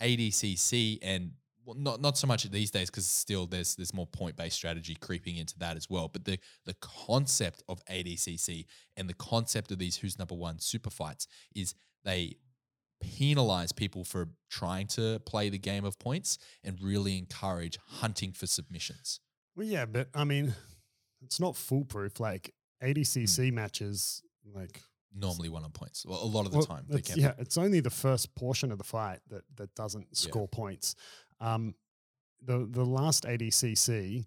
ADCC 0.00 0.98
and 1.02 1.32
well, 1.68 1.76
not 1.78 2.00
not 2.00 2.16
so 2.16 2.26
much 2.26 2.44
these 2.50 2.70
days 2.70 2.88
because 2.88 3.06
still 3.06 3.46
there's 3.46 3.74
there's 3.76 3.92
more 3.92 4.06
point 4.06 4.36
based 4.36 4.56
strategy 4.56 4.96
creeping 4.98 5.36
into 5.36 5.58
that 5.58 5.76
as 5.76 5.90
well. 5.90 6.08
But 6.08 6.24
the 6.24 6.38
the 6.64 6.74
concept 6.80 7.62
of 7.68 7.84
ADCC 7.84 8.64
and 8.96 9.06
the 9.06 9.14
concept 9.14 9.70
of 9.70 9.78
these 9.78 9.98
who's 9.98 10.18
number 10.18 10.34
one 10.34 10.60
super 10.60 10.88
fights 10.88 11.28
is 11.54 11.74
they 12.04 12.36
penalize 13.02 13.70
people 13.70 14.02
for 14.02 14.30
trying 14.48 14.86
to 14.86 15.20
play 15.26 15.50
the 15.50 15.58
game 15.58 15.84
of 15.84 15.98
points 15.98 16.38
and 16.64 16.80
really 16.80 17.18
encourage 17.18 17.78
hunting 17.86 18.32
for 18.32 18.46
submissions. 18.46 19.20
Well, 19.54 19.66
yeah, 19.66 19.84
but 19.84 20.08
I 20.14 20.24
mean, 20.24 20.54
it's 21.22 21.38
not 21.38 21.54
foolproof. 21.54 22.18
Like. 22.18 22.54
ADCC 22.80 23.48
hmm. 23.48 23.56
matches, 23.56 24.22
like 24.54 24.80
Normally 25.14 25.48
one 25.48 25.64
on 25.64 25.70
points. 25.70 26.04
Well, 26.06 26.22
a 26.22 26.26
lot 26.26 26.44
of 26.44 26.52
the 26.52 26.58
well, 26.58 26.66
time 26.66 26.84
they 26.88 26.98
it's- 26.98 27.14
can. 27.14 27.22
yeah, 27.22 27.32
it's 27.38 27.56
only 27.56 27.80
the 27.80 27.90
first 27.90 28.34
portion 28.34 28.70
of 28.70 28.78
the 28.78 28.84
fight 28.84 29.20
that 29.28 29.42
that 29.56 29.74
doesn't 29.74 30.06
Yeah. 30.10 30.28
score 30.28 30.46
points. 30.46 30.94
Um, 31.40 31.74
the 32.42 32.66
the 32.70 32.84
last 32.84 33.24
ADCC, 33.24 34.24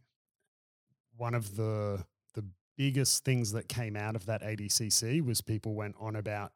one 1.17 1.33
of 1.33 1.55
the 1.55 2.05
the 2.33 2.43
biggest 2.77 3.23
things 3.23 3.51
that 3.51 3.67
came 3.67 3.95
out 3.95 4.15
of 4.15 4.25
that 4.25 4.41
ADCC 4.41 5.21
was 5.23 5.41
people 5.41 5.73
went 5.75 5.95
on 5.99 6.15
about 6.15 6.51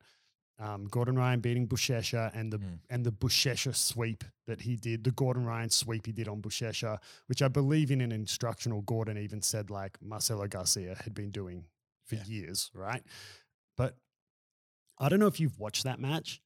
um, 0.57 0.85
Gordon 0.85 1.17
Ryan 1.17 1.41
beating 1.41 1.67
Buchecha 1.67 2.31
and 2.33 2.51
the 2.51 2.57
Mm. 2.59 2.79
and 2.89 3.05
the 3.05 3.11
Buchecha 3.11 3.75
sweep 3.75 4.23
that 4.47 4.61
he 4.61 4.75
did, 4.77 5.03
the 5.03 5.11
Gordon 5.11 5.45
Ryan 5.45 5.69
sweep 5.69 6.05
he 6.05 6.13
did 6.13 6.27
on 6.29 6.41
Buchecha, 6.41 6.99
which 7.27 7.41
I 7.41 7.47
believe 7.49 7.91
in 7.91 7.99
an 8.01 8.11
instructional, 8.13 8.81
Gordon 8.81 9.17
even 9.17 9.41
said 9.41 9.69
like 9.69 10.01
Marcelo 10.01 10.47
Garcia 10.47 10.95
had 11.03 11.13
been 11.13 11.31
doing 11.31 11.65
for 12.05 12.15
Yeah. 12.15 12.23
years, 12.25 12.71
right? 12.73 13.03
But 13.75 13.97
I 14.97 15.09
don't 15.09 15.19
know 15.19 15.27
if 15.27 15.41
you've 15.41 15.59
watched 15.59 15.83
that 15.83 15.99
match. 15.99 16.41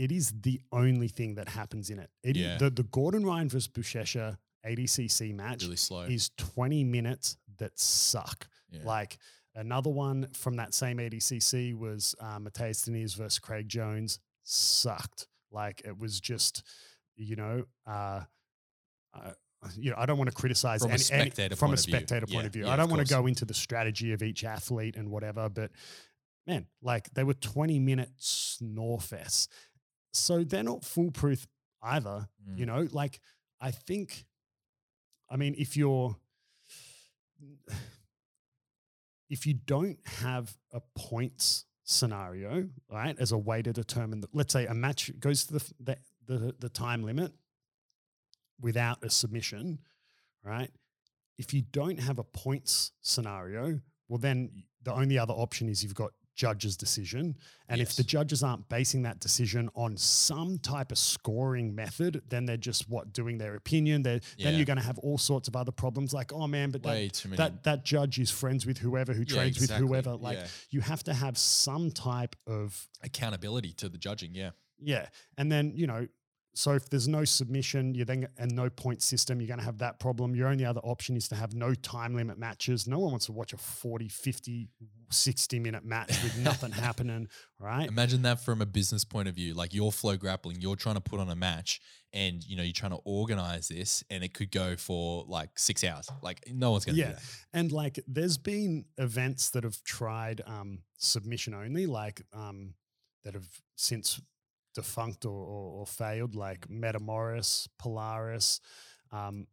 It 0.00 0.10
is 0.10 0.32
the 0.40 0.60
only 0.72 1.08
thing 1.08 1.34
that 1.34 1.48
happens 1.48 1.90
in 1.90 1.98
it. 1.98 2.10
It 2.22 2.36
Yeah. 2.36 2.56
the, 2.56 2.70
the 2.70 2.84
Gordon 2.84 3.24
Ryan 3.26 3.48
versus 3.50 3.68
Buchecha 3.68 4.38
ADCC 4.66 5.34
match 5.34 5.62
really 5.62 5.76
slow. 5.76 6.02
is 6.02 6.30
20 6.38 6.84
minutes 6.84 7.36
that 7.58 7.78
suck. 7.78 8.48
Yeah. 8.70 8.80
Like 8.84 9.18
another 9.54 9.90
one 9.90 10.28
from 10.32 10.56
that 10.56 10.72
same 10.74 10.96
ADCC 10.98 11.74
was 11.78 12.14
uh, 12.20 12.38
Mateus 12.38 12.84
Diniz 12.86 13.14
versus 13.14 13.38
Craig 13.38 13.68
Jones. 13.68 14.18
Sucked. 14.42 15.26
Like 15.52 15.82
it 15.84 15.98
was 15.98 16.18
just, 16.18 16.62
you 17.16 17.36
know, 17.36 17.64
uh, 17.86 18.22
uh, 19.12 19.30
you 19.76 19.90
know, 19.90 19.96
I 19.98 20.06
don't 20.06 20.16
want 20.16 20.30
to 20.30 20.34
criticize 20.36 20.80
From 20.80 20.92
a 20.92 20.94
any- 20.94 21.02
any- 21.12 21.22
spectator 21.30 21.56
from 21.56 21.66
a 21.66 21.68
point 21.72 21.80
of 21.80 21.84
view. 21.84 21.94
spectator 21.94 22.26
point 22.26 22.32
Yeah, 22.40 22.46
of 22.46 22.52
view. 22.54 22.64
yeah, 22.66 22.72
I 22.72 22.76
don't 22.76 22.88
want 22.90 23.06
to 23.06 23.12
go 23.14 23.26
into 23.26 23.44
the 23.44 23.52
strategy 23.54 24.12
of 24.14 24.22
each 24.22 24.44
athlete 24.44 24.96
and 24.96 25.10
whatever, 25.10 25.50
but 25.50 25.70
man, 26.46 26.66
like 26.80 27.10
they 27.12 27.22
were 27.24 27.34
20 27.34 27.78
minute 27.78 28.10
snore 28.16 28.98
fest. 29.00 29.50
So 30.12 30.44
they're 30.44 30.62
not 30.62 30.84
foolproof 30.84 31.46
either. 31.82 32.28
Mm. 32.48 32.58
You 32.58 32.66
know, 32.66 32.88
like 32.92 33.20
I 33.60 33.70
think, 33.70 34.24
I 35.28 35.36
mean, 35.36 35.54
if 35.58 35.76
you're, 35.76 36.16
if 39.28 39.46
you 39.46 39.54
don't 39.54 39.98
have 40.20 40.56
a 40.72 40.80
points 40.96 41.64
scenario, 41.84 42.68
right, 42.90 43.16
as 43.18 43.32
a 43.32 43.38
way 43.38 43.62
to 43.62 43.72
determine, 43.72 44.20
the, 44.20 44.28
let's 44.32 44.52
say 44.52 44.66
a 44.66 44.74
match 44.74 45.10
goes 45.18 45.46
to 45.46 45.54
the, 45.54 45.72
the, 45.80 45.96
the, 46.26 46.54
the 46.58 46.68
time 46.68 47.02
limit 47.02 47.32
without 48.60 49.02
a 49.02 49.10
submission, 49.10 49.78
right? 50.44 50.70
If 51.38 51.54
you 51.54 51.62
don't 51.62 51.98
have 52.00 52.18
a 52.18 52.24
points 52.24 52.92
scenario, 53.00 53.80
well, 54.08 54.18
then 54.18 54.64
the 54.82 54.92
only 54.92 55.18
other 55.18 55.32
option 55.32 55.68
is 55.68 55.82
you've 55.82 55.94
got 55.94 56.12
judge's 56.40 56.76
decision. 56.76 57.36
And 57.68 57.80
if 57.80 57.94
the 57.96 58.02
judges 58.02 58.42
aren't 58.42 58.66
basing 58.68 59.02
that 59.02 59.20
decision 59.20 59.68
on 59.74 59.96
some 59.98 60.58
type 60.58 60.90
of 60.90 60.98
scoring 60.98 61.74
method, 61.74 62.22
then 62.28 62.46
they're 62.46 62.56
just 62.70 62.88
what 62.88 63.12
doing 63.12 63.36
their 63.38 63.54
opinion. 63.56 64.02
They're, 64.02 64.20
Then 64.42 64.54
you're 64.56 64.64
going 64.72 64.78
to 64.78 64.84
have 64.90 64.98
all 65.06 65.18
sorts 65.18 65.48
of 65.48 65.54
other 65.54 65.70
problems 65.72 66.14
like, 66.14 66.32
oh 66.32 66.46
man, 66.46 66.70
but 66.70 66.82
that, 66.82 66.88
Way 66.88 67.08
too 67.10 67.28
many. 67.28 67.36
that 67.36 67.62
that 67.64 67.84
judge 67.84 68.18
is 68.18 68.30
friends 68.30 68.64
with 68.64 68.78
whoever 68.78 69.12
who 69.12 69.24
Yeah, 69.28 69.34
trains 69.36 69.56
exactly. 69.58 69.84
with 69.86 70.04
whoever. 70.06 70.16
Like 70.16 70.38
Yeah. 70.38 70.46
you 70.70 70.80
have 70.80 71.02
to 71.04 71.12
have 71.14 71.36
some 71.36 71.90
type 71.90 72.34
of 72.46 72.88
accountability 73.02 73.72
to 73.74 73.88
the 73.90 73.98
judging. 73.98 74.34
Yeah. 74.34 74.50
yeah, 74.82 75.06
and 75.36 75.52
then 75.52 75.72
you 75.76 75.86
know, 75.86 76.06
so 76.54 76.72
if 76.72 76.90
there's 76.90 77.06
no 77.08 77.24
submission, 77.24 77.94
you 77.94 78.04
then 78.04 78.26
and 78.38 78.52
no 78.52 78.68
point 78.68 79.02
system, 79.02 79.40
you're 79.40 79.48
going 79.48 79.60
to 79.60 79.64
have 79.64 79.78
that 79.78 80.00
problem. 80.00 80.34
Your 80.34 80.48
only 80.48 80.64
other 80.64 80.80
option 80.80 81.16
is 81.16 81.28
to 81.28 81.34
have 81.36 81.54
no 81.54 81.74
time 81.74 82.14
limit 82.14 82.38
matches. 82.38 82.86
No 82.88 82.98
one 82.98 83.12
wants 83.12 83.26
to 83.26 83.32
watch 83.32 83.52
a 83.52 83.56
40, 83.56 84.08
50, 84.08 84.68
60 85.10 85.58
minute 85.60 85.84
match 85.84 86.08
with 86.22 86.36
nothing 86.42 86.72
happening, 86.72 87.28
right? 87.58 87.88
Imagine 87.88 88.22
that 88.22 88.40
from 88.44 88.60
a 88.60 88.66
business 88.66 89.04
point 89.04 89.28
of 89.28 89.34
view. 89.34 89.54
Like 89.54 89.72
you're 89.72 89.90
FloGrappling, 89.92 90.60
you're 90.60 90.76
trying 90.76 90.96
to 90.96 91.00
put 91.00 91.20
on 91.20 91.30
a 91.30 91.36
match 91.36 91.80
and 92.12 92.42
you 92.42 92.56
know, 92.56 92.62
you're 92.64 92.72
trying 92.72 92.92
to 92.92 93.00
organize 93.04 93.68
this 93.68 94.02
and 94.10 94.24
it 94.24 94.34
could 94.34 94.50
go 94.50 94.76
for 94.76 95.24
like 95.28 95.50
six 95.56 95.84
hours. 95.84 96.08
Like 96.20 96.40
no 96.52 96.72
one's 96.72 96.84
gonna 96.84 96.98
Yeah. 96.98 97.06
do 97.08 97.12
that. 97.14 97.22
And 97.52 97.72
like 97.72 98.00
there's 98.08 98.38
been 98.38 98.86
events 98.98 99.50
that 99.50 99.62
have 99.64 99.82
tried 99.84 100.40
um, 100.46 100.80
submission 100.98 101.54
only, 101.54 101.86
like 101.86 102.22
um, 102.32 102.74
that 103.22 103.34
have 103.34 103.48
since 103.76 104.20
defunct 104.74 105.24
or, 105.24 105.30
or, 105.30 105.80
or 105.80 105.86
failed, 105.86 106.34
like 106.34 106.68
Metamoris, 106.68 107.68
Polaris. 107.78 108.60
Um, 109.12 109.46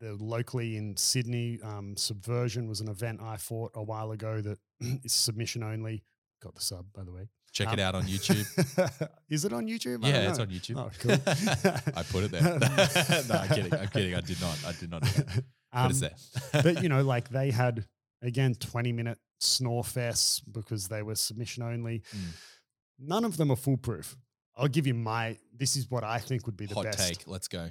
the 0.00 0.14
locally 0.14 0.76
in 0.76 0.96
Sydney, 0.96 1.58
um, 1.62 1.96
Subversion 1.96 2.68
was 2.68 2.80
an 2.80 2.88
event 2.88 3.20
I 3.22 3.36
fought 3.38 3.72
a 3.74 3.82
while 3.82 4.10
ago 4.12 4.40
that 4.42 4.58
is 5.04 5.12
submission 5.12 5.62
only. 5.62 6.02
Got 6.42 6.54
the 6.54 6.60
sub, 6.60 6.86
by 6.94 7.02
the 7.04 7.12
way. 7.12 7.28
Check 7.52 7.68
Um, 7.68 7.74
it 7.74 7.80
out 7.80 7.94
on 7.94 8.02
YouTube. 8.04 9.08
is 9.30 9.46
it 9.46 9.52
on 9.54 9.66
YouTube? 9.66 10.04
Yeah, 10.04 10.28
it's 10.28 10.38
on 10.38 10.48
YouTube. 10.48 10.76
Oh, 10.76 10.90
cool. 10.98 11.12
I 11.96 12.02
put 12.02 12.24
it 12.24 12.30
there. 12.30 12.42
no, 13.28 13.34
I'm 13.40 13.48
kidding. 13.48 13.72
I'm 13.74 13.88
kidding. 13.88 14.14
I 14.14 14.20
did 14.20 14.38
not. 14.40 14.58
I 14.66 14.72
did 14.72 14.90
not. 14.90 15.00
But 15.02 15.90
it's 15.90 16.02
Um, 16.02 16.10
there. 16.52 16.62
but 16.62 16.82
you 16.82 16.90
know, 16.90 17.02
like 17.02 17.30
they 17.30 17.50
had 17.50 17.86
again 18.20 18.54
20 18.54 18.92
minute 18.92 19.18
snore 19.40 19.82
fests 19.82 20.42
because 20.52 20.88
they 20.88 21.02
were 21.02 21.14
submission 21.14 21.62
only. 21.62 22.02
Mm. 22.14 22.28
None 22.98 23.24
of 23.24 23.38
them 23.38 23.50
are 23.50 23.56
foolproof. 23.56 24.16
I'll 24.56 24.68
give 24.68 24.86
you 24.86 24.94
my 24.94 25.36
this 25.56 25.76
is 25.76 25.90
what 25.90 26.04
I 26.04 26.18
think 26.18 26.46
would 26.46 26.56
be 26.56 26.66
the 26.66 26.74
hot 26.74 26.84
best. 26.84 26.98
take. 26.98 27.26
Let's 27.26 27.48
go. 27.48 27.70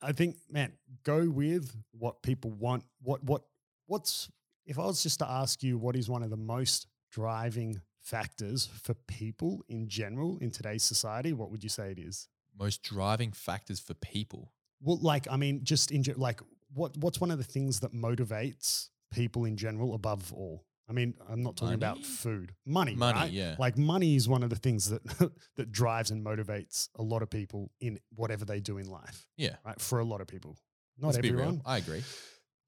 I 0.00 0.12
think, 0.12 0.36
man, 0.50 0.72
go 1.02 1.28
with 1.28 1.74
what 1.92 2.22
people 2.22 2.50
want. 2.50 2.84
What 3.02 3.24
what 3.24 3.42
what's 3.86 4.28
if 4.66 4.78
I 4.78 4.82
was 4.82 5.02
just 5.02 5.18
to 5.20 5.28
ask 5.28 5.62
you 5.62 5.78
what 5.78 5.96
is 5.96 6.08
one 6.08 6.22
of 6.22 6.30
the 6.30 6.36
most 6.36 6.86
driving 7.10 7.80
factors 8.02 8.68
for 8.82 8.94
people 8.94 9.62
in 9.68 9.88
general 9.88 10.38
in 10.40 10.50
today's 10.50 10.84
society, 10.84 11.32
what 11.32 11.50
would 11.50 11.62
you 11.62 11.68
say 11.68 11.90
it 11.90 11.98
is? 11.98 12.28
Most 12.58 12.82
driving 12.82 13.32
factors 13.32 13.80
for 13.80 13.94
people. 13.94 14.52
Well, 14.80 14.98
like 15.00 15.26
I 15.30 15.36
mean, 15.36 15.64
just 15.64 15.90
in 15.90 16.04
like 16.16 16.40
what 16.72 16.96
what's 16.98 17.20
one 17.20 17.30
of 17.30 17.38
the 17.38 17.44
things 17.44 17.80
that 17.80 17.92
motivates 17.92 18.88
people 19.10 19.44
in 19.44 19.56
general 19.56 19.94
above 19.94 20.32
all? 20.32 20.64
I 20.88 20.92
mean, 20.94 21.14
I'm 21.28 21.42
not 21.42 21.56
talking 21.56 21.74
about 21.74 21.98
food, 22.04 22.54
money, 22.64 22.94
Money, 22.94 23.18
right? 23.18 23.30
yeah. 23.30 23.56
Like 23.58 23.76
money 23.76 24.16
is 24.16 24.26
one 24.26 24.42
of 24.42 24.48
the 24.50 24.56
things 24.56 24.88
that 24.88 25.02
that 25.56 25.70
drives 25.70 26.10
and 26.10 26.24
motivates 26.24 26.88
a 26.96 27.02
lot 27.02 27.22
of 27.22 27.28
people 27.28 27.70
in 27.80 27.98
whatever 28.14 28.44
they 28.46 28.60
do 28.60 28.78
in 28.78 28.88
life, 28.88 29.26
Yeah. 29.36 29.56
right? 29.66 29.78
For 29.80 29.98
a 29.98 30.04
lot 30.04 30.20
of 30.22 30.26
people, 30.28 30.56
not 30.98 31.08
Let's 31.08 31.18
everyone. 31.18 31.60
I 31.66 31.76
agree. 31.78 32.02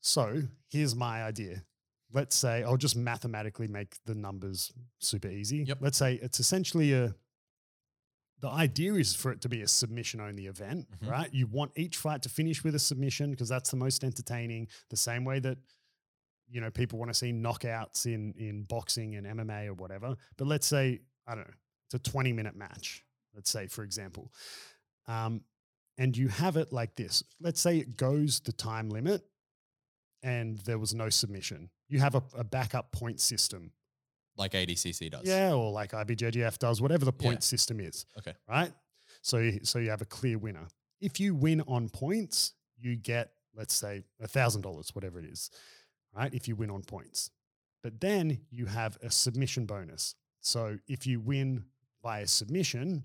So 0.02 0.42
here's 0.68 0.94
my 0.94 1.22
idea. 1.24 1.62
Let's 2.12 2.36
say 2.36 2.62
I'll 2.62 2.76
just 2.76 2.96
mathematically 2.96 3.68
make 3.68 3.96
the 4.04 4.14
numbers 4.14 4.70
super 4.98 5.28
easy. 5.28 5.64
Yep. 5.66 5.78
Let's 5.80 5.96
say 5.98 6.14
it's 6.20 6.40
essentially 6.40 6.92
a. 6.92 7.14
The 8.40 8.48
idea 8.48 8.94
is 8.94 9.14
for 9.14 9.32
it 9.32 9.42
to 9.42 9.48
be 9.50 9.60
a 9.62 9.68
submission 9.68 10.20
only 10.20 10.46
event, 10.46 10.88
Mhm. 11.02 11.10
right? 11.10 11.32
You 11.32 11.46
want 11.46 11.72
each 11.76 11.98
fight 11.98 12.22
to 12.22 12.28
finish 12.30 12.64
with 12.64 12.74
a 12.74 12.78
submission 12.78 13.30
because 13.30 13.50
that's 13.50 13.70
the 13.70 13.76
most 13.76 14.02
entertaining. 14.02 14.68
The 14.88 14.96
same 14.96 15.24
way 15.24 15.40
that 15.40 15.58
you 16.50 16.60
know 16.60 16.70
people 16.70 16.98
want 16.98 17.10
to 17.10 17.14
see 17.14 17.32
knockouts 17.32 18.06
in 18.06 18.34
in 18.36 18.64
boxing 18.64 19.16
and 19.16 19.26
MMA 19.26 19.68
or 19.68 19.74
whatever. 19.74 20.16
But 20.36 20.46
let's 20.46 20.66
say 20.66 21.00
I 21.26 21.34
don't 21.34 21.46
know, 21.46 21.54
it's 21.86 21.94
a 21.94 22.10
20 22.10 22.32
minute 22.32 22.56
match. 22.56 23.04
Let's 23.34 23.50
say, 23.50 23.66
for 23.68 23.84
example, 23.84 24.32
um, 25.06 25.42
and 25.98 26.16
you 26.16 26.28
have 26.28 26.56
it 26.56 26.72
like 26.72 26.96
this. 26.96 27.22
Let's 27.40 27.60
say 27.60 27.78
it 27.78 27.96
goes 27.96 28.40
the 28.40 28.52
time 28.52 28.88
limit 28.88 29.22
and 30.22 30.58
there 30.60 30.78
was 30.78 30.94
no 30.94 31.08
submission. 31.10 31.70
You 31.88 32.00
have 32.00 32.14
a, 32.14 32.22
a 32.36 32.44
backup 32.44 32.90
point 32.92 33.20
system. 33.20 33.72
Like 34.36 34.52
ADCC 34.52 35.10
does. 35.10 35.22
Yeah, 35.24 35.52
or 35.52 35.70
like 35.70 35.92
IBJJF 35.92 36.58
does, 36.58 36.80
whatever 36.80 37.04
the 37.04 37.12
point 37.12 37.36
Yeah. 37.36 37.40
system 37.40 37.80
is. 37.80 38.06
Okay. 38.18 38.34
Right? 38.48 38.72
So, 39.22 39.50
so 39.62 39.78
you 39.78 39.90
have 39.90 40.02
a 40.02 40.06
clear 40.06 40.38
winner. 40.38 40.66
If 41.00 41.20
you 41.20 41.34
win 41.34 41.60
on 41.62 41.88
points, 41.88 42.54
you 42.78 42.96
get 42.96 43.32
let's 43.54 43.74
say 43.74 44.04
a 44.22 44.28
$1,000, 44.28 44.94
whatever 44.94 45.18
it 45.18 45.24
is, 45.24 45.50
right? 46.14 46.32
If 46.32 46.48
you 46.48 46.56
win 46.56 46.70
on 46.70 46.82
points. 46.82 47.30
But 47.82 48.00
then 48.00 48.40
you 48.50 48.66
have 48.66 48.98
a 49.02 49.10
submission 49.10 49.66
bonus. 49.66 50.14
So 50.40 50.78
if 50.86 51.06
you 51.06 51.20
win 51.20 51.64
via 52.02 52.26
submission, 52.26 53.04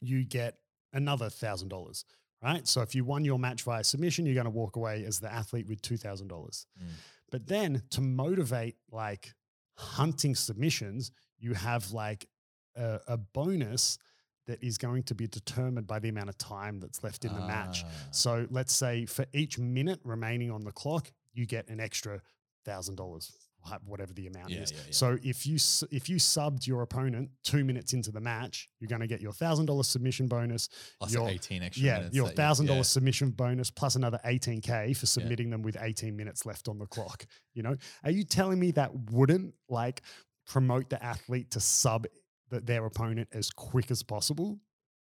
you 0.00 0.24
get 0.24 0.56
another 0.92 1.26
$1,000, 1.26 2.04
right? 2.42 2.66
So 2.66 2.82
if 2.82 2.94
you 2.94 3.04
won 3.04 3.24
your 3.24 3.38
match 3.38 3.62
via 3.62 3.84
submission, 3.84 4.26
you're 4.26 4.34
going 4.34 4.44
to 4.44 4.50
walk 4.50 4.76
away 4.76 5.04
as 5.04 5.20
the 5.20 5.32
athlete 5.32 5.68
with 5.68 5.82
$2,000. 5.82 6.28
Mm. 6.28 6.64
But 7.30 7.46
then 7.46 7.82
to 7.90 8.00
motivate 8.00 8.76
like 8.90 9.32
hunting 9.76 10.34
submissions, 10.34 11.12
you 11.38 11.54
have 11.54 11.92
like 11.92 12.28
a, 12.76 13.00
a 13.06 13.16
bonus 13.16 13.98
that 14.46 14.62
is 14.64 14.78
going 14.78 15.04
to 15.04 15.14
be 15.14 15.26
determined 15.28 15.86
by 15.86 15.98
the 15.98 16.08
amount 16.08 16.28
of 16.28 16.36
time 16.38 16.80
that's 16.80 17.04
left 17.04 17.24
in 17.24 17.32
the 17.34 17.40
match. 17.40 17.84
Ah. 17.84 17.90
So 18.10 18.46
let's 18.50 18.72
say 18.72 19.06
for 19.06 19.24
each 19.32 19.58
minute 19.58 20.00
remaining 20.02 20.50
on 20.50 20.64
the 20.64 20.72
clock, 20.72 21.12
you 21.32 21.46
get 21.46 21.68
an 21.68 21.80
extra 21.80 22.20
thousand 22.64 22.96
dollars, 22.96 23.32
whatever 23.86 24.12
the 24.12 24.26
amount 24.26 24.50
Yeah, 24.50 24.60
is. 24.60 24.72
yeah, 24.72 24.78
yeah. 24.86 24.92
So 24.92 25.18
if 25.22 25.46
you 25.46 25.54
if 25.90 26.08
you 26.08 26.16
subbed 26.16 26.66
your 26.66 26.82
opponent 26.82 27.30
two 27.42 27.64
minutes 27.64 27.92
into 27.94 28.10
the 28.12 28.20
match, 28.20 28.68
you're 28.80 28.88
going 28.88 29.00
to 29.00 29.06
get 29.06 29.20
your 29.20 29.32
thousand 29.32 29.66
dollar 29.66 29.82
submission 29.82 30.28
bonus. 30.28 30.68
Plus 30.98 31.12
your- 31.14 31.28
18 31.28 31.62
extra 31.62 31.84
Yeah, 31.86 31.96
minutes. 31.98 32.16
your 32.16 32.28
thousand 32.28 32.66
dollar 32.66 32.82
submission 32.84 33.30
bonus 33.30 33.70
plus 33.70 33.96
another 33.96 34.18
18k 34.24 34.94
for 34.96 35.06
submitting 35.06 35.50
them 35.50 35.62
with 35.62 35.76
18 35.80 36.14
minutes 36.16 36.44
left 36.44 36.68
on 36.68 36.78
the 36.78 36.86
clock. 36.86 37.24
You 37.54 37.62
know, 37.62 37.76
are 38.04 38.10
you 38.10 38.24
telling 38.24 38.58
me 38.58 38.72
that 38.72 38.90
wouldn't 39.10 39.54
like 39.68 40.02
promote 40.46 40.90
the 40.90 41.02
athlete 41.02 41.50
to 41.52 41.60
sub 41.60 42.06
th- 42.50 42.64
their 42.64 42.84
opponent 42.84 43.28
as 43.32 43.50
quick 43.50 43.90
as 43.90 44.02
possible? 44.02 44.58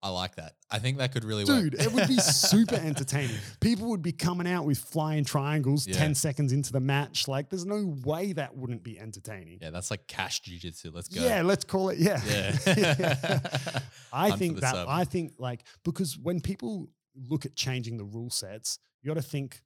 I 0.06 0.10
like 0.10 0.36
that. 0.36 0.56
I 0.70 0.80
think 0.80 0.97
that 0.97 1.14
could 1.14 1.24
really 1.24 1.45
Dude, 1.45 1.56
work. 1.56 1.72
Dude, 1.72 1.82
it 1.82 1.93
would 1.93 2.10
be 2.10 2.18
super 2.18 2.76
entertaining. 2.91 3.38
People 3.62 3.88
would 3.91 4.01
be 4.01 4.12
coming 4.12 4.45
out 4.45 4.66
with 4.66 4.78
flying 4.78 5.24
triangles 5.24 5.88
Yeah. 5.88 5.95
10 5.97 6.14
seconds 6.16 6.51
into 6.51 6.74
the 6.74 6.82
match. 6.82 7.28
Like, 7.30 7.49
there's 7.49 7.66
no 7.66 7.95
way 8.04 8.34
that 8.34 8.54
wouldn't 8.58 8.84
be 8.84 8.99
entertaining. 8.99 9.60
yeah, 9.62 9.70
that's 9.70 9.89
like 9.89 10.06
cash 10.08 10.41
jujitsu. 10.41 10.93
Let's 10.93 11.08
go. 11.08 11.22
Yeah, 11.24 11.41
let's 11.43 11.64
call 11.64 11.88
it. 11.89 11.99
Yeah. 11.99 12.22
Yeah. 12.28 12.51
I 14.14 14.28
Hunt 14.30 14.39
think 14.39 14.60
that, 14.60 14.74
sub. 14.76 14.88
I 14.89 15.06
think 15.06 15.36
like, 15.39 15.64
because 15.86 16.18
when 16.18 16.41
people 16.41 16.89
look 17.16 17.45
at 17.45 17.56
changing 17.56 17.95
the 17.95 18.04
rule 18.04 18.30
sets, 18.30 18.80
you 19.01 19.08
got 19.08 19.16
to 19.22 19.28
think, 19.28 19.62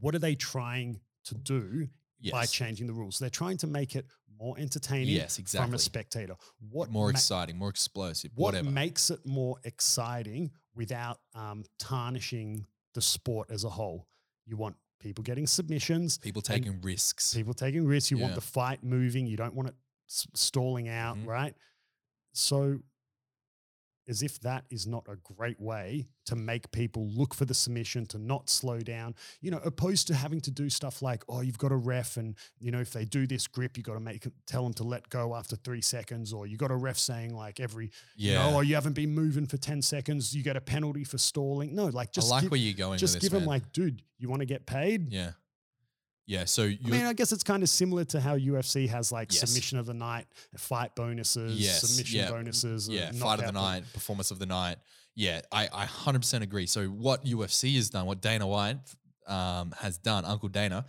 what 0.00 0.14
are 0.14 0.18
they 0.18 0.34
trying 0.34 1.00
to 1.26 1.34
do 1.34 1.88
by 2.32 2.46
changing 2.46 2.86
the 2.86 2.92
rules? 2.94 3.18
They're 3.18 3.28
trying 3.28 3.58
to 3.58 3.66
make 3.66 3.94
it 3.96 4.06
more 4.38 4.58
entertaining 4.58 5.08
Yes, 5.08 5.38
exactly. 5.38 5.66
from 5.68 5.74
a 5.74 5.78
spectator. 5.78 6.36
What 6.70 6.90
more 6.90 7.06
ma- 7.06 7.10
exciting, 7.10 7.56
more 7.56 7.68
explosive, 7.70 8.30
what 8.34 8.54
whatever. 8.54 8.70
makes 8.70 9.10
it 9.10 9.24
more 9.26 9.56
exciting 9.64 10.50
without 10.74 11.20
um, 11.34 11.64
tarnishing 11.78 12.66
the 12.94 13.00
sport 13.02 13.50
as 13.50 13.64
a 13.64 13.70
whole? 13.70 14.06
You 14.46 14.56
want 14.56 14.76
people 15.00 15.22
getting 15.24 15.46
submissions, 15.46 16.18
People 16.18 16.42
taking 16.42 16.80
risks. 16.80 17.34
people 17.34 17.54
taking 17.54 17.86
risks. 17.86 18.10
You 18.10 18.18
want 18.18 18.34
the 18.34 18.40
fight 18.40 18.82
moving. 18.84 19.26
You 19.26 19.36
don't 19.36 19.54
want 19.54 19.68
it 19.68 19.74
s- 20.08 20.26
stalling 20.34 20.88
out, 20.88 21.16
Mhm. 21.16 21.26
right? 21.26 21.54
So, 22.32 22.78
as 24.08 24.22
if 24.22 24.40
that 24.40 24.64
is 24.70 24.86
not 24.86 25.04
a 25.08 25.16
great 25.34 25.60
way 25.60 26.06
to 26.26 26.36
make 26.36 26.70
people 26.72 27.06
look 27.06 27.34
for 27.34 27.44
the 27.44 27.54
submission, 27.54 28.06
to 28.06 28.18
not 28.18 28.48
slow 28.48 28.80
down, 28.80 29.14
you 29.40 29.50
know, 29.50 29.60
opposed 29.64 30.06
to 30.08 30.14
having 30.14 30.40
to 30.40 30.50
do 30.50 30.68
stuff 30.68 31.02
like, 31.02 31.24
oh, 31.28 31.40
you've 31.40 31.58
got 31.58 31.72
a 31.72 31.76
ref, 31.76 32.16
and 32.16 32.36
you 32.60 32.70
know, 32.70 32.80
if 32.80 32.92
they 32.92 33.04
do 33.04 33.26
this 33.26 33.46
grip, 33.46 33.76
you 33.76 33.82
got 33.82 33.94
to 33.94 34.00
make 34.00 34.26
it, 34.26 34.32
tell 34.46 34.62
them 34.62 34.74
to 34.74 34.84
let 34.84 35.08
go 35.08 35.34
after 35.34 35.56
three 35.56 35.82
seconds, 35.82 36.32
or 36.32 36.46
you 36.46 36.56
got 36.56 36.70
a 36.70 36.76
ref 36.76 36.98
saying 36.98 37.34
like 37.34 37.60
every, 37.60 37.90
you 38.16 38.32
yeah. 38.32 38.50
know, 38.50 38.56
or 38.56 38.64
you 38.64 38.74
haven't 38.74 38.94
been 38.94 39.14
moving 39.14 39.46
for 39.46 39.56
ten 39.56 39.82
seconds, 39.82 40.34
you 40.34 40.42
get 40.42 40.56
a 40.56 40.60
penalty 40.60 41.04
for 41.04 41.18
stalling. 41.18 41.74
No, 41.74 41.86
like 41.86 42.12
just 42.12 42.30
I 42.30 42.36
like 42.36 42.42
give, 42.42 42.50
where 42.50 42.60
you're 42.60 42.74
going 42.74 42.98
just 42.98 43.20
give 43.20 43.32
them 43.32 43.44
like, 43.44 43.72
dude, 43.72 44.02
you 44.18 44.28
want 44.28 44.40
to 44.40 44.46
get 44.46 44.66
paid? 44.66 45.12
yeah. 45.12 45.32
Yeah. 46.26 46.44
So 46.44 46.64
I 46.64 46.78
mean, 46.82 47.04
I 47.04 47.12
guess 47.12 47.30
it's 47.32 47.44
kind 47.44 47.62
of 47.62 47.68
similar 47.68 48.04
to 48.06 48.20
how 48.20 48.36
UFC 48.36 48.88
has 48.88 49.12
like 49.12 49.32
Yes. 49.32 49.40
submission 49.48 49.78
of 49.78 49.86
the 49.86 49.94
night, 49.94 50.26
fight 50.56 50.94
bonuses, 50.96 51.58
Yes, 51.58 51.80
submission 51.82 52.18
yeah, 52.20 52.30
bonuses. 52.30 52.88
uh, 52.88 52.92
yeah, 52.92 53.12
fight 53.12 53.38
of 53.38 53.46
the 53.46 53.52
night, 53.52 53.84
performance 53.92 54.30
of 54.30 54.38
the 54.38 54.46
night. 54.46 54.78
Yeah, 55.14 55.40
I, 55.52 55.68
I 55.72 55.86
100% 55.86 56.42
agree. 56.42 56.66
So 56.66 56.86
what 56.88 57.24
UFC 57.24 57.74
has 57.76 57.88
done, 57.90 58.06
what 58.06 58.20
Dana 58.20 58.46
White 58.46 58.78
um, 59.26 59.72
has 59.78 59.98
done, 59.98 60.24
Uncle 60.24 60.48
Dana, 60.48 60.84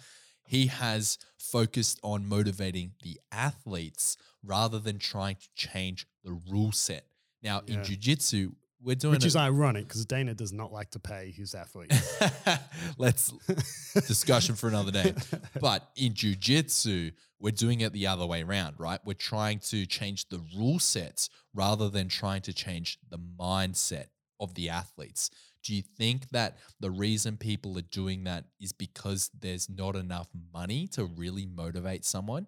he 0.45 0.67
has 0.67 1.17
focused 1.37 1.99
on 2.03 2.27
motivating 2.27 2.91
the 3.03 3.19
athletes 3.31 4.17
rather 4.43 4.79
than 4.79 4.99
trying 4.99 5.35
to 5.35 5.47
change 5.55 6.07
the 6.23 6.33
rule 6.51 6.71
set. 6.71 7.05
Now 7.41 7.61
in 7.67 7.75
Yeah. 7.75 7.83
jiu-jitsu, 7.83 8.51
we're 8.81 8.95
doing 8.95 9.13
Which 9.13 9.23
it- 9.23 9.27
is 9.27 9.35
ironic 9.35 9.87
because 9.87 10.05
Dana 10.05 10.33
does 10.33 10.53
not 10.53 10.71
like 10.71 10.91
to 10.91 10.99
pay 10.99 11.31
his 11.35 11.55
athletes. 11.55 12.19
Let's 12.97 13.31
discussion 14.07 14.55
for 14.55 14.67
another 14.67 14.91
day. 14.91 15.13
But 15.59 15.89
in 15.95 16.13
jujitsu, 16.13 17.13
we're 17.39 17.51
doing 17.51 17.81
it 17.81 17.93
the 17.93 18.07
other 18.07 18.25
way 18.25 18.43
around, 18.43 18.75
right? 18.79 18.99
We're 19.05 19.13
trying 19.13 19.59
to 19.59 19.85
change 19.85 20.29
the 20.29 20.41
rule 20.57 20.79
sets 20.79 21.29
rather 21.53 21.89
than 21.89 22.07
trying 22.07 22.41
to 22.41 22.53
change 22.53 22.99
the 23.09 23.17
mindset 23.17 24.05
of 24.39 24.53
the 24.55 24.69
athletes. 24.69 25.29
Do 25.63 25.75
you 25.75 25.81
think 25.81 26.29
that 26.29 26.57
the 26.79 26.89
reason 26.91 27.35
people 27.37 27.77
are 27.77 27.81
doing 27.81 28.23
that 28.23 28.45
is 28.61 28.71
because 28.71 29.29
there's 29.37 29.69
not 29.69 29.95
enough 29.95 30.27
money 30.53 30.87
to 30.93 31.03
really 31.05 31.45
motivate 31.45 32.05
someone? 32.05 32.47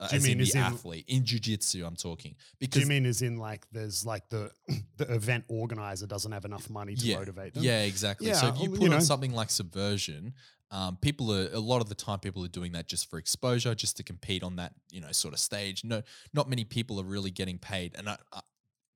Uh, 0.00 0.06
Do 0.08 0.14
you 0.14 0.18
as 0.18 0.24
mean 0.24 0.40
in 0.40 0.44
the 0.44 0.52
in- 0.52 0.58
athlete 0.58 1.04
in 1.08 1.24
jiu-jitsu 1.24 1.84
I'm 1.84 1.96
talking 1.96 2.32
Do 2.32 2.36
because 2.60 2.82
you 2.82 2.88
mean 2.88 3.04
as 3.04 3.20
in 3.20 3.36
like 3.36 3.66
there's 3.72 4.06
like 4.06 4.28
the 4.28 4.50
the 4.96 5.12
event 5.12 5.44
organizer 5.48 6.06
doesn't 6.06 6.30
have 6.30 6.44
enough 6.44 6.70
money 6.70 6.94
to 6.94 7.04
yeah, 7.04 7.18
motivate 7.18 7.54
them? 7.54 7.64
Yeah, 7.64 7.82
exactly. 7.82 8.32
so 8.32 8.48
if 8.48 8.60
you 8.60 8.70
put 8.70 8.80
you 8.80 8.86
on 8.86 8.92
know. 8.92 9.00
something 9.00 9.32
like 9.32 9.50
subversion, 9.50 10.34
um, 10.70 10.98
people 11.00 11.32
are 11.32 11.48
a 11.52 11.58
lot 11.58 11.80
of 11.80 11.88
the 11.88 11.94
time 11.94 12.18
people 12.18 12.44
are 12.44 12.48
doing 12.48 12.72
that 12.72 12.88
just 12.88 13.08
for 13.10 13.18
exposure, 13.18 13.74
just 13.74 13.96
to 13.96 14.02
compete 14.02 14.42
on 14.42 14.56
that 14.56 14.72
you 14.90 15.00
know 15.00 15.10
sort 15.12 15.34
of 15.34 15.40
stage. 15.40 15.82
No, 15.84 16.02
not 16.32 16.48
many 16.48 16.64
people 16.64 17.00
are 17.00 17.04
really 17.04 17.30
getting 17.30 17.58
paid, 17.58 17.94
and 17.96 18.08
I, 18.08 18.18
I, 18.32 18.40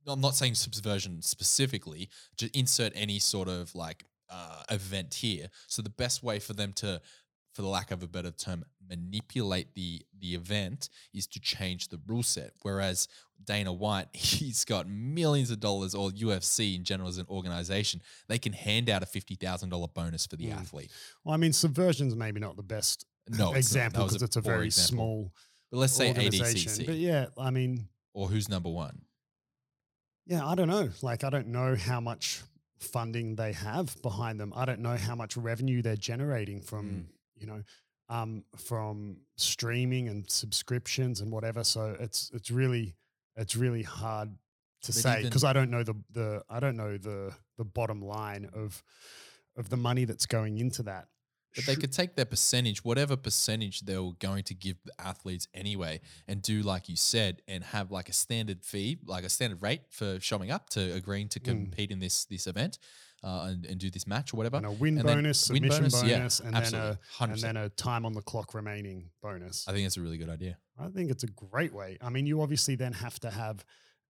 I'm 0.06 0.20
not 0.20 0.34
saying 0.34 0.54
subversion 0.54 1.22
specifically. 1.22 2.10
Just 2.36 2.54
insert 2.54 2.92
any 2.94 3.18
sort 3.18 3.48
of 3.48 3.74
like 3.74 4.04
uh, 4.28 4.62
event 4.70 5.14
here. 5.14 5.48
So 5.66 5.82
the 5.82 5.90
best 5.90 6.22
way 6.22 6.38
for 6.38 6.52
them 6.52 6.72
to 6.74 7.00
for 7.52 7.62
the 7.62 7.68
lack 7.68 7.90
of 7.90 8.02
a 8.02 8.06
better 8.06 8.30
term, 8.30 8.64
manipulate 8.88 9.74
the 9.74 10.02
the 10.18 10.34
event 10.34 10.88
is 11.12 11.26
to 11.28 11.40
change 11.40 11.88
the 11.88 12.00
rule 12.06 12.22
set. 12.22 12.52
Whereas 12.62 13.08
Dana 13.44 13.72
White, 13.72 14.08
he's 14.14 14.64
got 14.64 14.88
millions 14.88 15.50
of 15.50 15.60
dollars, 15.60 15.94
or 15.94 16.10
UFC 16.10 16.76
in 16.76 16.84
general 16.84 17.08
as 17.08 17.18
an 17.18 17.26
organization, 17.28 18.00
they 18.28 18.38
can 18.38 18.52
hand 18.52 18.88
out 18.88 19.02
a 19.02 19.06
fifty 19.06 19.34
thousand 19.34 19.68
dollar 19.70 19.88
bonus 19.88 20.26
for 20.26 20.36
the 20.36 20.46
Mm. 20.46 20.56
athlete. 20.60 20.90
Well, 21.24 21.34
I 21.34 21.36
mean, 21.38 21.52
subversion's 21.52 22.14
maybe 22.16 22.40
not 22.40 22.56
the 22.56 22.62
best 22.62 23.04
No, 23.28 23.34
it's 23.34 23.38
not. 23.38 23.52
That 23.52 23.58
example 23.58 24.04
because 24.06 24.22
it's 24.22 24.36
a 24.36 24.40
very 24.40 24.66
example. 24.66 24.94
small 24.96 25.32
But 25.70 25.78
let's 25.78 25.92
say. 25.94 26.12
ADCC 26.12 26.86
But 26.86 26.96
yeah, 26.96 27.26
I 27.38 27.50
mean, 27.50 27.88
or 28.14 28.28
who's 28.28 28.48
number 28.48 28.68
one. 28.70 29.02
Yeah, 30.26 30.46
I 30.46 30.54
don't 30.54 30.68
know. 30.68 30.90
Like, 31.02 31.24
I 31.24 31.30
don't 31.30 31.48
know 31.48 31.74
how 31.74 32.00
much 32.00 32.42
funding 32.78 33.34
they 33.36 33.52
have 33.52 34.00
behind 34.02 34.38
them. 34.38 34.52
I 34.54 34.64
don't 34.64 34.80
know 34.80 34.96
how 34.96 35.14
much 35.14 35.36
revenue 35.36 35.82
they're 35.82 35.96
generating 35.96 36.60
from, 36.60 36.86
Mm. 36.90 37.04
You 37.42 37.46
know, 37.48 37.62
um, 38.08 38.44
from 38.56 39.18
streaming 39.36 40.08
and 40.08 40.30
subscriptions 40.30 41.20
and 41.20 41.30
whatever. 41.32 41.64
So 41.64 41.96
it's 42.00 42.30
it's 42.32 42.50
really 42.50 42.94
it's 43.36 43.56
really 43.56 43.82
hard 43.82 44.30
to 44.82 44.92
But 44.92 44.94
say 44.94 45.22
because 45.22 45.44
I 45.44 45.52
don't 45.52 45.70
know 45.70 45.82
the 45.82 45.94
the 46.10 46.42
I 46.48 46.60
don't 46.60 46.76
know 46.76 46.96
the 46.96 47.34
the 47.58 47.64
bottom 47.64 48.00
line 48.00 48.48
of 48.54 48.82
of 49.56 49.68
the 49.68 49.76
money 49.76 50.04
that's 50.04 50.26
going 50.26 50.58
into 50.58 50.82
that. 50.84 51.08
But 51.54 51.66
they 51.66 51.76
could 51.76 51.92
take 51.92 52.16
their 52.16 52.24
percentage, 52.24 52.82
whatever 52.82 53.14
percentage 53.14 53.80
they 53.82 53.98
were 53.98 54.12
going 54.18 54.42
to 54.44 54.54
give 54.54 54.76
the 54.86 54.92
athletes 54.98 55.46
anyway, 55.52 56.00
and 56.26 56.40
do 56.40 56.62
like 56.62 56.88
you 56.88 56.96
said, 56.96 57.42
and 57.46 57.62
have 57.62 57.90
like 57.90 58.08
a 58.08 58.14
standard 58.14 58.64
fee, 58.64 58.96
like 59.04 59.22
a 59.22 59.28
standard 59.28 59.60
rate 59.60 59.82
for 59.90 60.18
showing 60.18 60.50
up 60.50 60.70
to 60.70 60.80
agreeing 60.94 61.28
to 61.28 61.40
Mm. 61.40 61.44
compete 61.44 61.90
in 61.90 61.98
this 61.98 62.24
this 62.24 62.46
event, 62.46 62.78
uh, 63.22 63.46
and, 63.50 63.64
and 63.66 63.78
do 63.78 63.90
this 63.90 64.06
match 64.06 64.32
or 64.34 64.36
whatever. 64.36 64.56
and 64.56 64.66
a 64.66 64.70
win 64.72 64.98
and 64.98 65.06
bonus, 65.06 65.48
win 65.50 65.62
submission 65.62 65.84
bonus, 65.84 66.02
yeah, 66.04 66.18
bonus, 66.18 66.40
and 66.40 66.54
then 66.56 66.74
a 66.74 66.98
and 67.20 67.38
then 67.38 67.56
a 67.56 67.68
time 67.70 68.04
on 68.04 68.12
the 68.12 68.22
clock 68.22 68.54
remaining 68.54 69.10
bonus. 69.22 69.66
I 69.68 69.72
think 69.72 69.84
that's 69.84 69.96
a 69.96 70.00
really 70.02 70.18
good 70.18 70.28
idea. 70.30 70.58
I 70.78 70.88
think 70.88 71.10
it's 71.10 71.22
a 71.24 71.28
great 71.28 71.72
way. 71.72 71.98
I 72.00 72.10
mean, 72.10 72.26
you 72.26 72.42
obviously 72.42 72.74
then 72.76 72.92
have 72.94 73.20
to 73.20 73.30
have 73.30 73.64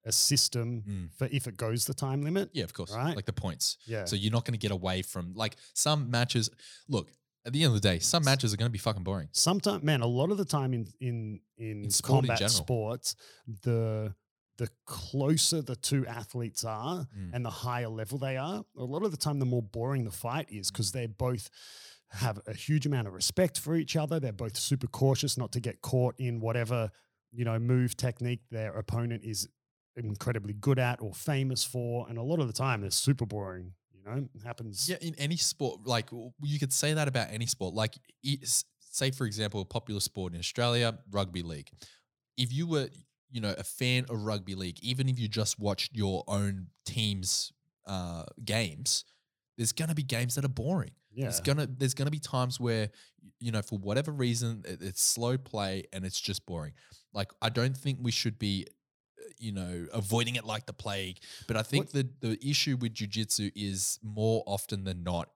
a 0.05 0.13
system 0.13 0.83
Mm. 0.89 1.15
for 1.17 1.29
if 1.31 1.47
it 1.47 1.57
goes 1.57 1.85
the 1.85 1.95
time 1.95 2.23
limit. 2.23 2.51
Yeah, 2.53 2.65
of 2.65 2.73
course, 2.75 2.93
Right. 2.93 3.15
like 3.15 3.27
the 3.27 3.33
points. 3.33 3.77
Yeah. 3.87 4.05
So 4.05 4.17
you're 4.17 4.33
not 4.33 4.45
going 4.45 4.55
to 4.55 4.59
get 4.59 4.73
away 4.73 5.03
from 5.03 5.33
like 5.35 5.57
some 5.75 6.11
matches. 6.11 6.51
Look, 6.89 7.09
at 7.45 7.53
the 7.53 7.63
end 7.65 7.75
of 7.75 7.81
the 7.83 7.89
day, 7.89 7.99
some 8.01 8.25
matches 8.25 8.53
are 8.53 8.57
going 8.57 8.69
to 8.69 8.73
be 8.73 8.79
fucking 8.79 9.03
boring. 9.05 9.29
Sometimes, 9.33 9.83
man, 9.85 10.01
a 10.01 10.07
lot 10.07 10.31
of 10.31 10.39
the 10.39 10.45
time 10.45 10.73
in 10.75 10.87
in 11.01 11.41
in, 11.59 11.85
In 11.85 11.91
sport 11.91 12.23
combat 12.23 12.39
general. 12.39 12.55
sports, 12.55 13.15
the 13.63 14.15
the 14.59 14.69
closer 14.85 15.63
the 15.63 15.77
two 15.77 16.07
athletes 16.07 16.65
are 16.65 17.07
Mm. 17.17 17.31
and 17.35 17.45
the 17.45 17.51
higher 17.51 17.89
level 17.89 18.19
they 18.19 18.37
are, 18.37 18.65
a 18.77 18.85
lot 18.85 19.03
of 19.05 19.11
the 19.11 19.17
time 19.17 19.39
the 19.39 19.47
more 19.47 19.63
boring 19.63 20.05
the 20.05 20.11
fight 20.11 20.51
is 20.51 20.71
because 20.71 20.93
they 20.93 21.07
both 21.07 21.49
have 22.11 22.39
a 22.47 22.53
huge 22.53 22.85
amount 22.85 23.07
of 23.09 23.15
respect 23.15 23.59
for 23.59 23.75
each 23.75 23.97
other. 23.97 24.21
They're 24.21 24.33
both 24.33 24.57
super 24.57 24.87
cautious 24.87 25.39
not 25.39 25.53
to 25.53 25.61
get 25.61 25.81
caught 25.81 26.15
in 26.19 26.41
whatever, 26.41 26.91
you 27.31 27.45
know, 27.45 27.59
move 27.59 27.97
technique 27.97 28.43
their 28.51 28.77
opponent 28.77 29.25
is 29.25 29.49
incredibly 29.97 30.53
good 30.53 30.79
at 30.79 31.01
or 31.01 31.15
famous 31.15 31.65
for. 31.65 32.07
And 32.09 32.19
a 32.19 32.23
lot 32.23 32.39
of 32.41 32.47
the 32.47 32.53
time 32.53 32.83
they're 32.83 32.91
super 32.91 33.25
boring, 33.27 33.73
you 33.93 34.01
You 34.01 34.05
know, 34.05 34.29
it 34.35 34.43
happens. 34.43 34.89
Yeah, 34.89 34.97
in 35.01 35.15
any 35.15 35.37
sport, 35.39 35.87
like 35.87 36.11
you 36.43 36.59
could 36.59 36.73
say 36.73 36.93
that 36.93 37.09
about 37.09 37.29
any 37.31 37.47
sport. 37.47 37.73
Like, 37.75 37.95
say 38.81 39.11
for 39.11 39.25
example, 39.27 39.61
a 39.63 39.65
popular 39.65 40.01
sport 40.01 40.35
in 40.35 40.39
Australia, 40.39 40.99
rugby 41.11 41.43
league. 41.43 41.71
If 42.37 42.53
you 42.53 42.67
were, 42.67 42.89
you 43.33 43.41
know, 43.41 43.55
a 43.57 43.65
fan 43.65 44.05
of 44.11 44.23
rugby 44.23 44.55
league, 44.55 44.79
even 44.83 45.09
if 45.09 45.19
you 45.19 45.27
just 45.27 45.59
watched 45.59 45.97
your 45.97 46.23
own 46.29 46.69
team's 46.85 47.53
uh, 47.87 48.25
games, 48.45 49.05
there's 49.57 49.73
gonna 49.73 49.95
be 49.95 50.03
games 50.03 50.35
that 50.37 50.45
are 50.45 50.49
boring. 50.49 50.93
Yeah. 51.15 51.27
It's 51.27 51.41
gonna 51.41 51.67
there's 51.67 51.95
gonna 51.95 52.11
be 52.11 52.19
times 52.21 52.61
where 52.61 52.91
you 53.41 53.51
know 53.53 53.63
for 53.63 53.79
whatever 53.79 54.13
reason 54.13 54.63
it, 54.67 54.83
it's 54.83 55.03
slow 55.03 55.37
play 55.37 55.85
and 55.93 56.05
it's 56.05 56.21
just 56.21 56.47
boring. 56.47 56.73
Like 57.13 57.33
I 57.41 57.49
don't 57.49 57.77
think 57.77 57.99
we 58.01 58.11
should 58.11 58.39
be 58.39 58.67
uh, 59.19 59.25
you 59.39 59.53
know 59.53 59.87
avoiding 59.93 60.37
it 60.37 60.45
like 60.45 60.67
the 60.67 60.73
plague, 60.73 61.19
but 61.49 61.57
I 61.57 61.63
think 61.63 61.91
the 61.91 62.09
the 62.21 62.39
issue 62.47 62.77
with 62.81 62.95
jujitsu 62.95 63.51
is 63.55 63.99
more 64.03 64.43
often 64.47 64.85
than 64.85 65.03
not 65.03 65.29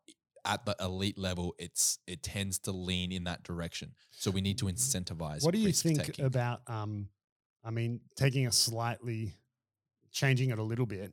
at 0.47 0.65
the 0.65 0.77
elite 0.81 1.19
level 1.19 1.57
it's 1.59 1.99
it 2.07 2.23
tends 2.23 2.59
to 2.61 2.71
lean 2.71 3.11
in 3.11 3.25
that 3.25 3.43
direction. 3.43 3.93
So 4.13 4.31
we 4.31 4.41
need 4.41 4.59
to 4.59 4.67
incentivize 4.67 5.45
What 5.45 5.53
do 5.53 5.61
you 5.61 5.73
think 5.73 6.05
taking. 6.05 6.25
about? 6.25 6.61
Um, 6.69 7.09
I 7.67 7.71
mean, 7.71 8.01
taking 8.15 8.47
a 8.47 8.53
slightly, 8.53 9.35
changing 10.13 10.51
it 10.51 10.59
a 10.59 10.63
little 10.63 10.87
bit. 10.87 11.13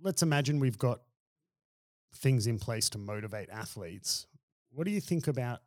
Let's 0.00 0.22
imagine 0.22 0.58
we've 0.58 0.78
got 0.78 1.00
things 2.16 2.46
in 2.46 2.58
place 2.58 2.88
to 2.90 2.98
motivate 2.98 3.50
athletes. 3.50 4.26
What 4.72 4.86
do 4.86 4.90
you 4.90 5.00
think 5.00 5.28
about 5.28 5.60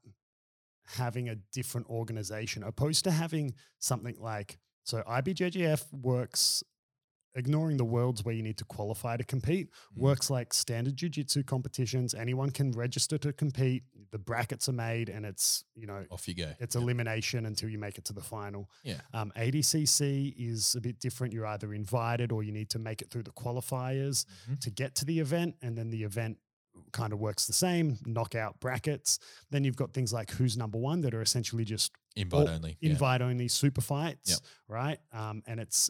having 0.96 1.30
a 1.30 1.36
different 1.54 1.88
organization 1.90 2.64
opposed 2.64 3.04
to 3.04 3.12
having 3.12 3.54
something 3.80 4.16
like 4.20 4.58
so 4.84 5.04
IBJJF 5.08 5.84
works 5.92 6.64
ignoring 7.38 7.78
the 7.78 7.86
worlds 7.86 8.24
where 8.26 8.34
you 8.36 8.44
need 8.44 8.58
to 8.58 8.66
qualify 8.66 9.16
to 9.16 9.24
compete 9.24 9.70
Mm. 9.96 10.02
works 10.02 10.30
like 10.30 10.54
standard 10.54 10.96
jiu-jitsu 10.96 11.44
competitions 11.44 12.14
anyone 12.14 12.50
can 12.52 12.72
register 12.72 13.18
to 13.20 13.32
compete 13.32 13.84
the 14.12 14.18
brackets 14.18 14.68
are 14.68 14.74
made 14.74 15.08
and 15.10 15.26
it's 15.26 15.64
you 15.76 15.86
know 15.88 16.06
Off 16.12 16.28
you 16.28 16.34
go. 16.34 16.52
it's 16.60 16.76
Yeah. 16.76 16.82
elimination 16.82 17.46
until 17.46 17.70
you 17.70 17.78
make 17.78 17.98
it 17.98 18.06
to 18.06 18.14
the 18.14 18.22
final. 18.22 18.70
Yeah. 18.84 19.02
Um, 19.14 19.32
ADCC 19.36 20.34
is 20.38 20.76
a 20.76 20.82
bit 20.82 21.00
different. 21.00 21.34
You're 21.34 21.46
either 21.46 21.74
invited 21.74 22.32
or 22.32 22.42
you 22.44 22.52
need 22.52 22.70
to 22.72 22.80
make 22.80 23.02
it 23.02 23.10
through 23.12 23.24
the 23.24 23.32
qualifiers 23.32 24.26
Mhm. 24.50 24.60
to 24.62 24.70
get 24.72 24.96
to 24.96 25.06
the 25.06 25.20
event, 25.20 25.56
and 25.62 25.78
then 25.78 25.90
the 25.90 26.04
event 26.04 26.40
kind 26.92 27.12
of 27.12 27.20
works 27.20 27.48
the 27.48 27.54
same 27.54 27.98
knockout 28.06 28.60
brackets. 28.60 29.20
Then 29.50 29.64
you've 29.64 29.76
got 29.76 29.94
things 29.94 30.14
like 30.14 30.32
who's 30.32 30.56
number 30.56 30.78
one 30.78 31.02
that 31.02 31.14
are 31.14 31.22
essentially 31.22 31.66
just 31.66 31.92
Invite 32.16 32.48
all 32.48 32.50
only. 32.50 32.78
yeah. 32.80 32.92
invite 32.92 33.22
only 33.22 33.48
super 33.48 33.82
fights, 33.82 34.30
Yep. 34.30 34.40
right? 34.68 35.00
Um, 35.12 35.44
and 35.48 35.60
it's 35.60 35.90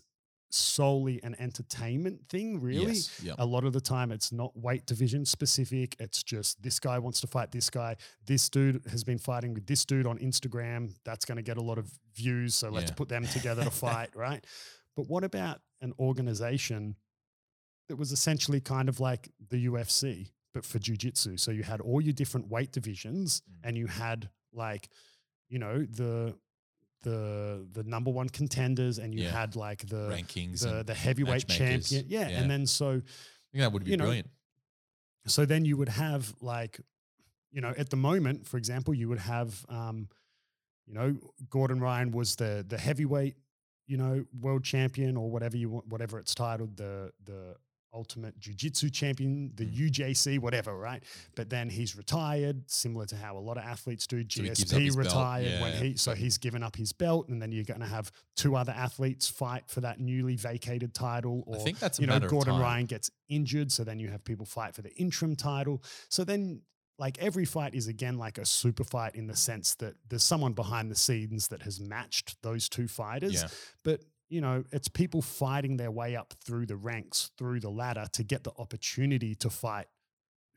solely 0.49 1.21
an 1.23 1.35
entertainment 1.39 2.27
thing, 2.29 2.59
really. 2.61 2.93
Yes. 2.93 3.21
Yeah. 3.21 3.33
A 3.37 3.45
lot 3.45 3.63
of 3.65 3.73
the 3.73 3.81
time, 3.81 4.11
it's 4.11 4.31
not 4.31 4.55
weight 4.57 4.85
division 4.85 5.25
specific. 5.25 5.95
It's 5.99 6.23
just 6.23 6.61
this 6.61 6.79
guy 6.79 6.99
wants 6.99 7.19
to 7.21 7.27
fight 7.27 7.51
this 7.51 7.69
guy. 7.69 7.95
This 8.25 8.49
dude 8.49 8.81
has 8.89 9.03
been 9.03 9.17
fighting 9.17 9.53
with 9.53 9.65
this 9.67 9.83
dude 9.85 10.07
on 10.07 10.17
Instagram. 10.19 10.93
That's 11.03 11.25
going 11.25 11.35
to 11.37 11.41
get 11.41 11.57
a 11.57 11.61
lot 11.61 11.77
of 11.77 11.91
views. 12.15 12.55
So 12.55 12.69
let's 12.69 12.91
Yeah. 12.91 12.95
put 12.95 13.09
them 13.09 13.25
together 13.27 13.63
to 13.63 13.71
fight, 13.71 14.15
right? 14.15 14.45
But 14.95 15.07
what 15.09 15.23
about 15.23 15.61
an 15.81 15.93
organization 15.99 16.95
that 17.89 17.97
was 17.97 18.11
essentially 18.11 18.59
kind 18.61 18.89
of 18.89 18.99
like 18.99 19.29
the 19.49 19.65
UFC, 19.67 20.31
but 20.53 20.65
for 20.65 20.79
jujitsu? 20.79 21.39
So 21.39 21.51
you 21.51 21.63
had 21.63 21.81
all 21.81 22.01
your 22.01 22.13
different 22.13 22.47
weight 22.47 22.71
divisions 22.71 23.41
Mm. 23.41 23.53
and 23.63 23.77
you 23.77 23.87
had 23.87 24.29
like, 24.53 24.89
you 25.49 25.59
know, 25.59 25.83
the 25.85 26.37
the 27.09 27.67
the 27.77 27.83
number 27.83 28.11
one 28.19 28.29
contenders 28.39 28.95
and 28.99 29.13
you 29.15 29.23
Yeah. 29.23 29.31
had 29.41 29.55
like 29.55 29.81
the 29.87 30.03
Rankings. 30.15 30.59
the, 30.61 30.83
the 30.83 30.93
heavyweight 31.05 31.47
champion. 31.47 32.05
Yeah. 32.07 32.29
Yeah. 32.29 32.39
And 32.39 32.49
then 32.51 32.65
so 32.65 32.87
I 32.87 33.47
think 33.51 33.61
that 33.63 33.71
would 33.73 33.83
be 33.85 33.91
you 33.91 33.97
know, 33.97 34.05
brilliant. 34.05 34.29
so 35.27 35.45
then 35.45 35.65
you 35.65 35.75
would 35.77 35.89
have 35.89 36.33
like, 36.41 36.79
you 37.51 37.61
know, 37.61 37.73
at 37.77 37.89
the 37.89 37.95
moment, 38.09 38.45
for 38.49 38.57
example, 38.57 38.93
you 38.93 39.07
would 39.09 39.19
have 39.35 39.65
um, 39.69 40.09
you 40.87 40.93
know, 40.93 41.09
Gordon 41.49 41.79
Ryan 41.79 42.11
was 42.11 42.35
the 42.35 42.63
the 42.67 42.77
heavyweight, 42.77 43.35
you 43.87 43.97
know, 43.97 44.25
world 44.39 44.63
champion 44.63 45.17
or 45.17 45.29
whatever 45.29 45.57
you 45.57 45.69
want, 45.69 45.87
whatever 45.87 46.19
it's 46.19 46.35
titled, 46.35 46.77
the 46.77 47.11
the 47.23 47.55
ultimate 47.97 48.39
jiu-jitsu 48.39 48.89
champion, 48.91 49.51
the 49.55 49.65
Mm. 49.65 49.89
UJC, 49.89 50.37
whatever, 50.39 50.77
right? 50.77 51.03
But 51.35 51.49
then 51.49 51.69
he's 51.69 51.95
retired, 51.97 52.69
similar 52.69 53.05
to 53.07 53.15
how 53.17 53.37
a 53.37 53.43
lot 53.49 53.57
of 53.57 53.63
athletes 53.63 54.05
do. 54.07 54.17
So 54.29 54.41
he 54.43 54.47
gives 54.49 54.61
up 54.61 54.67
GSP 54.79 54.85
belt. 54.95 54.97
retired 55.05 55.61
when 55.61 55.73
Yeah. 55.73 55.79
he 55.83 55.97
so 55.97 56.13
he's 56.13 56.37
given 56.37 56.61
up 56.63 56.75
his 56.75 56.93
belt, 56.93 57.27
and 57.29 57.41
then 57.41 57.51
you're 57.51 57.63
going 57.63 57.79
to 57.81 57.87
have 57.87 58.11
two 58.35 58.55
other 58.55 58.71
athletes 58.71 59.27
fight 59.27 59.67
for 59.67 59.81
that 59.81 59.99
newly 59.99 60.35
vacated 60.35 60.93
title. 60.93 61.43
Or 61.47 61.55
I 61.59 61.63
think 61.63 61.79
that's 61.79 61.99
you 61.99 62.05
know, 62.07 62.19
Gordon. 62.19 62.59
Ryan 62.59 62.85
gets 62.85 63.09
injured, 63.27 63.71
so 63.71 63.83
then 63.83 63.99
you 63.99 64.09
have 64.09 64.23
people 64.23 64.45
fight 64.45 64.75
for 64.75 64.83
the 64.83 64.93
interim 64.95 65.35
title. 65.35 65.83
So 66.09 66.23
then, 66.23 66.61
like 66.99 67.17
every 67.19 67.45
fight 67.45 67.75
is 67.75 67.87
again 67.87 68.17
like 68.17 68.37
a 68.37 68.45
super 68.45 68.83
fight 68.83 69.15
in 69.15 69.27
the 69.27 69.35
sense 69.35 69.75
that 69.75 69.95
there's 70.07 70.23
someone 70.23 70.53
behind 70.53 70.89
the 70.91 70.95
scenes 70.95 71.47
that 71.49 71.61
has 71.63 71.79
matched 71.79 72.41
those 72.41 72.69
two 72.69 72.87
fighters. 72.87 73.33
Yeah. 73.35 73.47
But 73.83 74.01
you 74.29 74.41
know, 74.41 74.63
it's 74.71 74.87
people 74.87 75.21
fighting 75.21 75.77
their 75.77 75.91
way 75.91 76.15
up 76.15 76.33
through 76.43 76.65
the 76.65 76.75
ranks, 76.75 77.31
through 77.37 77.59
the 77.59 77.69
ladder 77.69 78.07
to 78.13 78.23
get 78.23 78.43
the 78.43 78.51
opportunity 78.57 79.35
to 79.35 79.49
fight 79.49 79.87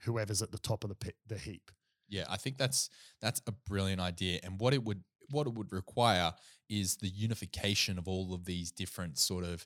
whoever's 0.03 0.43
at 0.43 0.51
the 0.51 0.59
top 0.59 0.85
of 0.85 0.91
the 0.91 0.97
pit, 0.97 1.15
the 1.27 1.39
heap. 1.39 1.71
Yeah, 2.09 2.25
I 2.29 2.37
think 2.37 2.59
that's 2.59 2.91
that's 3.21 3.41
a 3.47 3.53
brilliant 3.53 4.01
idea, 4.01 4.41
and 4.43 4.61
what 4.61 4.75
it 4.75 4.83
would 4.83 5.05
what 5.31 5.47
it 5.47 5.55
would 5.55 5.73
require 5.73 6.33
is 6.69 6.97
the 6.97 7.09
unification 7.09 7.99
of 7.99 8.09
all 8.09 8.35
of 8.35 8.45
these 8.45 8.73
different 8.73 9.19
sort 9.19 9.45
of 9.45 9.65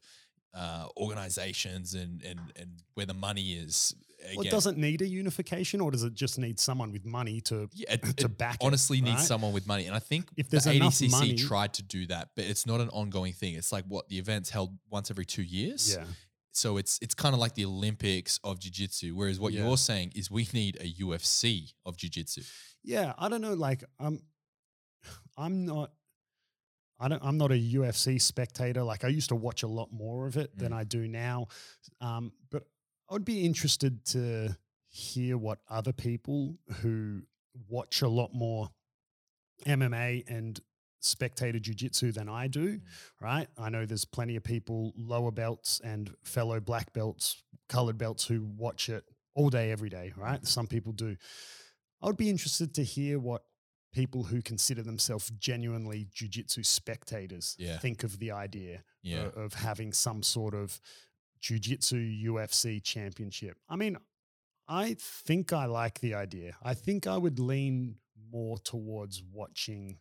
uh, 0.55 0.87
organizations 0.97 1.95
and 1.95 2.23
and 2.23 2.41
and 2.57 2.83
where 2.95 3.07
the 3.07 3.15
money 3.15 3.53
is. 3.53 3.95
Again, 4.25 4.37
Well, 4.37 4.47
it 4.47 4.51
doesn't 4.51 4.79
need 4.79 5.03
a 5.03 5.07
unification, 5.07 5.81
or 5.81 5.91
does 5.91 6.03
it 6.03 6.15
just 6.15 6.39
need 6.39 6.59
someone 6.59 6.91
with 6.93 7.05
money 7.05 7.41
to 7.43 7.69
yeah, 7.75 7.93
it, 7.95 8.17
to 8.19 8.29
back 8.29 8.55
it, 8.57 8.65
honestly 8.67 9.01
needs 9.01 9.17
right? 9.17 9.25
someone 9.27 9.53
with 9.53 9.67
money, 9.67 9.85
and 9.87 9.95
I 9.95 9.99
think 9.99 10.31
If 10.37 10.49
there's 10.51 10.67
enough 10.67 10.95
ADCC 10.95 11.11
money- 11.11 11.35
tried 11.37 11.75
to 11.75 11.83
do 11.83 12.07
that, 12.07 12.31
but 12.35 12.45
it's 12.47 12.67
not 12.67 12.81
an 12.81 12.89
ongoing 12.89 13.33
thing. 13.35 13.55
It's 13.55 13.71
like 13.73 13.85
what 13.87 14.09
the 14.09 14.19
event's 14.19 14.51
held 14.51 14.77
once 14.91 15.11
every 15.11 15.27
two 15.27 15.43
years. 15.43 15.95
Yeah. 15.97 16.05
So 16.53 16.77
it's 16.77 16.99
it's 17.03 17.15
kind 17.15 17.35
of 17.35 17.41
like 17.41 17.55
the 17.55 17.65
Olympics 17.65 18.39
of 18.45 18.61
jiu-jitsu, 18.61 19.15
whereas 19.15 19.39
what 19.41 19.53
Yeah. 19.53 19.65
you're 19.67 19.77
saying 19.77 20.13
is 20.15 20.31
we 20.31 20.49
need 20.53 20.77
a 20.81 20.87
UFC 21.03 21.75
of 21.85 21.97
jiu-jitsu. 21.97 22.43
Yeah, 22.83 23.13
I 23.19 23.29
don't 23.29 23.41
know. 23.41 23.55
Like, 23.55 23.83
I'm, 23.99 24.23
I'm 25.37 25.67
not, 25.67 25.91
I 27.01 27.09
don't, 27.09 27.23
I'm 27.25 27.37
not 27.39 27.51
a 27.51 27.57
UFC 27.57 28.21
spectator. 28.23 28.83
Like, 28.85 29.05
I 29.05 29.09
used 29.09 29.31
to 29.31 29.35
watch 29.35 29.65
a 29.65 29.67
lot 29.67 29.93
more 29.93 30.27
of 30.29 30.37
it 30.37 30.57
than 30.57 30.71
Mm. 30.73 30.77
I 30.77 30.85
do 30.85 31.09
now. 31.09 31.49
Um, 32.01 32.33
but 32.51 32.63
I 33.09 33.13
would 33.15 33.25
be 33.25 33.45
interested 33.45 34.05
to 34.07 34.57
hear 34.89 35.37
what 35.37 35.59
other 35.69 35.93
people 35.93 36.59
who 36.81 37.23
watch 37.69 38.03
a 38.03 38.09
lot 38.09 38.33
more 38.35 38.71
MMA 39.67 40.25
and 40.29 40.61
spectator 41.01 41.59
jiu-jitsu 41.59 42.13
than 42.13 42.29
I 42.29 42.47
do, 42.49 42.79
Mm. 42.79 42.83
right? 43.21 43.49
I 43.59 43.69
know 43.69 43.85
there's 43.85 44.05
plenty 44.07 44.37
of 44.37 44.45
people 44.45 44.93
lower 44.97 45.31
belts 45.31 45.81
and 45.81 46.15
fellow 46.25 46.61
black 46.61 46.93
belts, 46.93 47.43
colored 47.69 47.99
belts 47.99 48.27
who 48.27 48.43
watch 48.45 48.89
it 48.89 49.05
all 49.35 49.51
day 49.51 49.71
every 49.71 49.91
day, 49.91 50.13
right? 50.17 50.45
Some 50.47 50.67
people 50.67 50.93
do. 50.93 51.17
I 52.01 52.07
would 52.07 52.17
be 52.17 52.31
interested 52.31 52.75
to 52.75 52.85
hear 52.85 53.19
what 53.19 53.45
people 53.93 54.25
who 54.25 54.41
consider 54.43 54.83
themselves 54.83 55.31
genuinely 55.39 56.07
jiu-jitsu 56.13 56.63
spectators 56.63 57.55
Yeah. 57.59 57.79
think 57.79 58.03
of 58.03 58.19
the 58.19 58.31
idea 58.33 58.83
Yeah. 59.03 59.25
o- 59.37 59.43
of 59.43 59.55
having 59.55 59.93
some 59.93 60.23
sort 60.23 60.55
of 60.55 60.81
jiu-jitsu 61.45 61.97
UFC 61.97 62.83
championship. 62.83 63.59
I 63.69 63.77
mean, 63.77 63.99
I 64.67 64.95
think 64.99 65.53
I 65.53 65.67
like 65.67 66.01
the 66.01 66.15
idea. 66.15 66.57
I 66.63 66.73
think 66.75 67.07
I 67.07 67.19
would 67.19 67.39
lean 67.39 67.97
more 68.31 68.57
towards 68.59 69.23
watching 69.31 69.99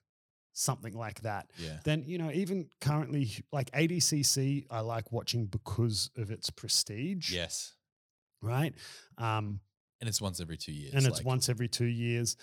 something 0.53 0.93
like 0.93 1.21
that 1.21 1.51
Yeah. 1.57 1.79
than, 1.83 2.03
you 2.07 2.17
know, 2.17 2.31
even 2.31 2.69
currently 2.79 3.29
like 3.51 3.69
ADCC 3.71 4.67
I 4.69 4.79
like 4.79 5.11
watching 5.11 5.47
because 5.47 6.11
of 6.15 6.31
its 6.31 6.49
prestige, 6.49 7.33
Yes. 7.33 7.73
right? 8.41 8.73
Um 9.17 9.59
And 9.99 10.07
it's 10.07 10.21
once 10.21 10.39
every 10.39 10.57
two 10.57 10.71
years. 10.71 10.93
and 10.93 11.05
it's 11.05 11.17
like- 11.17 11.25
once 11.25 11.49
every 11.49 11.67
2 11.67 11.85
years. 11.85 12.37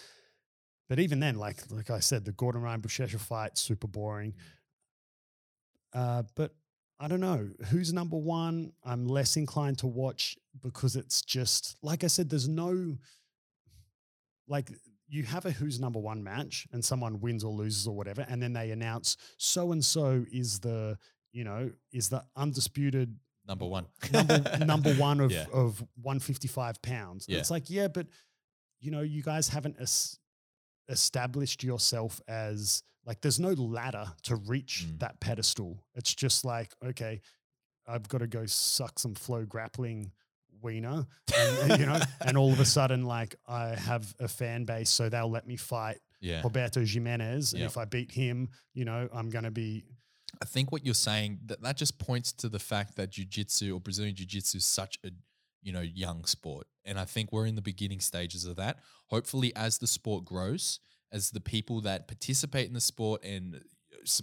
But 0.89 0.99
even 0.99 1.21
then 1.21 1.37
like 1.37 1.71
like 1.71 1.89
I 1.89 2.01
said 2.01 2.25
the 2.25 2.33
Gordon 2.33 2.61
Ryan 2.63 2.83
Buchecha 2.83 3.19
fight 3.21 3.57
super 3.57 3.89
boring. 3.89 4.35
Uh 5.93 6.25
but 6.35 6.55
I 7.03 7.09
don't 7.09 7.21
know 7.21 7.49
who's 7.71 7.93
number 7.93 8.17
one. 8.19 8.73
I'm 8.85 9.07
less 9.09 9.37
inclined 9.39 9.79
to 9.79 9.87
watch 9.87 10.37
because 10.63 10.97
it's 10.97 11.23
just 11.23 11.77
like 11.83 12.05
I 12.05 12.09
said. 12.09 12.29
There's 12.29 12.49
no 12.49 12.97
like 14.49 14.71
you 15.09 15.23
have 15.25 15.45
a 15.47 15.51
who's 15.51 15.81
number 15.81 15.99
one 15.99 16.23
match 16.23 16.67
and 16.73 16.85
someone 16.85 17.21
wins 17.21 17.43
or 17.45 17.53
loses 17.53 17.87
or 17.87 17.95
whatever, 17.97 18.25
and 18.29 18.43
then 18.43 18.53
they 18.53 18.71
announce 18.71 19.17
so 19.39 19.73
and 19.73 19.85
so 19.85 20.25
is 20.33 20.61
the 20.61 20.99
you 21.33 21.45
know 21.45 21.71
is 21.93 22.09
the 22.09 22.23
undisputed 22.37 23.17
number 23.49 23.65
one. 23.67 23.87
number 24.13 24.59
number 24.65 24.95
one 24.97 25.21
of 25.21 25.31
Yeah. 25.33 25.47
of 25.53 25.81
155 26.03 26.83
pounds. 26.83 27.27
Yeah. 27.29 27.39
It's 27.39 27.51
like 27.51 27.71
yeah, 27.71 27.89
but 27.89 28.07
you 28.81 28.91
know 28.91 29.01
you 29.01 29.23
guys 29.23 29.49
haven't 29.49 29.77
es- 29.81 30.19
established 30.89 31.63
yourself 31.65 32.21
as 32.29 32.83
like 33.11 33.21
there's 33.23 33.41
no 33.41 33.51
ladder 33.55 34.07
to 34.23 34.37
reach 34.37 34.85
Mm. 34.87 35.01
that 35.01 35.19
pedestal. 35.19 35.83
It's 35.97 36.15
just 36.15 36.45
like 36.45 36.71
okay, 36.91 37.21
I've 37.87 38.09
got 38.09 38.19
to 38.19 38.29
go 38.29 38.47
suck 38.47 38.99
some 39.01 39.15
FloGrappling 39.15 40.13
wiener, 40.63 41.07
and, 41.35 41.81
you 41.81 41.87
know, 41.87 41.99
and 42.21 42.37
all 42.39 42.53
of 42.53 42.61
a 42.61 42.65
sudden, 42.65 43.05
like 43.05 43.35
I 43.49 43.71
have 43.75 44.15
a 44.21 44.29
fan 44.29 44.65
base, 44.65 44.91
so 44.91 45.09
they'll 45.09 45.31
let 45.31 45.47
me 45.47 45.57
fight 45.57 45.99
Yeah. 46.21 46.43
Roberto 46.43 46.85
Jimenez, 46.85 47.53
and 47.55 47.61
Yep. 47.63 47.71
if 47.71 47.77
I 47.79 47.85
beat 47.87 48.13
him, 48.13 48.51
you 48.75 48.85
know, 48.85 49.09
I'm 49.13 49.29
going 49.31 49.45
to 49.45 49.51
be 49.51 49.85
I 50.41 50.45
think 50.45 50.71
what 50.71 50.85
you're 50.85 50.95
saying 50.95 51.41
that 51.47 51.61
that 51.63 51.77
just 51.77 51.99
points 51.99 52.33
to 52.35 52.49
the 52.49 52.61
fact 52.61 52.95
that 52.97 53.11
jiu-jitsu 53.11 53.75
or 53.75 53.81
Brazilian 53.81 54.15
jiu-jitsu 54.15 54.59
is 54.59 54.65
such 54.65 54.99
a 55.05 55.11
you 55.63 55.73
know 55.73 55.81
young 55.81 56.25
sport 56.25 56.67
and 56.85 56.99
I 57.01 57.05
think 57.05 57.33
we're 57.33 57.47
in 57.47 57.57
the 57.57 57.63
beginning 57.73 58.01
stages 58.01 58.45
of 58.45 58.55
that. 58.57 58.79
Hopefully 59.09 59.51
as 59.57 59.79
the 59.79 59.87
sport 59.89 60.25
grows, 60.25 60.79
as 61.13 61.31
the 61.31 61.41
people 61.41 61.81
that 61.83 62.07
participate 62.09 62.67
in 62.69 62.75
the 62.75 62.81
sport 62.81 63.25
and 63.25 63.57
uh, 63.57 64.23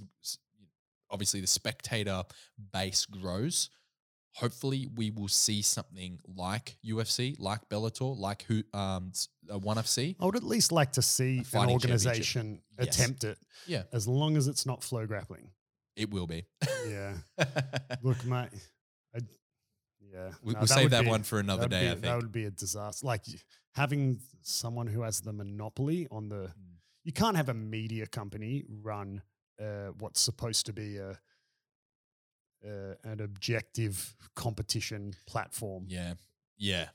obviously 1.11 1.41
the 1.41 1.47
spectator 1.47 2.23
base 2.73 3.05
grows, 3.05 3.69
hopefully 4.33 4.87
we 4.95 5.09
will 5.11 5.27
see 5.27 5.61
something 5.61 6.19
like 6.27 6.77
UFC, 6.85 7.35
like 7.39 7.67
Bellator, 7.69 8.17
like 8.17 8.43
who 8.43 8.63
um 8.73 9.11
uh, 9.49 9.57
1FC. 9.57 10.15
I 10.19 10.25
would 10.25 10.35
at 10.35 10.43
least 10.43 10.71
like 10.71 10.91
to 10.93 11.01
see 11.01 11.43
an 11.53 11.69
organization 11.69 12.61
Yes. 12.79 12.87
attempt 12.99 13.23
it, 13.23 13.37
Yeah, 13.65 13.83
as 13.91 14.07
long 14.07 14.37
as 14.37 14.47
it's 14.47 14.65
not 14.65 14.81
FloGrappling. 14.81 15.47
it 15.95 16.11
will 16.11 16.27
be. 16.27 16.45
Yeah. 16.87 17.13
Look, 18.03 18.23
mate. 18.25 18.49
I, 19.15 19.19
yeah. 19.99 20.29
We- 20.43 20.53
no, 20.53 20.59
we'll 20.59 20.67
save 20.67 20.91
that 20.91 21.05
one 21.05 21.23
for 21.23 21.39
another 21.39 21.67
day, 21.67 21.87
I 21.87 21.91
think. 21.91 22.01
That 22.03 22.17
would 22.17 22.31
be 22.31 22.45
a 22.45 22.51
disaster. 22.51 23.05
Like 23.05 23.23
having 23.73 24.19
someone 24.43 24.87
who 24.87 25.01
has 25.01 25.21
the 25.21 25.33
monopoly 25.33 26.07
on 26.11 26.29
the. 26.29 26.35
Mm. 26.35 26.51
You 27.07 27.13
can't 27.13 27.37
have 27.37 27.47
a 27.47 27.53
media 27.53 28.05
company 28.05 28.65
run 28.83 29.21
uh, 29.61 29.91
what's 29.99 30.19
supposed 30.19 30.65
to 30.65 30.73
be 30.73 30.97
a. 30.97 31.17
Uh, 32.67 32.95
an 33.03 33.21
objective 33.21 34.15
competition 34.35 35.13
platform. 35.27 35.85
Yeah, 35.87 36.15
yeah. 36.57 36.87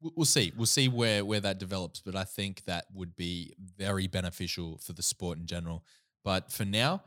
We'll 0.00 0.24
see. 0.24 0.52
We'll 0.56 0.64
see 0.64 0.88
where 0.88 1.22
where 1.22 1.38
that 1.40 1.58
develops, 1.58 2.00
but 2.00 2.16
I 2.16 2.24
think 2.24 2.64
that 2.64 2.86
would 2.94 3.14
be 3.14 3.52
very 3.76 4.06
beneficial 4.06 4.78
for 4.78 4.94
the 4.94 5.02
sport 5.02 5.36
in 5.38 5.46
general. 5.46 5.84
But 6.24 6.50
for 6.50 6.64
now, 6.64 7.02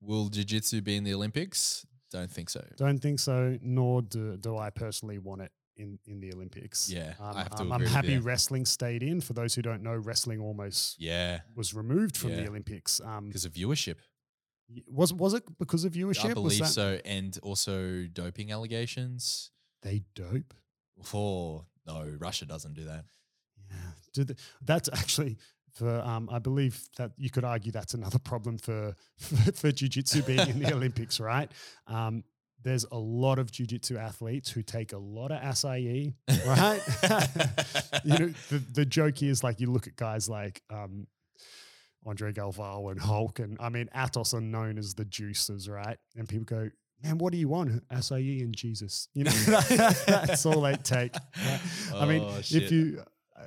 will 0.00 0.28
jiu-jitsu 0.30 0.82
be 0.82 0.96
in 0.96 1.04
the 1.04 1.14
Olympics? 1.14 1.86
Don't 2.10 2.30
think 2.30 2.50
so. 2.50 2.62
Don't 2.76 2.98
think 2.98 3.20
so, 3.20 3.56
nor 3.62 4.02
do, 4.02 4.36
do 4.36 4.58
I 4.58 4.70
personally 4.70 5.18
want 5.18 5.42
it 5.42 5.52
in, 5.76 5.98
in 6.06 6.20
the 6.20 6.32
Olympics. 6.32 6.88
Yeah, 6.90 7.14
Um, 7.20 7.36
I 7.36 7.38
have 7.42 7.54
to 7.56 7.62
um, 7.62 7.72
I'm 7.72 7.86
happy 7.86 8.18
wrestling 8.18 8.64
stayed 8.64 9.02
in. 9.02 9.20
For 9.20 9.32
those 9.32 9.54
who 9.54 9.62
don't 9.62 9.82
know, 9.82 9.94
wrestling 9.96 10.40
almost 10.40 11.00
Yeah, 11.00 11.40
was 11.54 11.74
removed 11.74 12.16
from 12.16 12.30
the 12.36 12.42
Yeah. 12.42 12.48
Olympics. 12.48 13.00
Um, 13.00 13.26
because 13.28 13.44
of 13.44 13.52
viewership. 13.52 13.96
was 14.86 15.12
was 15.12 15.34
it 15.34 15.42
because 15.58 15.84
of 15.84 15.92
viewership? 15.92 16.30
I 16.30 16.34
believe 16.34 16.66
so, 16.66 16.98
and 17.04 17.36
also 17.42 18.06
doping 18.12 18.50
allegations. 18.52 19.50
They 19.82 20.04
dope. 20.14 20.54
Oh 21.12 21.66
no, 21.86 22.16
Russia 22.18 22.46
doesn't 22.46 22.74
do 22.74 22.84
that. 22.84 23.04
Yeah, 23.70 24.24
the- 24.24 24.36
that's 24.62 24.88
actually 24.92 25.36
for. 25.72 26.00
Um, 26.00 26.28
I 26.30 26.38
believe 26.38 26.88
that 26.96 27.12
you 27.16 27.30
could 27.30 27.44
argue 27.44 27.72
that's 27.72 27.94
another 27.94 28.18
problem 28.18 28.58
for 28.58 28.94
for, 29.18 29.36
for 29.52 29.68
jujitsu 29.72 30.24
being 30.24 30.48
in 30.48 30.58
the 30.60 30.72
Olympics, 30.78 31.18
right? 31.20 31.50
Um, 31.86 32.24
there's 32.64 32.84
a 32.90 32.98
lot 32.98 33.38
of 33.38 33.50
jujitsu 33.52 33.96
athletes 33.98 34.50
who 34.50 34.62
take 34.62 34.92
a 34.92 34.98
lot 34.98 35.30
of 35.30 35.40
acai, 35.40 36.14
right? 36.46 36.80
you 38.04 38.18
know, 38.18 38.34
the, 38.50 38.58
the 38.72 38.84
joke 38.86 39.22
is 39.22 39.44
like 39.44 39.60
you 39.60 39.70
look 39.70 39.86
at 39.86 39.96
guys 39.96 40.28
like 40.28 40.62
um, 40.70 41.06
Andre 42.06 42.32
Galvao 42.32 42.90
and 42.90 43.00
Hulk, 43.00 43.38
and 43.38 43.56
I 43.60 43.68
mean 43.68 43.88
Atos 43.94 44.34
are 44.34 44.40
known 44.40 44.78
as 44.78 44.94
the 44.94 45.04
juicers, 45.04 45.68
right? 45.70 45.98
And 46.16 46.28
people 46.28 46.44
go, 46.44 46.70
"Man, 47.02 47.18
what 47.18 47.32
do 47.32 47.38
you 47.38 47.48
want? 47.48 47.86
Acai 47.88 48.40
and 48.42 48.54
Jesus." 48.56 49.08
You 49.14 49.24
know, 49.24 49.30
that's 50.06 50.44
all 50.46 50.60
they 50.62 50.74
take. 50.76 51.14
right? 51.14 51.60
I 51.94 52.06
mean, 52.06 52.22
Oh, 52.24 52.36
if 52.38 52.46
shit. 52.46 52.70
you 52.70 53.02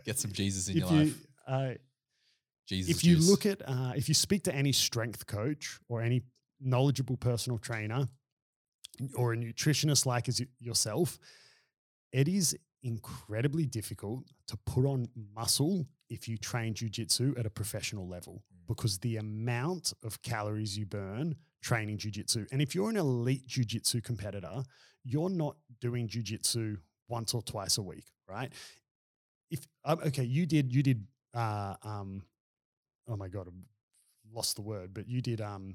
get 0.05 0.19
some 0.19 0.31
Jesus 0.31 0.67
in 0.69 0.77
if 0.77 0.83
your 0.83 0.91
you 0.91 1.05
life, 1.05 1.27
uh, 1.47 1.69
Jesus. 2.67 2.95
if 2.95 3.03
you 3.03 3.15
juice. 3.15 3.29
look 3.29 3.45
at 3.45 3.61
uh, 3.67 3.93
if 3.95 4.07
you 4.09 4.13
speak 4.13 4.43
to 4.43 4.53
any 4.53 4.71
strength 4.73 5.25
coach 5.27 5.79
or 5.89 6.01
any 6.01 6.21
knowledgeable 6.59 7.17
personal 7.17 7.57
trainer 7.59 8.07
or 9.15 9.33
a 9.33 9.37
nutritionist 9.37 10.05
like 10.05 10.27
as 10.27 10.41
yourself, 10.59 11.17
it 12.11 12.27
is 12.27 12.57
incredibly 12.83 13.65
difficult 13.65 14.23
to 14.47 14.57
put 14.65 14.85
on 14.85 15.07
muscle 15.35 15.85
if 16.09 16.27
you 16.27 16.37
train 16.37 16.73
jujitsu 16.73 17.37
at 17.39 17.45
a 17.45 17.49
professional 17.49 18.07
level 18.07 18.43
Mm. 18.53 18.67
because 18.67 18.99
the 18.99 19.17
amount 19.17 19.93
of 20.03 20.21
calories 20.21 20.77
you 20.77 20.85
burn 20.85 21.35
training 21.61 21.97
jujitsu. 21.97 22.47
And 22.51 22.61
if 22.61 22.73
you're 22.75 22.89
an 22.89 22.97
elite 22.97 23.47
jujitsu 23.47 24.03
competitor, 24.03 24.63
you're 25.03 25.29
not 25.29 25.57
doing 25.81 26.07
jujitsu 26.07 26.77
once 27.09 27.33
or 27.33 27.41
twice 27.41 27.77
a 27.77 27.81
week, 27.81 28.05
right? 28.27 28.51
If 29.49 29.65
um, 29.85 29.99
okay, 30.05 30.23
you 30.23 30.45
did 30.45 30.73
you 30.73 30.83
did 30.83 31.05
uh, 31.33 31.75
um, 31.83 32.23
oh 33.07 33.15
my 33.17 33.27
god, 33.27 33.47
I 33.47 33.51
lost 34.33 34.55
the 34.55 34.61
word, 34.61 34.93
but 34.93 35.07
you 35.07 35.21
did 35.21 35.39
um, 35.41 35.73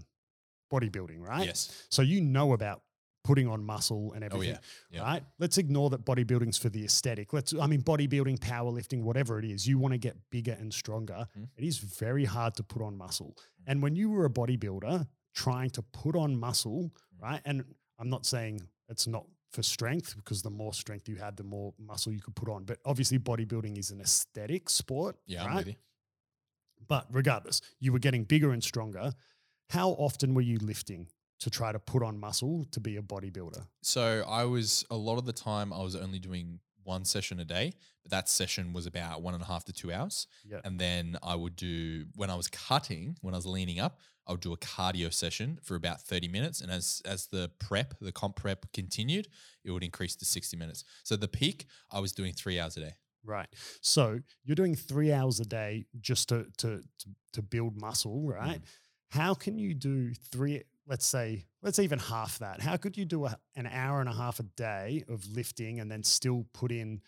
bodybuilding, 0.73 1.20
right? 1.20 1.47
yes, 1.47 1.87
So 1.91 2.03
you 2.03 2.20
know 2.20 2.53
about 2.53 2.83
putting 3.25 3.47
on 3.49 3.64
muscle 3.64 4.12
and 4.14 4.25
oh 4.25 4.27
everything, 4.27 4.59
yeah, 4.91 4.99
yeah. 4.99 5.03
right? 5.03 5.23
Let's 5.39 5.57
ignore 5.59 5.91
that 5.91 6.05
bodybuilding's 6.05 6.59
for 6.59 6.68
the 6.68 6.85
aesthetic. 6.85 7.33
Let's, 7.33 7.55
I 7.55 7.66
mean, 7.66 7.83
bodybuilding, 7.83 8.39
powerlifting, 8.41 9.03
whatever 9.03 9.39
it 9.39 9.45
is, 9.45 9.66
you 9.66 9.79
want 9.79 9.93
to 9.93 9.99
get 9.99 10.16
bigger 10.31 10.57
and 10.59 10.73
stronger. 10.75 11.27
Mhm. 11.39 11.49
It 11.57 11.64
is 11.64 11.79
very 11.79 12.25
hard 12.25 12.55
to 12.57 12.62
put 12.64 12.83
on 12.83 12.97
muscle. 12.97 13.37
Mm-hmm. 13.39 13.70
And 13.70 13.83
when 13.83 13.95
you 13.97 14.11
were 14.11 14.25
a 14.25 14.31
bodybuilder 14.31 15.07
trying 15.35 15.70
to 15.70 15.83
put 15.83 16.16
on 16.16 16.37
muscle, 16.37 16.93
Mm. 17.16 17.23
right? 17.23 17.41
And 17.45 17.64
I'm 17.99 18.11
not 18.11 18.27
saying 18.27 18.61
it's 18.89 19.07
not 19.07 19.25
for 19.53 19.62
strength 19.62 20.16
because 20.16 20.43
the 20.43 20.51
more 20.51 20.73
strength 20.75 21.09
you 21.09 21.16
had, 21.16 21.37
the 21.37 21.45
more 21.45 21.75
muscle 21.79 22.12
you 22.12 22.20
could 22.20 22.35
put 22.35 22.49
on. 22.49 22.64
But 22.64 22.79
obviously, 22.85 23.18
bodybuilding 23.18 23.79
is 23.79 23.91
an 23.91 24.01
aesthetic 24.01 24.68
sport, 24.68 25.16
yeah. 25.27 25.47
Right? 25.47 25.77
But 26.89 27.07
regardless, 27.11 27.61
you 27.79 27.93
were 27.93 27.99
getting 28.01 28.25
bigger 28.25 28.51
and 28.53 28.62
stronger. 28.64 29.12
How 29.70 29.91
often 29.91 30.35
were 30.35 30.43
you 30.43 30.59
lifting 30.59 31.07
to 31.43 31.51
try 31.51 31.72
to 31.72 31.78
put 31.78 32.03
on 32.03 32.18
muscle 32.18 32.64
to 32.70 32.80
be 32.80 32.97
a 32.97 33.03
bodybuilder? 33.03 33.66
So 33.82 34.24
I 34.28 34.45
was 34.45 34.84
a 34.90 34.97
lot 34.97 35.18
of 35.18 35.26
the 35.26 35.32
time 35.32 35.72
I 35.72 35.82
was 35.82 35.97
only 35.97 36.18
doing 36.18 36.61
one 36.84 37.05
session 37.05 37.40
a 37.40 37.45
day, 37.45 37.74
but 38.03 38.11
that 38.12 38.28
session 38.28 38.72
was 38.72 38.86
about 38.86 39.22
one 39.22 39.34
and 39.34 39.43
a 39.43 39.47
half 39.47 39.64
to 39.64 39.72
two 39.72 39.93
hours. 39.93 40.26
Yeah. 40.45 40.61
And 40.64 40.78
then 40.78 41.16
I 41.22 41.34
would 41.34 41.57
do 41.57 42.07
when 42.14 42.30
I 42.30 42.34
was 42.34 42.49
cutting, 42.49 43.16
when 43.22 43.34
I 43.34 43.38
was 43.38 43.47
leaning 43.47 43.80
up, 43.80 43.99
I 44.26 44.32
would 44.32 44.40
do 44.40 44.53
a 44.53 44.57
cardio 44.57 45.12
session 45.12 45.59
for 45.62 45.74
about 45.74 46.01
30 46.01 46.28
minutes. 46.28 46.61
And 46.61 46.70
as 46.70 47.03
as 47.05 47.26
the 47.26 47.51
prep, 47.59 47.95
the 48.01 48.12
comp 48.12 48.36
prep 48.36 48.72
continued, 48.72 49.28
it 49.64 49.72
would 49.72 49.82
increase 49.82 50.14
to 50.16 50.24
60 50.24 50.57
minutes. 50.57 50.84
So 51.03 51.16
the 51.16 51.28
peak, 51.28 51.66
I 51.90 51.99
was 51.99 52.12
doing 52.12 52.32
three 52.32 52.61
hours 52.61 52.76
a 52.76 52.80
day. 52.80 52.95
Right. 53.24 53.49
So 53.80 54.20
you're 54.45 54.57
doing 54.57 54.74
three 54.76 55.12
hours 55.12 55.40
a 55.40 55.45
day 55.45 55.86
just 56.01 56.28
to 56.28 56.47
to 56.59 56.82
to, 56.99 57.09
to 57.32 57.43
build 57.43 57.80
muscle, 57.80 58.28
right? 58.28 58.61
Mm. 58.61 58.66
How 59.11 59.34
can 59.34 59.59
you 59.59 59.74
do 59.74 60.14
three? 60.14 60.62
Let's 60.93 61.07
say, 61.07 61.47
let's 61.62 61.78
even 61.78 61.99
half 61.99 62.38
that. 62.40 62.61
How 62.61 62.76
could 62.76 62.99
you 62.99 63.07
do 63.07 63.24
a, 63.24 63.38
an 63.57 63.66
hour 63.66 64.01
and 64.01 64.11
a 64.11 64.12
half 64.12 64.40
a 64.40 64.43
day 64.43 65.05
of 65.09 65.26
lifting 65.34 65.80
and 65.80 65.90
then 65.90 66.03
still 66.03 66.45
put 66.53 66.70
in 66.70 67.01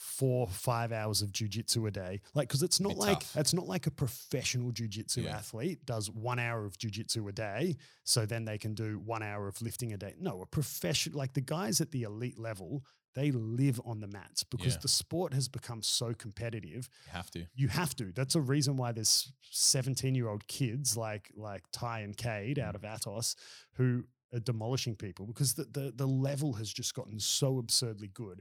four, 0.00 0.46
five 0.48 0.92
hours 0.92 1.20
of 1.20 1.30
jujitsu 1.30 1.86
a 1.86 1.90
day? 1.90 2.20
Like, 2.34 2.48
because 2.48 2.62
it's 2.62 2.80
not 2.80 2.94
Be 2.94 3.00
like 3.00 3.20
tough. 3.20 3.36
it's 3.36 3.52
not 3.52 3.66
like 3.68 3.86
a 3.86 3.90
professional 3.90 4.72
jujitsu 4.72 5.24
Yeah. 5.24 5.36
athlete 5.36 5.84
does 5.84 6.10
one 6.10 6.38
hour 6.38 6.64
of 6.64 6.78
jujitsu 6.78 7.28
a 7.28 7.32
day, 7.32 7.76
so 8.04 8.24
then 8.24 8.46
they 8.46 8.56
can 8.56 8.74
do 8.74 8.98
one 8.98 9.22
hour 9.22 9.46
of 9.46 9.60
lifting 9.60 9.92
a 9.92 9.98
day. 9.98 10.14
No, 10.18 10.40
a 10.40 10.46
professional 10.46 11.18
like 11.18 11.34
the 11.34 11.42
guys 11.42 11.80
at 11.82 11.90
the 11.90 12.02
elite 12.04 12.38
level, 12.38 12.82
they 13.14 13.30
live 13.30 13.78
on 13.84 14.00
the 14.00 14.06
mats 14.06 14.42
because 14.42 14.74
Yeah. 14.74 14.80
the 14.80 14.88
sport 14.88 15.34
has 15.34 15.48
become 15.48 15.82
so 15.82 16.14
competitive. 16.14 16.88
You 17.06 17.12
have 17.12 17.30
to. 17.32 17.46
You 17.54 17.68
have 17.68 17.94
to. 17.96 18.12
That's 18.12 18.36
a 18.36 18.40
reason 18.40 18.76
why 18.76 18.92
there's 18.92 19.32
17 19.50 20.14
year 20.14 20.28
old 20.28 20.46
kids 20.46 20.96
like 20.96 21.30
like 21.36 21.64
Tye 21.72 22.00
and 22.00 22.16
Kade 22.16 22.56
Mm. 22.56 22.62
out 22.62 22.74
of 22.74 22.82
Atos 22.82 23.34
who 23.74 24.04
are 24.32 24.38
demolishing 24.40 24.94
people 24.94 25.26
because 25.26 25.54
the, 25.54 25.64
the 25.64 25.92
the 25.94 26.06
level 26.06 26.52
has 26.54 26.72
just 26.72 26.94
gotten 26.94 27.18
so 27.18 27.58
absurdly 27.58 28.08
good. 28.08 28.40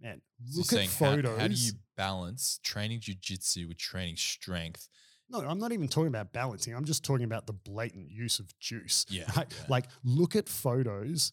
Man, 0.00 0.20
So 0.48 0.58
look 0.60 0.70
you're 0.72 0.80
at 0.80 0.88
saying, 0.88 0.90
how- 0.90 1.16
photos. 1.16 1.40
How, 1.40 1.48
do 1.48 1.54
you 1.54 1.72
balance 1.96 2.58
training 2.62 3.00
jujitsu 3.00 3.68
with 3.68 3.78
training 3.78 4.16
strength? 4.16 4.88
No, 5.28 5.40
I'm 5.40 5.58
not 5.58 5.72
even 5.72 5.86
talking 5.88 6.08
about 6.08 6.32
balancing. 6.32 6.74
I'm 6.74 6.84
just 6.84 7.04
talking 7.04 7.24
about 7.24 7.46
the 7.46 7.52
blatant 7.52 8.10
use 8.10 8.40
of 8.40 8.58
juice. 8.58 9.06
Yeah, 9.08 9.24
Right? 9.36 9.46
yeah. 9.50 9.64
Like, 9.68 9.84
look 10.02 10.34
at 10.36 10.48
photos 10.48 11.32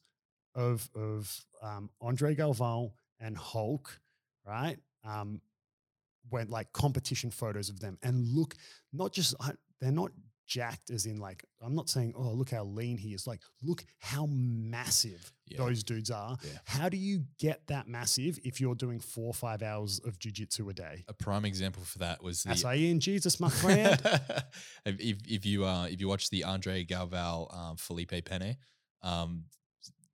of 0.53 0.89
of 0.95 1.45
um, 1.63 1.89
Andre 2.01 2.36
Galvao 2.36 2.91
and 3.20 3.36
Hulk, 3.38 3.99
right? 4.45 4.78
Um, 5.03 5.41
when 6.30 6.49
like 6.49 6.72
competition 6.74 7.32
photos 7.32 7.70
of 7.70 7.80
them, 7.80 7.97
and 8.03 8.28
look, 8.28 8.53
not 8.93 9.13
just 9.13 9.34
they're 9.80 9.91
not 9.91 10.11
jacked 10.48 10.89
as 10.89 11.06
in 11.06 11.18
like 11.18 11.43
I'm 11.62 11.76
not 11.76 11.89
saying 11.89 12.14
oh 12.16 12.32
look 12.32 12.50
how 12.52 12.64
lean 12.64 12.98
he 12.98 13.14
is. 13.14 13.28
Like, 13.28 13.41
look 13.62 13.84
how 14.00 14.28
massive 14.32 15.32
Yeah. 15.45 15.58
those 15.58 15.84
dudes 15.84 16.10
are. 16.10 16.38
Yeah. 16.43 16.58
How 16.66 16.89
do 16.89 16.98
you 16.98 17.26
get 17.39 17.68
that 17.68 17.88
massive 17.88 18.39
if 18.43 18.60
you're 18.62 18.76
doing 18.76 19.00
four 19.00 19.28
or 19.28 19.34
five 19.34 19.62
hours 19.62 20.00
of 20.06 20.18
jiu-jitsu 20.20 20.70
a 20.70 20.74
day? 20.74 21.04
A 21.08 21.14
prime 21.14 21.45
example 21.45 21.84
for 21.84 22.00
that 22.00 22.24
was 22.24 22.43
the 22.43 22.68
and 22.68 23.02
Jesus, 23.02 23.39
my 23.39 23.50
friend. 23.50 24.00
if, 24.86 25.00
if 25.00 25.18
if 25.28 25.45
you 25.45 25.66
uh 25.66 25.86
if 25.86 26.00
you 26.02 26.08
watch 26.08 26.30
the 26.30 26.43
Andre 26.45 26.84
Galvao 26.86 27.54
um, 27.56 27.76
Felipe 27.78 28.24
Pena 28.26 28.56
um 29.02 29.43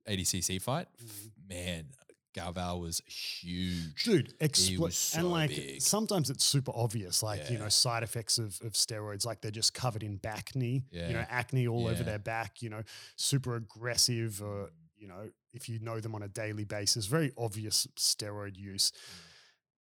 ADCC 0.08 0.60
fight, 0.60 0.86
Mhm. 1.02 1.30
man, 1.48 1.86
Galvao 2.34 2.80
was 2.80 3.00
huge. 3.06 4.04
dude 4.04 4.38
expl- 4.40 4.78
was 4.78 4.96
so 4.96 5.20
and 5.20 5.30
like 5.30 5.50
big. 5.50 5.80
sometimes 5.80 6.30
it's 6.30 6.44
super 6.44 6.72
obvious 6.74 7.22
like 7.22 7.48
you 7.50 7.58
know 7.58 7.68
side 7.68 8.02
effects 8.02 8.38
of, 8.38 8.58
of 8.62 8.72
steroids 8.72 9.24
like 9.24 9.40
they're 9.40 9.50
just 9.50 9.72
covered 9.74 10.02
in 10.02 10.16
back 10.16 10.54
knee 10.56 10.82
you 11.08 11.12
know 11.14 11.24
acne 11.30 11.66
all 11.68 11.86
over 11.86 12.02
their 12.02 12.18
back 12.18 12.60
you 12.62 12.68
know 12.70 12.82
super 13.16 13.54
aggressive 13.56 14.42
or 14.42 14.70
you 14.96 15.06
know 15.08 15.28
if 15.52 15.68
you 15.68 15.78
know 15.80 16.00
them 16.00 16.14
on 16.14 16.22
a 16.22 16.28
daily 16.28 16.64
basis 16.64 17.06
very 17.06 17.32
obvious 17.38 17.86
steroid 17.96 18.56
use 18.56 18.90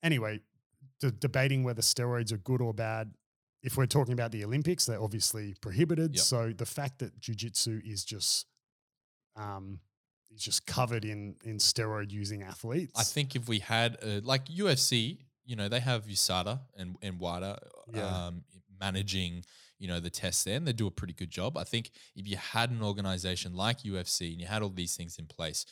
anyway 0.03 0.39
d- 1.01 1.11
debating 1.19 1.65
whether 1.65 1.83
steroids 1.83 2.33
are 2.33 2.37
good 2.39 2.61
or 2.61 2.75
bad 2.75 3.13
if 3.63 3.77
we're 3.77 3.87
talking 3.87 4.13
about 4.13 4.33
the 4.33 4.45
olympics 4.45 4.87
they're 4.87 5.01
obviously 5.03 5.55
prohibited 5.61 6.15
Yep. 6.17 6.25
so 6.25 6.53
the 6.53 6.67
fact 6.67 6.99
that 6.99 7.19
jiu-jitsu 7.21 7.81
is 7.85 8.05
just 8.05 8.47
um 9.37 9.81
just 10.37 10.67
covered 10.67 11.05
in 11.05 11.37
in 11.45 11.59
steroid 11.59 12.11
using 12.11 12.43
athletes 12.43 12.93
I 12.97 13.05
think 13.05 13.37
if 13.37 13.49
we 13.49 13.59
had 13.61 13.97
uh, 14.03 14.21
like 14.23 14.47
UFC, 14.47 15.19
you 15.45 15.57
know, 15.57 15.69
they 15.69 15.81
have 15.81 16.07
USADA 16.07 16.61
and 16.77 16.97
and 17.03 17.19
WADA 17.21 17.59
Yeah. 17.95 18.27
um, 18.27 18.45
managing, 18.81 19.45
you 19.79 19.89
know, 19.89 20.01
the 20.01 20.11
tests 20.11 20.45
there, 20.45 20.57
and 20.57 20.67
they 20.67 20.73
do 20.73 20.87
a 20.87 20.91
pretty 20.91 21.13
good 21.15 21.31
job. 21.31 21.57
I 21.57 21.65
think 21.65 21.91
if 22.17 22.27
you 22.29 22.37
had 22.37 22.71
an 22.71 22.83
organization 22.83 23.55
like 23.55 23.83
UFC 23.83 24.33
and 24.33 24.41
you 24.41 24.47
had 24.47 24.63
all 24.63 24.71
these 24.71 24.97
things 24.97 25.19
in 25.19 25.27
place, 25.27 25.65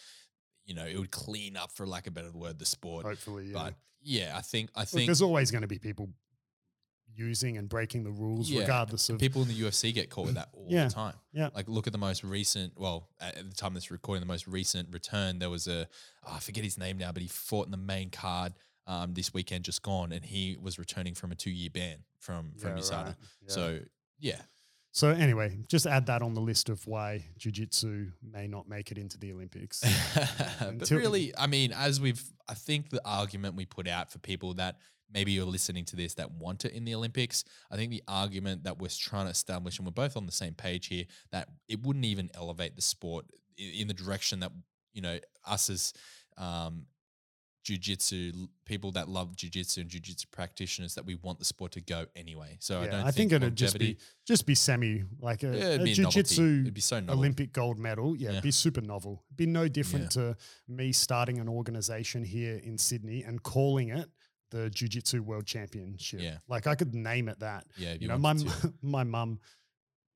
you 0.65 0.75
know, 0.75 0.85
it 0.87 0.99
would 0.99 1.11
clean 1.11 1.57
up, 1.57 1.73
for 1.73 1.87
lack 1.87 2.07
of 2.07 2.13
a 2.13 2.15
better 2.15 2.31
word, 2.33 2.59
the 2.59 2.67
sport. 2.67 3.05
hopefully 3.07 3.47
yeah. 3.47 3.53
But 3.55 3.75
yeah, 4.03 4.35
I 4.37 4.41
think 4.43 4.71
I 4.77 4.81
Look, 4.81 4.89
think 4.89 5.07
there's 5.07 5.23
always 5.23 5.51
going 5.51 5.63
to 5.63 5.69
be 5.69 5.79
people 5.79 6.09
using 7.15 7.59
and 7.59 7.69
breaking 7.69 8.05
the 8.05 8.11
rules, 8.11 8.51
Yeah, 8.51 8.61
regardless 8.61 9.09
of. 9.11 9.19
people 9.19 9.43
in 9.43 9.49
the 9.49 9.55
UFC 9.55 9.93
get 9.95 10.11
caught 10.11 10.27
with 10.27 10.35
that 10.37 10.49
all 10.53 10.67
Yeah, 10.69 10.85
the 10.89 10.91
time. 10.95 11.15
yeah. 11.33 11.51
Like 11.55 11.69
look 11.69 11.87
at 11.87 11.93
the 11.93 11.99
most 11.99 12.23
recent, 12.25 12.73
well, 12.77 13.09
at 13.21 13.37
at 13.37 13.49
the 13.51 13.55
time 13.57 13.75
this 13.75 13.91
recording, 13.91 14.21
the 14.21 14.27
most 14.27 14.47
recent 14.47 14.89
return, 14.93 15.39
there 15.39 15.51
was 15.51 15.67
a, 15.69 15.89
oh, 16.27 16.33
I 16.35 16.39
forget 16.41 16.65
his 16.65 16.79
name 16.79 16.99
now, 16.99 17.13
but 17.13 17.23
he 17.23 17.29
fought 17.29 17.67
in 17.67 17.71
the 17.71 17.77
main 17.77 18.11
card 18.11 18.55
um, 18.87 19.15
this 19.15 19.33
weekend 19.35 19.65
just 19.65 19.83
gone 19.83 20.13
and 20.13 20.25
he 20.25 20.57
was 20.61 20.79
returning 20.79 21.15
from 21.15 21.31
a 21.33 21.35
two 21.35 21.51
year 21.51 21.71
ban 21.73 21.99
from, 22.19 22.53
from 22.59 22.71
Yeah, 22.77 22.83
USADA. 22.83 23.05
right, 23.07 23.15
yeah. 23.43 23.49
So 23.49 23.81
yeah. 24.19 24.41
So 24.93 25.11
anyway, 25.11 25.57
just 25.69 25.87
add 25.87 26.07
that 26.07 26.21
on 26.21 26.35
the 26.35 26.41
list 26.41 26.69
of 26.69 26.85
why 26.89 27.25
jiu-jitsu 27.39 28.11
may 28.29 28.49
not 28.49 28.69
make 28.69 28.91
it 28.91 28.99
into 28.99 29.19
the 29.19 29.33
Olympics. 29.33 29.83
but 30.15 30.67
Until- 30.69 30.99
really, 30.99 31.33
I 31.39 31.47
mean, 31.47 31.73
as 31.73 32.01
we've, 32.01 32.21
I 32.49 32.55
think 32.55 32.91
the 32.91 33.01
argument 33.05 33.55
we 33.55 33.67
put 33.67 33.87
out 33.87 34.11
for 34.11 34.19
people 34.19 34.55
that 34.55 34.79
maybe 35.13 35.33
you're 35.33 35.45
listening 35.45 35.85
to 35.87 35.97
this 35.97 36.15
that 36.15 36.31
want 36.33 36.65
it 36.65 36.73
in 36.73 36.85
the 36.85 36.95
Olympics, 36.95 37.45
I 37.71 37.77
think 37.77 37.91
the 37.91 38.03
argument 38.07 38.65
that 38.65 38.79
we're 38.79 38.89
trying 38.89 39.27
to 39.27 39.31
establish, 39.31 39.79
and 39.79 39.87
we're 39.87 39.93
both 39.93 40.17
on 40.17 40.27
the 40.27 40.33
same 40.33 40.55
page 40.55 40.87
here, 40.87 41.05
that 41.33 41.49
it 41.69 41.83
wouldn't 41.83 42.05
even 42.05 42.31
elevate 42.35 42.77
the 42.77 42.83
sport 42.83 43.27
in 43.57 43.89
the 43.89 43.95
direction 43.95 44.41
that, 44.41 44.53
you 44.93 45.03
know, 45.03 45.19
us 45.47 45.69
as 45.69 45.93
um, 46.39 46.87
jujitsu 47.65 48.49
people 48.65 48.93
that 48.93 49.09
love 49.09 49.37
jujitsu 49.37 49.79
and 49.79 49.91
jujitsu 49.91 50.25
practitioners 50.31 50.95
that 50.95 51.05
we 51.05 51.15
want 51.17 51.39
the 51.39 51.45
sport 51.45 51.73
to 51.73 51.81
go 51.81 52.07
anyway. 52.17 52.57
So 52.61 52.81
I 52.81 52.87
don't 52.87 53.07
I 53.07 53.11
think, 53.11 53.33
it'd 53.33 53.55
just 53.55 53.79
be 53.79 53.99
just 54.27 54.47
be 54.47 54.55
semi 54.55 55.05
like 55.21 55.43
a, 55.43 55.49
Yeah, 55.49 55.83
a 55.83 55.85
jiu-jitsu 55.85 56.73
so 56.79 57.01
novel. 57.01 57.19
Olympic 57.19 57.53
gold 57.53 57.79
medal. 57.79 58.17
Yeah, 58.17 58.27
Yeah. 58.27 58.31
it'd 58.31 58.45
be 58.45 58.51
super 58.51 58.81
novel. 58.81 59.25
It'd 59.29 59.37
be 59.37 59.47
no 59.47 59.69
different 59.69 60.11
to 60.13 60.37
me 60.69 60.93
starting 60.93 61.39
an 61.39 61.49
organization 61.49 62.25
here 62.25 62.57
in 62.63 62.79
Sydney 62.79 63.23
and 63.25 63.43
calling 63.43 63.89
it 63.91 64.09
the 64.51 64.71
Jiu-Jitsu 64.71 65.23
World 65.23 65.47
Championship. 65.47 66.21
Yeah. 66.21 66.39
Like 66.49 66.67
I 66.67 66.75
could 66.75 66.95
name 66.95 67.29
it 67.29 67.41
that. 67.41 67.65
Yeah, 67.77 67.93
you 67.93 67.99
you 68.03 68.09
know, 68.09 68.19
my 68.19 68.35
to. 68.35 68.73
my 68.83 69.05
mum, 69.05 69.41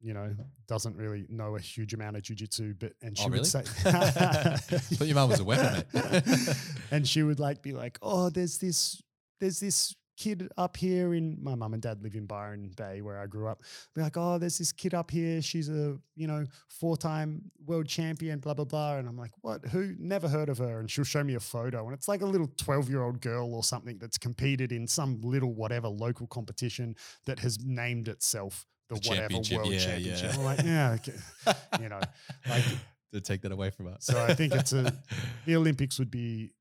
you 0.00 0.12
know, 0.12 0.34
doesn't 0.68 0.96
really 0.96 1.26
know 1.28 1.56
a 1.56 1.60
huge 1.60 1.94
amount 1.94 2.16
of 2.16 2.22
jujitsu, 2.22 2.78
but 2.78 2.92
and 3.02 3.16
oh, 3.18 3.22
she 3.22 3.26
Oh, 3.26 3.30
would 3.30 3.32
really? 3.34 3.44
say, 3.44 3.62
Thought 3.64 5.06
your 5.06 5.14
mum 5.14 5.30
was 5.30 5.40
a 5.40 5.44
weapon, 5.44 5.84
and 6.90 7.06
she 7.08 7.22
would 7.22 7.40
like 7.40 7.62
be 7.62 7.72
like, 7.72 7.98
oh, 8.02 8.28
there's 8.30 8.58
this, 8.58 9.00
there's 9.40 9.60
this 9.60 9.94
kid 10.16 10.48
up 10.56 10.76
here 10.76 11.14
in 11.14 11.38
my 11.42 11.54
mum 11.54 11.72
and 11.74 11.82
dad 11.82 12.02
live 12.02 12.14
in 12.14 12.26
Byron 12.26 12.70
Bay 12.76 13.00
where 13.02 13.18
I 13.18 13.26
grew 13.26 13.48
up. 13.48 13.62
Be 13.94 14.02
like, 14.02 14.16
oh, 14.16 14.38
there's 14.38 14.58
this 14.58 14.72
kid 14.72 14.94
up 14.94 15.10
here. 15.10 15.42
She's 15.42 15.68
a 15.68 15.98
you 16.16 16.26
know 16.26 16.44
four 16.68 16.96
time 16.96 17.50
world 17.66 17.86
champion, 17.86 18.38
blah 18.38 18.54
blah 18.54 18.64
blah. 18.64 18.96
And 18.96 19.08
I'm 19.08 19.16
like, 19.16 19.32
what? 19.40 19.64
Who? 19.66 19.94
Never 19.98 20.28
heard 20.28 20.48
of 20.48 20.58
her. 20.58 20.80
And 20.80 20.90
she'll 20.90 21.04
show 21.04 21.24
me 21.24 21.34
a 21.34 21.40
photo, 21.40 21.84
and 21.84 21.94
it's 21.94 22.08
like 22.08 22.22
a 22.22 22.26
little 22.26 22.50
twelve 22.56 22.88
year 22.88 23.02
old 23.02 23.20
girl 23.20 23.54
or 23.54 23.62
something 23.64 23.98
that's 23.98 24.18
competed 24.18 24.72
in 24.72 24.86
some 24.86 25.20
little 25.22 25.52
whatever 25.54 25.88
local 25.88 26.26
competition 26.26 26.94
that 27.26 27.38
has 27.40 27.58
named 27.64 28.08
itself 28.08 28.66
the, 28.88 28.96
The 28.96 29.08
whatever 29.08 29.34
world 29.34 29.72
yeah, 29.72 29.78
championship. 29.78 30.32
yeah. 30.32 30.38
I'm 30.38 30.44
like, 30.44 30.62
yeah, 30.64 30.96
okay. 30.98 31.58
you 31.82 31.88
know, 31.88 32.00
like 32.48 32.64
to 33.12 33.20
take 33.20 33.42
that 33.42 33.52
away 33.52 33.70
from 33.70 33.86
us. 33.88 34.04
so. 34.06 34.22
I 34.22 34.34
think 34.34 34.54
it's 34.54 34.72
a 34.72 34.92
the 35.46 35.56
Olympics 35.56 35.98
would 35.98 36.10
be 36.10 36.52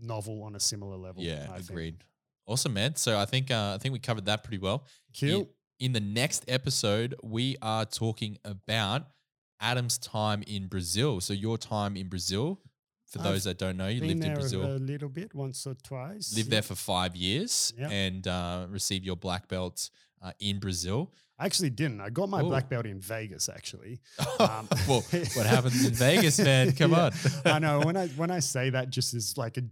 novel 0.00 0.42
on 0.42 0.54
a 0.54 0.60
similar 0.60 0.96
level. 0.96 1.22
yeah, 1.22 1.48
I 1.52 1.58
think. 1.60 2.00
Awesome, 2.46 2.74
man. 2.74 2.94
So 2.96 3.18
I 3.18 3.24
think 3.24 3.50
uh, 3.50 3.72
I 3.74 3.78
think 3.78 3.92
we 3.92 3.98
covered 3.98 4.26
that 4.26 4.44
pretty 4.44 4.58
well. 4.58 4.84
Cool. 5.18 5.28
In, 5.28 5.46
in 5.80 5.92
the 5.92 6.00
next 6.00 6.44
episode, 6.48 7.14
we 7.22 7.56
are 7.60 7.84
talking 7.84 8.38
about 8.44 9.06
Adam's 9.60 9.98
time 9.98 10.42
in 10.46 10.68
Brazil. 10.68 11.20
So 11.20 11.32
your 11.32 11.58
time 11.58 11.96
in 11.96 12.08
Brazil. 12.08 12.60
For 13.08 13.20
I've 13.20 13.24
those 13.24 13.44
that 13.44 13.56
don't 13.58 13.76
know, 13.76 13.86
you 13.86 14.00
lived 14.04 14.24
in 14.24 14.34
Brazil. 14.34 14.64
a 14.66 14.78
little 14.78 15.08
bit, 15.08 15.32
once 15.32 15.64
or 15.64 15.74
twice. 15.74 16.34
lived 16.36 16.50
there 16.50 16.60
for 16.62 16.74
five 16.74 17.14
years 17.14 17.72
Yep. 17.78 17.90
and 17.92 18.26
uh, 18.26 18.66
received 18.68 19.04
your 19.06 19.14
black 19.14 19.46
belt 19.46 19.90
uh, 20.20 20.32
in 20.40 20.58
Brazil. 20.58 21.12
I 21.38 21.46
actually 21.46 21.70
didn't. 21.70 22.00
I 22.00 22.10
got 22.10 22.28
my 22.28 22.40
Ooh. 22.42 22.48
black 22.48 22.68
belt 22.68 22.84
in 22.84 22.98
Vegas, 23.00 23.48
actually. 23.48 24.00
Um, 24.40 24.68
well, 24.88 25.02
what 25.34 25.46
happens 25.46 25.86
in 25.86 25.94
Vegas, 26.06 26.38
man? 26.40 26.72
Come 26.72 26.90
Yeah. 26.92 27.04
on. 27.04 27.12
I 27.44 27.58
know 27.64 27.80
when 27.80 27.96
I 27.96 28.08
when 28.08 28.30
I 28.32 28.40
say 28.40 28.70
that 28.70 28.90
just 28.90 29.14
as 29.14 29.38
like 29.38 29.56
a 29.56 29.62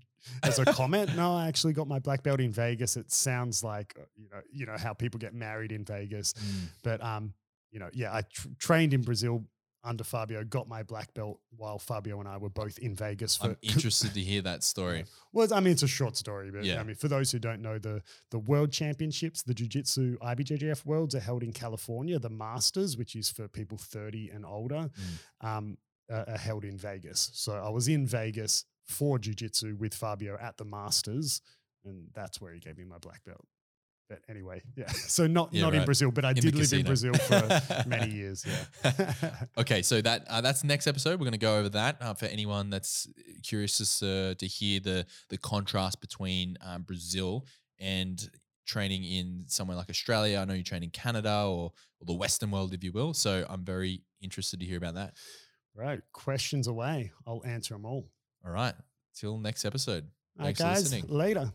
as 0.42 0.58
a 0.58 0.64
comment. 0.80 1.14
No, 1.16 1.34
I 1.34 1.48
actually 1.48 1.72
got 1.72 1.88
my 1.88 1.98
black 1.98 2.22
belt 2.22 2.40
in 2.40 2.52
Vegas. 2.52 2.96
It 2.96 3.10
sounds 3.12 3.62
like 3.64 3.94
uh, 3.98 4.04
you 4.16 4.28
know 4.30 4.40
you 4.52 4.66
know 4.66 4.76
how 4.78 4.92
people 4.94 5.18
get 5.18 5.34
married 5.34 5.72
in 5.72 5.84
Vegas, 5.84 6.32
Mm. 6.34 6.68
but 6.82 7.02
um 7.02 7.34
you 7.70 7.78
know 7.80 7.90
yeah 7.92 8.12
I 8.14 8.22
tr- 8.22 8.48
trained 8.58 8.94
in 8.94 9.02
Brazil 9.02 9.44
under 9.86 10.02
Fabio. 10.04 10.42
Got 10.44 10.66
my 10.66 10.82
black 10.82 11.12
belt 11.12 11.40
while 11.58 11.78
Fabio 11.78 12.18
and 12.18 12.26
I 12.26 12.38
were 12.38 12.48
both 12.48 12.78
in 12.78 12.94
Vegas 12.96 13.36
for 13.36 13.48
I'm 13.48 13.56
interested 13.62 14.14
to 14.14 14.20
hear 14.20 14.40
that 14.40 14.62
story. 14.72 15.04
Well, 15.32 15.52
I 15.52 15.60
mean, 15.60 15.72
it's 15.72 15.82
a 15.82 15.86
short 15.86 16.16
story, 16.16 16.50
but 16.50 16.64
Yeah. 16.64 16.80
I 16.80 16.84
mean, 16.84 16.96
for 16.96 17.08
those 17.08 17.30
who 17.30 17.38
don't 17.38 17.60
know, 17.60 17.78
the 17.78 18.00
the 18.30 18.38
World 18.38 18.72
Championships, 18.72 19.42
the 19.42 19.52
Jiu 19.52 19.66
Jitsu 19.68 20.16
IBJJF 20.22 20.86
Worlds, 20.86 21.14
are 21.14 21.20
held 21.20 21.42
in 21.42 21.52
California. 21.52 22.18
The 22.18 22.30
Masters, 22.30 22.96
which 22.96 23.14
is 23.14 23.28
for 23.30 23.46
people 23.46 23.76
thirty 23.76 24.30
and 24.30 24.46
older, 24.46 24.88
Mm. 25.42 25.46
um, 25.46 25.78
are 26.10 26.38
held 26.38 26.64
in 26.64 26.76
Vegas. 26.78 27.30
So 27.34 27.52
I 27.54 27.68
was 27.68 27.86
in 27.88 28.06
Vegas 28.06 28.64
for 28.86 29.18
Jiu 29.18 29.34
Jitsu 29.34 29.76
with 29.78 29.94
Fabio 29.94 30.36
at 30.40 30.56
the 30.56 30.64
Masters, 30.64 31.40
and 31.84 32.08
that's 32.14 32.40
where 32.40 32.52
he 32.52 32.60
gave 32.60 32.76
me 32.78 32.84
my 32.84 32.98
black 32.98 33.24
belt. 33.24 33.44
But 34.08 34.20
anyway, 34.28 34.60
yeah. 34.76 34.88
So 34.88 35.26
not 35.26 35.52
Yeah, 35.54 35.62
not 35.62 35.74
in. 35.74 35.84
Brazil, 35.84 36.10
but 36.10 36.24
I 36.26 36.30
In 36.30 36.36
did 36.36 36.54
live 36.54 36.72
in. 36.72 36.84
Brazil 36.84 37.14
for 37.14 37.62
many 37.86 38.12
years. 38.12 38.44
Yeah. 38.46 39.14
Okay, 39.58 39.80
so 39.82 40.00
that 40.02 40.26
uh, 40.28 40.40
that's 40.42 40.62
next 40.64 40.86
episode. 40.86 41.12
We're 41.18 41.24
going 41.24 41.32
to 41.32 41.38
go 41.38 41.58
over 41.58 41.70
that 41.70 41.96
uh, 42.00 42.12
for 42.14 42.26
anyone 42.26 42.68
that's 42.70 43.08
curious 43.42 43.80
as, 43.80 44.02
uh, 44.02 44.34
to 44.38 44.46
hear 44.46 44.80
the 44.80 45.06
the 45.30 45.38
contrast 45.38 46.00
between 46.00 46.58
um, 46.60 46.82
Brazil 46.82 47.46
and 47.78 48.28
training 48.66 49.04
in 49.04 49.44
somewhere 49.46 49.76
like 49.76 49.88
Australia. 49.90 50.38
I 50.38 50.44
know 50.44 50.54
you 50.54 50.62
train 50.64 50.82
in 50.82 50.90
Canada 50.90 51.44
or, 51.46 51.72
or 52.00 52.06
the 52.06 52.14
Western 52.14 52.50
world, 52.50 52.72
if 52.74 52.82
you 52.84 52.92
will. 52.92 53.14
So 53.14 53.44
I'm 53.48 53.64
very 53.64 54.02
interested 54.22 54.60
to 54.60 54.66
hear 54.66 54.78
about 54.78 54.94
that. 54.94 55.14
right. 55.74 56.00
Questions 56.12 56.66
away. 56.66 57.12
I'll 57.26 57.42
answer 57.44 57.74
them 57.74 57.84
all. 57.86 58.08
All 58.44 58.52
right. 58.52 58.74
Till 59.14 59.38
next 59.38 59.64
episode. 59.64 60.08
Thanks 60.38 60.60
guys, 60.60 60.88
for 60.88 60.96
listening. 60.96 61.06
Later. 61.08 61.52